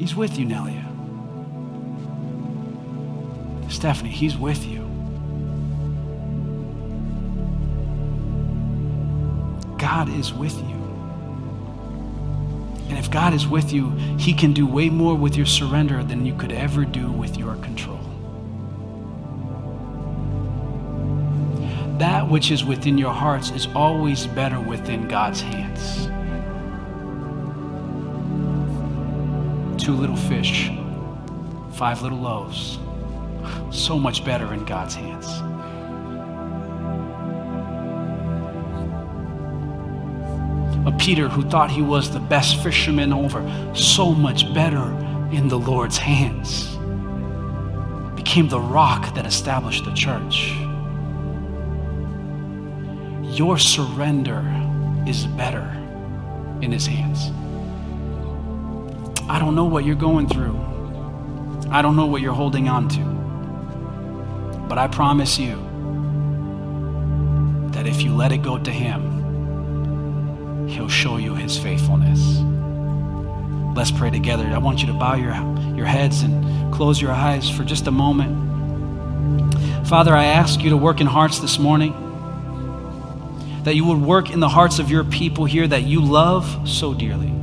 He's 0.00 0.16
with 0.16 0.38
you, 0.38 0.46
Nelia. 0.46 0.82
Stephanie, 3.70 4.08
He's 4.08 4.34
with 4.34 4.64
you. 4.64 4.80
God 9.76 10.08
is 10.08 10.32
with 10.32 10.56
you. 10.56 10.80
And 12.88 12.96
if 12.96 13.10
God 13.10 13.34
is 13.34 13.46
with 13.46 13.74
you, 13.74 13.90
He 14.16 14.32
can 14.32 14.54
do 14.54 14.66
way 14.66 14.88
more 14.88 15.14
with 15.14 15.36
your 15.36 15.44
surrender 15.44 16.02
than 16.02 16.24
you 16.24 16.34
could 16.34 16.52
ever 16.52 16.86
do 16.86 17.12
with 17.12 17.36
your 17.36 17.56
control. 17.56 18.00
That 21.98 22.26
which 22.26 22.50
is 22.50 22.64
within 22.64 22.96
your 22.96 23.12
hearts 23.12 23.50
is 23.50 23.66
always 23.74 24.26
better 24.28 24.58
within 24.58 25.08
God's 25.08 25.42
hands. 25.42 26.08
Two 29.80 29.94
little 29.94 30.16
fish, 30.16 30.70
five 31.72 32.02
little 32.02 32.18
loaves. 32.18 32.78
So 33.70 33.98
much 33.98 34.24
better 34.24 34.52
in 34.52 34.64
God's 34.64 34.94
hands. 34.94 35.26
a 40.86 40.92
Peter 40.92 41.28
who 41.28 41.42
thought 41.42 41.70
he 41.70 41.82
was 41.82 42.10
the 42.10 42.20
best 42.20 42.62
fisherman 42.62 43.12
over, 43.12 43.42
so 43.74 44.12
much 44.12 44.52
better 44.54 44.90
in 45.30 45.48
the 45.48 45.58
Lord's 45.58 45.98
hands. 45.98 46.76
Became 48.16 48.48
the 48.48 48.60
rock 48.60 49.14
that 49.14 49.26
established 49.26 49.84
the 49.84 49.92
church. 49.92 50.52
Your 53.36 53.58
surrender 53.58 54.42
is 55.06 55.26
better 55.26 55.68
in 56.62 56.72
his 56.72 56.86
hands. 56.86 57.30
I 59.30 59.38
don't 59.38 59.54
know 59.54 59.66
what 59.66 59.84
you're 59.84 59.94
going 59.94 60.26
through. 60.26 60.58
I 61.70 61.82
don't 61.82 61.94
know 61.94 62.06
what 62.06 62.20
you're 62.20 62.34
holding 62.34 62.68
on 62.68 62.88
to. 62.88 63.00
But 64.68 64.76
I 64.76 64.88
promise 64.88 65.38
you 65.38 65.54
that 67.70 67.86
if 67.86 68.02
you 68.02 68.12
let 68.16 68.32
it 68.32 68.42
go 68.42 68.58
to 68.58 68.70
him, 68.72 70.66
He'll 70.68 70.88
show 70.88 71.16
you 71.16 71.36
his 71.36 71.56
faithfulness. 71.56 72.20
Let's 73.76 73.92
pray 73.92 74.10
together. 74.10 74.46
I 74.46 74.58
want 74.58 74.80
you 74.80 74.88
to 74.88 74.94
bow 74.94 75.14
your, 75.14 75.34
your 75.76 75.86
heads 75.86 76.22
and 76.22 76.74
close 76.74 77.00
your 77.00 77.12
eyes 77.12 77.48
for 77.48 77.62
just 77.62 77.86
a 77.86 77.92
moment. 77.92 78.36
Father, 79.86 80.12
I 80.12 80.24
ask 80.24 80.60
you 80.60 80.70
to 80.70 80.76
work 80.76 81.00
in 81.00 81.06
hearts 81.06 81.38
this 81.38 81.56
morning, 81.56 81.92
that 83.62 83.76
you 83.76 83.84
would 83.84 84.00
work 84.00 84.30
in 84.30 84.40
the 84.40 84.48
hearts 84.48 84.80
of 84.80 84.90
your 84.90 85.04
people 85.04 85.44
here 85.44 85.68
that 85.68 85.84
you 85.84 86.00
love 86.00 86.68
so 86.68 86.94
dearly. 86.94 87.39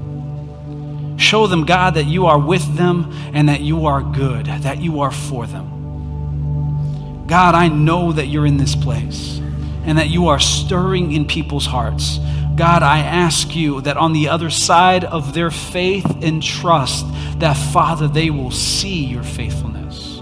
Show 1.27 1.45
them, 1.45 1.65
God, 1.65 1.95
that 1.95 2.05
you 2.05 2.27
are 2.27 2.39
with 2.39 2.77
them 2.77 3.11
and 3.33 3.49
that 3.49 3.59
you 3.59 3.87
are 3.87 4.01
good, 4.01 4.45
that 4.45 4.81
you 4.81 5.01
are 5.01 5.11
for 5.11 5.45
them. 5.45 7.25
God, 7.27 7.53
I 7.53 7.67
know 7.67 8.13
that 8.13 8.27
you're 8.27 8.45
in 8.45 8.55
this 8.55 8.77
place 8.77 9.39
and 9.83 9.97
that 9.97 10.07
you 10.07 10.29
are 10.29 10.39
stirring 10.39 11.11
in 11.11 11.27
people's 11.27 11.65
hearts. 11.65 12.19
God, 12.55 12.81
I 12.81 12.99
ask 12.99 13.53
you 13.57 13.81
that 13.81 13.97
on 13.97 14.13
the 14.13 14.29
other 14.29 14.49
side 14.49 15.03
of 15.03 15.33
their 15.33 15.51
faith 15.51 16.05
and 16.23 16.41
trust, 16.41 17.05
that 17.39 17.55
Father, 17.55 18.07
they 18.07 18.29
will 18.29 18.51
see 18.51 19.03
your 19.03 19.23
faithfulness. 19.23 20.21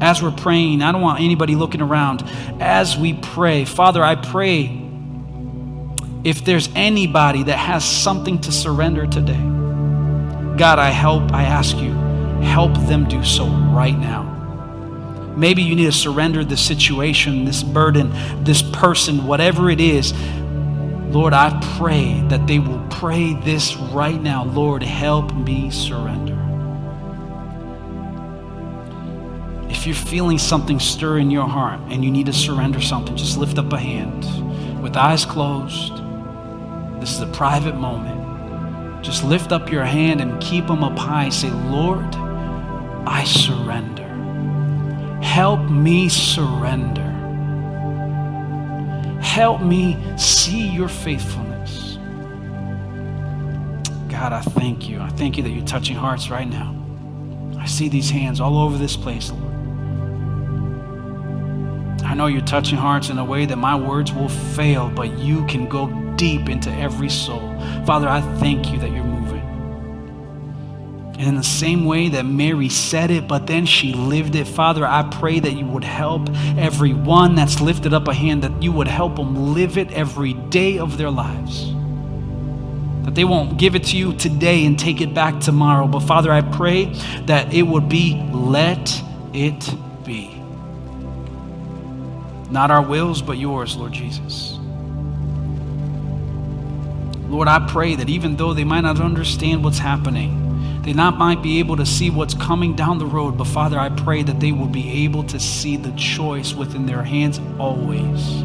As 0.00 0.20
we're 0.20 0.32
praying, 0.32 0.82
I 0.82 0.90
don't 0.90 1.00
want 1.00 1.20
anybody 1.20 1.54
looking 1.54 1.80
around. 1.80 2.24
As 2.60 2.96
we 2.96 3.14
pray, 3.14 3.66
Father, 3.66 4.02
I 4.02 4.16
pray 4.16 4.81
if 6.24 6.44
there's 6.44 6.68
anybody 6.74 7.42
that 7.44 7.58
has 7.58 7.84
something 7.84 8.40
to 8.42 8.52
surrender 8.52 9.06
today, 9.06 9.40
God, 10.56 10.78
I 10.78 10.90
help, 10.90 11.32
I 11.32 11.44
ask 11.44 11.76
you, 11.78 11.92
help 12.42 12.74
them 12.86 13.08
do 13.08 13.24
so 13.24 13.46
right 13.46 13.98
now. 13.98 14.28
Maybe 15.36 15.62
you 15.62 15.74
need 15.74 15.86
to 15.86 15.92
surrender 15.92 16.44
this 16.44 16.60
situation, 16.60 17.44
this 17.44 17.62
burden, 17.62 18.12
this 18.44 18.62
person, 18.62 19.26
whatever 19.26 19.70
it 19.70 19.80
is. 19.80 20.12
Lord, 21.10 21.32
I 21.32 21.58
pray 21.78 22.22
that 22.28 22.46
they 22.46 22.58
will 22.58 22.86
pray 22.90 23.34
this 23.34 23.76
right 23.76 24.20
now. 24.20 24.44
Lord, 24.44 24.82
help 24.82 25.34
me 25.34 25.70
surrender. 25.70 26.38
If 29.70 29.86
you're 29.86 29.96
feeling 29.96 30.38
something 30.38 30.78
stir 30.78 31.18
in 31.18 31.30
your 31.30 31.48
heart 31.48 31.80
and 31.88 32.04
you 32.04 32.10
need 32.10 32.26
to 32.26 32.32
surrender 32.32 32.80
something, 32.80 33.16
just 33.16 33.38
lift 33.38 33.58
up 33.58 33.72
a 33.72 33.78
hand 33.78 34.82
with 34.82 34.96
eyes 34.96 35.24
closed. 35.24 36.01
This 37.02 37.14
is 37.16 37.20
a 37.20 37.26
private 37.26 37.74
moment. 37.74 39.04
Just 39.04 39.24
lift 39.24 39.50
up 39.50 39.72
your 39.72 39.84
hand 39.84 40.20
and 40.20 40.40
keep 40.40 40.68
them 40.68 40.84
up 40.84 40.96
high. 40.96 41.30
Say, 41.30 41.50
Lord, 41.50 42.14
I 42.14 43.24
surrender. 43.24 44.06
Help 45.20 45.68
me 45.68 46.08
surrender. 46.08 47.02
Help 49.20 49.62
me 49.62 49.98
see 50.16 50.68
your 50.68 50.86
faithfulness. 50.86 51.96
God, 54.08 54.32
I 54.32 54.40
thank 54.40 54.88
you. 54.88 55.00
I 55.00 55.08
thank 55.08 55.36
you 55.36 55.42
that 55.42 55.50
you're 55.50 55.66
touching 55.66 55.96
hearts 55.96 56.30
right 56.30 56.48
now. 56.48 56.72
I 57.58 57.66
see 57.66 57.88
these 57.88 58.10
hands 58.10 58.40
all 58.40 58.56
over 58.56 58.78
this 58.78 58.96
place, 58.96 59.32
Lord. 59.32 59.54
I 62.04 62.14
know 62.14 62.26
you're 62.26 62.42
touching 62.42 62.78
hearts 62.78 63.10
in 63.10 63.18
a 63.18 63.24
way 63.24 63.44
that 63.46 63.56
my 63.56 63.74
words 63.74 64.12
will 64.12 64.28
fail, 64.28 64.88
but 64.88 65.18
you 65.18 65.44
can 65.46 65.68
go 65.68 65.88
deep 66.22 66.48
into 66.48 66.70
every 66.70 67.08
soul. 67.08 67.40
Father, 67.84 68.08
I 68.08 68.20
thank 68.38 68.70
you 68.70 68.78
that 68.78 68.92
you're 68.92 69.02
moving. 69.02 69.42
and 71.18 71.30
in 71.30 71.34
the 71.34 71.42
same 71.42 71.84
way 71.84 72.10
that 72.10 72.24
Mary 72.24 72.68
said 72.68 73.10
it, 73.10 73.26
but 73.26 73.48
then 73.48 73.66
she 73.66 73.92
lived 73.92 74.36
it, 74.36 74.46
Father, 74.46 74.86
I 74.86 75.02
pray 75.02 75.40
that 75.40 75.52
you 75.54 75.66
would 75.66 75.82
help 75.82 76.28
everyone 76.56 77.34
that's 77.34 77.60
lifted 77.60 77.92
up 77.92 78.06
a 78.06 78.14
hand, 78.14 78.44
that 78.44 78.62
you 78.62 78.70
would 78.70 78.86
help 78.86 79.16
them 79.16 79.52
live 79.52 79.76
it 79.78 79.90
every 79.90 80.34
day 80.34 80.78
of 80.78 80.96
their 80.96 81.10
lives. 81.10 81.72
That 83.04 83.16
they 83.16 83.24
won't 83.24 83.58
give 83.58 83.74
it 83.74 83.82
to 83.86 83.96
you 83.96 84.12
today 84.12 84.64
and 84.64 84.78
take 84.78 85.00
it 85.00 85.12
back 85.14 85.40
tomorrow. 85.40 85.88
But 85.88 86.00
Father, 86.00 86.30
I 86.30 86.42
pray 86.42 86.84
that 87.26 87.52
it 87.52 87.62
would 87.62 87.88
be 87.88 88.14
let 88.32 89.02
it 89.32 89.68
be. 90.04 90.28
Not 92.48 92.70
our 92.70 92.82
wills, 92.82 93.22
but 93.22 93.38
yours, 93.38 93.76
Lord 93.76 93.92
Jesus. 93.92 94.61
Lord, 97.32 97.48
I 97.48 97.66
pray 97.66 97.94
that 97.94 98.10
even 98.10 98.36
though 98.36 98.52
they 98.52 98.62
might 98.62 98.82
not 98.82 99.00
understand 99.00 99.64
what's 99.64 99.78
happening, 99.78 100.82
they 100.82 100.92
not 100.92 101.16
might 101.16 101.42
be 101.42 101.60
able 101.60 101.76
to 101.76 101.86
see 101.86 102.10
what's 102.10 102.34
coming 102.34 102.76
down 102.76 102.98
the 102.98 103.06
road, 103.06 103.38
but 103.38 103.46
Father, 103.46 103.78
I 103.78 103.88
pray 103.88 104.22
that 104.22 104.38
they 104.38 104.52
will 104.52 104.68
be 104.68 105.04
able 105.04 105.24
to 105.24 105.40
see 105.40 105.78
the 105.78 105.92
choice 105.92 106.52
within 106.52 106.84
their 106.84 107.02
hands 107.02 107.40
always, 107.58 108.42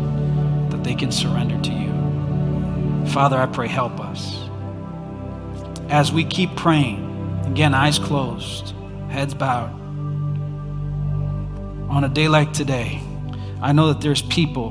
that 0.72 0.86
they 0.86 0.96
can 0.96 1.12
surrender 1.12 1.60
to 1.64 1.74
you. 1.74 3.08
Father, 3.12 3.38
I 3.38 3.48
pray, 3.48 3.68
help 3.68 4.00
us. 4.00 4.38
As 5.90 6.14
we 6.14 6.24
keep 6.24 6.56
praying, 6.56 7.44
again, 7.46 7.74
eyes 7.74 8.00
closed, 8.00 8.74
heads 9.10 9.34
bowed, 9.34 9.74
on 11.90 12.06
a 12.06 12.10
day 12.10 12.30
like 12.30 12.54
today, 12.54 13.02
I 13.62 13.74
know 13.74 13.90
that 13.90 14.00
there's 14.00 14.22
people 14.22 14.70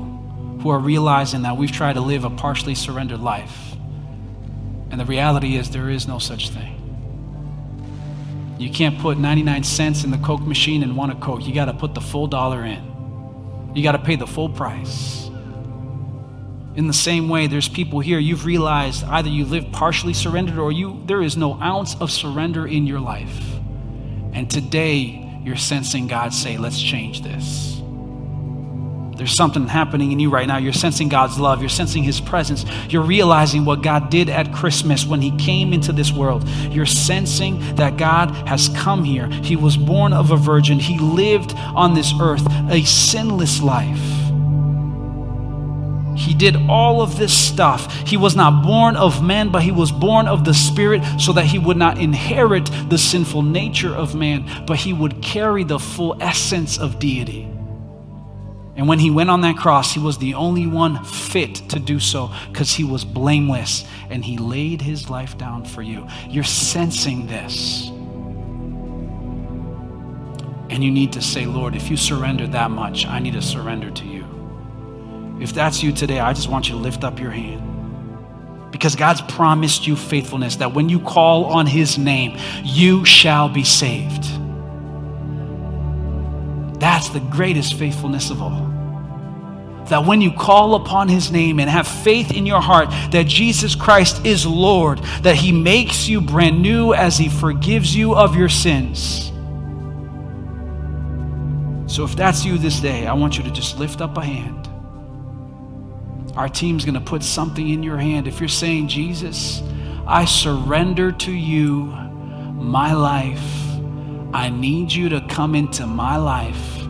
who 0.63 0.69
are 0.71 0.79
realizing 0.79 1.43
that 1.43 1.55
we've 1.55 1.71
tried 1.71 1.93
to 1.93 2.01
live 2.01 2.23
a 2.23 2.31
partially 2.31 2.73
surrendered 2.73 3.19
life. 3.19 3.66
And 4.89 4.99
the 4.99 5.05
reality 5.05 5.55
is, 5.55 5.69
there 5.69 5.89
is 5.89 6.07
no 6.07 6.19
such 6.19 6.49
thing. 6.49 6.77
You 8.57 8.71
can't 8.71 8.97
put 8.99 9.17
99 9.17 9.63
cents 9.63 10.03
in 10.03 10.11
the 10.11 10.17
Coke 10.17 10.41
machine 10.41 10.81
and 10.81 10.97
want 10.97 11.11
a 11.11 11.15
Coke. 11.15 11.45
You 11.45 11.53
got 11.53 11.65
to 11.65 11.73
put 11.73 11.93
the 11.93 12.01
full 12.01 12.27
dollar 12.27 12.63
in. 12.63 13.71
You 13.75 13.83
got 13.83 13.91
to 13.91 13.99
pay 13.99 14.15
the 14.15 14.25
full 14.25 14.49
price. 14.49 15.27
In 16.75 16.87
the 16.87 16.93
same 16.93 17.27
way, 17.27 17.47
there's 17.47 17.67
people 17.67 17.99
here, 17.99 18.19
you've 18.19 18.45
realized 18.45 19.03
either 19.05 19.29
you 19.29 19.45
live 19.45 19.71
partially 19.71 20.13
surrendered 20.13 20.59
or 20.59 20.71
you 20.71 21.03
there 21.05 21.21
is 21.21 21.35
no 21.35 21.59
ounce 21.61 21.95
of 21.95 22.11
surrender 22.11 22.67
in 22.67 22.85
your 22.85 22.99
life. 22.99 23.41
And 24.33 24.49
today 24.49 25.41
you're 25.43 25.55
sensing 25.55 26.07
God 26.07 26.33
say, 26.33 26.57
let's 26.57 26.79
change 26.79 27.21
this. 27.23 27.76
There's 29.17 29.35
something 29.35 29.67
happening 29.67 30.11
in 30.11 30.19
you 30.19 30.29
right 30.29 30.47
now. 30.47 30.57
You're 30.57 30.73
sensing 30.73 31.09
God's 31.09 31.39
love. 31.39 31.59
You're 31.59 31.69
sensing 31.69 32.03
His 32.03 32.21
presence. 32.21 32.65
You're 32.87 33.01
realizing 33.01 33.65
what 33.65 33.81
God 33.81 34.09
did 34.09 34.29
at 34.29 34.53
Christmas 34.53 35.05
when 35.05 35.21
He 35.21 35.31
came 35.37 35.73
into 35.73 35.91
this 35.91 36.11
world. 36.11 36.47
You're 36.69 36.85
sensing 36.85 37.59
that 37.75 37.97
God 37.97 38.31
has 38.47 38.69
come 38.69 39.03
here. 39.03 39.27
He 39.27 39.55
was 39.55 39.75
born 39.75 40.13
of 40.13 40.31
a 40.31 40.37
virgin. 40.37 40.79
He 40.79 40.99
lived 40.99 41.53
on 41.55 41.95
this 41.95 42.13
earth 42.21 42.45
a 42.69 42.83
sinless 42.83 43.61
life. 43.61 44.01
He 46.15 46.33
did 46.33 46.55
all 46.67 47.01
of 47.01 47.17
this 47.17 47.33
stuff. 47.33 48.07
He 48.07 48.17
was 48.17 48.35
not 48.35 48.63
born 48.63 48.95
of 48.95 49.23
man, 49.23 49.49
but 49.49 49.63
he 49.63 49.71
was 49.71 49.91
born 49.91 50.27
of 50.27 50.45
the 50.45 50.53
Spirit 50.53 51.03
so 51.19 51.31
that 51.33 51.45
he 51.45 51.59
would 51.59 51.77
not 51.77 51.99
inherit 51.99 52.69
the 52.89 52.97
sinful 52.97 53.43
nature 53.43 53.93
of 53.95 54.15
man, 54.15 54.65
but 54.65 54.77
he 54.77 54.93
would 54.93 55.21
carry 55.21 55.63
the 55.63 55.79
full 55.79 56.17
essence 56.19 56.77
of 56.77 56.99
deity. 56.99 57.47
And 58.77 58.87
when 58.87 58.99
he 58.99 59.09
went 59.09 59.31
on 59.31 59.41
that 59.41 59.57
cross, 59.57 59.91
he 59.91 59.99
was 59.99 60.19
the 60.19 60.35
only 60.35 60.67
one 60.67 61.03
fit 61.03 61.55
to 61.69 61.79
do 61.79 61.99
so 61.99 62.31
because 62.51 62.71
he 62.71 62.83
was 62.83 63.03
blameless 63.03 63.83
and 64.11 64.23
he 64.23 64.37
laid 64.37 64.83
his 64.83 65.09
life 65.09 65.35
down 65.35 65.65
for 65.65 65.81
you. 65.81 66.07
You're 66.29 66.43
sensing 66.43 67.25
this. 67.25 67.87
And 70.69 70.83
you 70.83 70.91
need 70.91 71.13
to 71.13 71.21
say, 71.23 71.47
Lord, 71.47 71.75
if 71.75 71.89
you 71.89 71.97
surrender 71.97 72.45
that 72.47 72.69
much, 72.69 73.07
I 73.07 73.17
need 73.17 73.33
to 73.33 73.41
surrender 73.41 73.89
to 73.89 74.05
you. 74.05 74.25
If 75.41 75.53
that's 75.53 75.81
you 75.81 75.91
today, 75.91 76.19
I 76.19 76.33
just 76.33 76.49
want 76.49 76.69
you 76.69 76.75
to 76.75 76.79
lift 76.79 77.03
up 77.03 77.19
your 77.19 77.31
hand. 77.31 77.63
Because 78.71 78.95
God's 78.95 79.21
promised 79.21 79.87
you 79.87 79.95
faithfulness 79.95 80.57
that 80.57 80.73
when 80.75 80.87
you 80.87 80.99
call 80.99 81.45
on 81.45 81.65
his 81.65 81.97
name, 81.97 82.37
you 82.63 83.05
shall 83.05 83.49
be 83.49 83.63
saved. 83.63 84.23
That's 86.79 87.09
the 87.09 87.19
greatest 87.19 87.75
faithfulness 87.75 88.29
of 88.29 88.41
all. 88.41 88.73
That 89.89 90.05
when 90.05 90.21
you 90.21 90.31
call 90.31 90.75
upon 90.75 91.07
his 91.07 91.31
name 91.31 91.59
and 91.59 91.69
have 91.69 91.87
faith 91.87 92.31
in 92.31 92.45
your 92.45 92.61
heart 92.61 92.89
that 93.11 93.25
Jesus 93.25 93.73
Christ 93.73 94.25
is 94.25 94.45
Lord, 94.45 94.99
that 95.21 95.35
he 95.35 95.51
makes 95.51 96.07
you 96.07 96.19
brand 96.19 96.61
new 96.61 96.93
as 96.93 97.17
he 97.17 97.29
forgives 97.29 97.95
you 97.95 98.13
of 98.13 98.35
your 98.35 98.49
sins. 98.49 99.31
So 101.87 102.03
if 102.03 102.15
that's 102.17 102.43
you 102.43 102.57
this 102.57 102.81
day, 102.81 103.07
I 103.07 103.13
want 103.13 103.37
you 103.37 103.43
to 103.45 103.51
just 103.51 103.79
lift 103.79 104.01
up 104.01 104.17
a 104.17 104.25
hand. 104.25 104.67
Our 106.35 106.49
team's 106.49 106.85
going 106.85 106.95
to 106.95 107.01
put 107.01 107.23
something 107.23 107.69
in 107.69 107.81
your 107.81 107.97
hand. 107.97 108.27
If 108.27 108.39
you're 108.39 108.49
saying, 108.49 108.89
Jesus, 108.89 109.63
I 110.05 110.25
surrender 110.25 111.11
to 111.13 111.31
you 111.31 111.85
my 111.85 112.93
life. 112.93 113.66
I 114.33 114.49
need 114.49 114.91
you 114.91 115.09
to 115.09 115.21
come 115.29 115.55
into 115.55 115.87
my 115.87 116.17
life. 116.17 116.87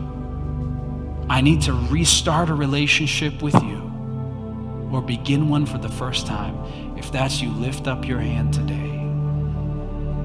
I 1.30 1.40
need 1.40 1.62
to 1.62 1.72
restart 1.72 2.50
a 2.50 2.54
relationship 2.54 3.42
with 3.42 3.54
you 3.62 3.78
or 4.92 5.02
begin 5.02 5.48
one 5.48 5.66
for 5.66 5.78
the 5.78 5.88
first 5.88 6.26
time. 6.26 6.56
If 6.96 7.12
that's 7.12 7.40
you, 7.40 7.50
lift 7.50 7.86
up 7.86 8.06
your 8.06 8.20
hand 8.20 8.54
today. 8.54 8.98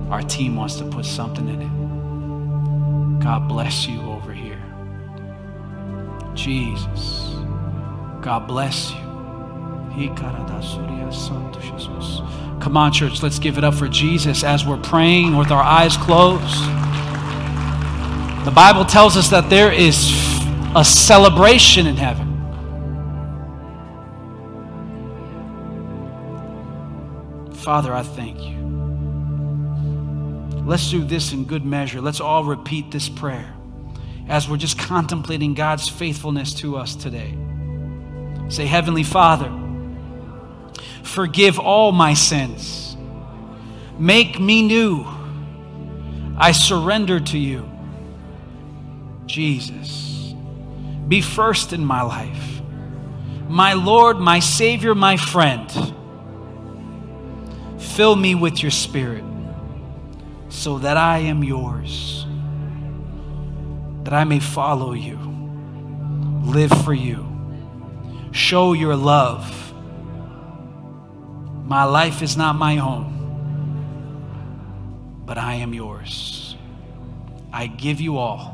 Our 0.09 0.21
team 0.21 0.55
wants 0.55 0.75
to 0.75 0.85
put 0.85 1.05
something 1.05 1.47
in 1.47 1.61
it. 1.61 3.23
God 3.23 3.47
bless 3.47 3.87
you 3.87 4.01
over 4.01 4.33
here. 4.33 4.61
Jesus. 6.33 7.35
God 8.21 8.47
bless 8.47 8.91
you. 8.91 9.03
Come 12.59 12.77
on, 12.77 12.91
church, 12.91 13.21
let's 13.21 13.37
give 13.37 13.59
it 13.59 13.63
up 13.63 13.75
for 13.75 13.87
Jesus 13.87 14.43
as 14.43 14.65
we're 14.65 14.77
praying 14.77 15.37
with 15.37 15.51
our 15.51 15.61
eyes 15.61 15.95
closed. 15.97 16.92
The 18.45 18.51
Bible 18.51 18.83
tells 18.83 19.15
us 19.15 19.29
that 19.29 19.49
there 19.49 19.71
is 19.71 20.11
a 20.75 20.83
celebration 20.83 21.87
in 21.87 21.95
heaven. 21.95 22.33
Father, 27.53 27.93
I 27.93 28.03
thank 28.03 28.41
you. 28.41 28.57
Let's 30.65 30.91
do 30.91 31.05
this 31.05 31.31
in 31.31 31.45
good 31.45 31.63
measure. 31.63 32.01
Let's 32.01 32.19
all 32.19 32.43
repeat 32.43 32.91
this 32.91 33.07
prayer 33.07 33.53
as 34.27 34.49
we're 34.49 34.57
just 34.57 34.77
contemplating 34.77 35.53
God's 35.53 35.87
faithfulness 35.87 36.53
to 36.55 36.75
us 36.75 36.95
today. 36.95 37.37
Say, 38.49 38.65
Heavenly 38.65 39.03
Father, 39.03 39.51
forgive 41.03 41.59
all 41.59 41.93
my 41.93 42.13
sins. 42.13 42.97
Make 43.97 44.37
me 44.39 44.61
new. 44.61 45.05
I 46.37 46.51
surrender 46.51 47.21
to 47.21 47.37
you. 47.37 47.69
Jesus, 49.25 50.33
be 51.07 51.21
first 51.21 51.73
in 51.73 51.85
my 51.85 52.01
life. 52.01 52.61
My 53.47 53.73
Lord, 53.73 54.19
my 54.19 54.39
Savior, 54.39 54.95
my 54.95 55.17
friend. 55.17 55.71
Fill 57.77 58.15
me 58.15 58.35
with 58.35 58.61
your 58.61 58.71
Spirit 58.71 59.23
so 60.49 60.79
that 60.79 60.97
I 60.97 61.19
am 61.19 61.43
yours, 61.43 62.25
that 64.03 64.13
I 64.13 64.23
may 64.23 64.39
follow 64.39 64.93
you, 64.93 65.19
live 66.43 66.71
for 66.83 66.93
you, 66.93 67.27
show 68.31 68.73
your 68.73 68.95
love. 68.95 69.73
My 71.65 71.83
life 71.83 72.21
is 72.21 72.37
not 72.37 72.55
my 72.55 72.77
own, 72.77 73.11
but 75.25 75.37
I 75.37 75.55
am 75.55 75.73
yours. 75.73 76.55
I 77.51 77.67
give 77.67 78.01
you 78.01 78.17
all 78.17 78.52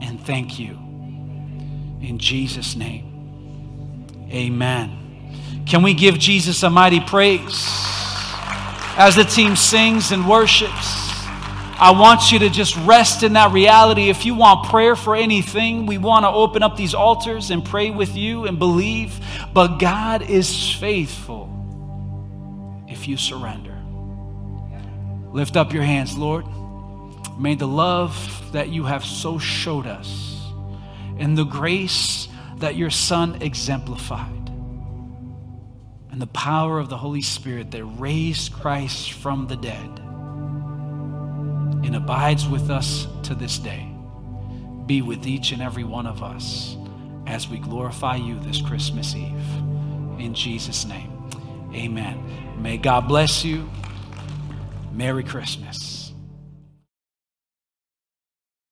and 0.00 0.20
thank 0.20 0.58
you. 0.58 0.74
In 2.00 2.18
Jesus' 2.18 2.76
name, 2.76 4.28
amen. 4.30 5.64
Can 5.66 5.82
we 5.82 5.94
give 5.94 6.18
Jesus 6.18 6.62
a 6.62 6.70
mighty 6.70 7.00
praise? 7.00 7.66
As 8.98 9.16
the 9.16 9.24
team 9.24 9.56
sings 9.56 10.12
and 10.12 10.28
worships, 10.28 11.06
I 11.78 11.90
want 11.90 12.32
you 12.32 12.38
to 12.38 12.48
just 12.48 12.74
rest 12.78 13.22
in 13.22 13.34
that 13.34 13.52
reality. 13.52 14.08
If 14.08 14.24
you 14.24 14.34
want 14.34 14.70
prayer 14.70 14.96
for 14.96 15.14
anything, 15.14 15.84
we 15.84 15.98
want 15.98 16.24
to 16.24 16.30
open 16.30 16.62
up 16.62 16.76
these 16.76 16.94
altars 16.94 17.50
and 17.50 17.62
pray 17.62 17.90
with 17.90 18.16
you 18.16 18.46
and 18.46 18.58
believe. 18.58 19.20
But 19.52 19.76
God 19.78 20.22
is 20.22 20.72
faithful 20.72 21.50
if 22.88 23.06
you 23.06 23.18
surrender. 23.18 23.76
Lift 25.32 25.56
up 25.56 25.74
your 25.74 25.82
hands, 25.82 26.16
Lord. 26.16 26.46
May 27.38 27.54
the 27.54 27.68
love 27.68 28.52
that 28.52 28.68
you 28.70 28.84
have 28.84 29.04
so 29.04 29.38
showed 29.38 29.86
us 29.86 30.40
and 31.18 31.36
the 31.36 31.44
grace 31.44 32.28
that 32.58 32.76
your 32.76 32.90
Son 32.90 33.40
exemplified 33.42 34.50
and 36.10 36.20
the 36.20 36.26
power 36.28 36.78
of 36.78 36.88
the 36.88 36.96
Holy 36.96 37.20
Spirit 37.20 37.70
that 37.72 37.84
raised 37.84 38.52
Christ 38.52 39.12
from 39.12 39.46
the 39.46 39.56
dead 39.56 40.00
and 41.84 41.94
abides 41.94 42.48
with 42.48 42.70
us 42.70 43.06
to 43.24 43.34
this 43.34 43.58
day 43.58 43.86
be 44.86 45.02
with 45.02 45.26
each 45.26 45.52
and 45.52 45.60
every 45.60 45.84
one 45.84 46.06
of 46.06 46.22
us 46.22 46.76
as 47.26 47.48
we 47.48 47.58
glorify 47.58 48.16
you 48.16 48.38
this 48.40 48.62
Christmas 48.62 49.14
Eve. 49.14 49.34
In 50.18 50.32
Jesus' 50.32 50.86
name, 50.86 51.28
amen. 51.74 52.62
May 52.62 52.78
God 52.78 53.08
bless 53.08 53.44
you. 53.44 53.68
Merry 54.92 55.24
Christmas. 55.24 55.95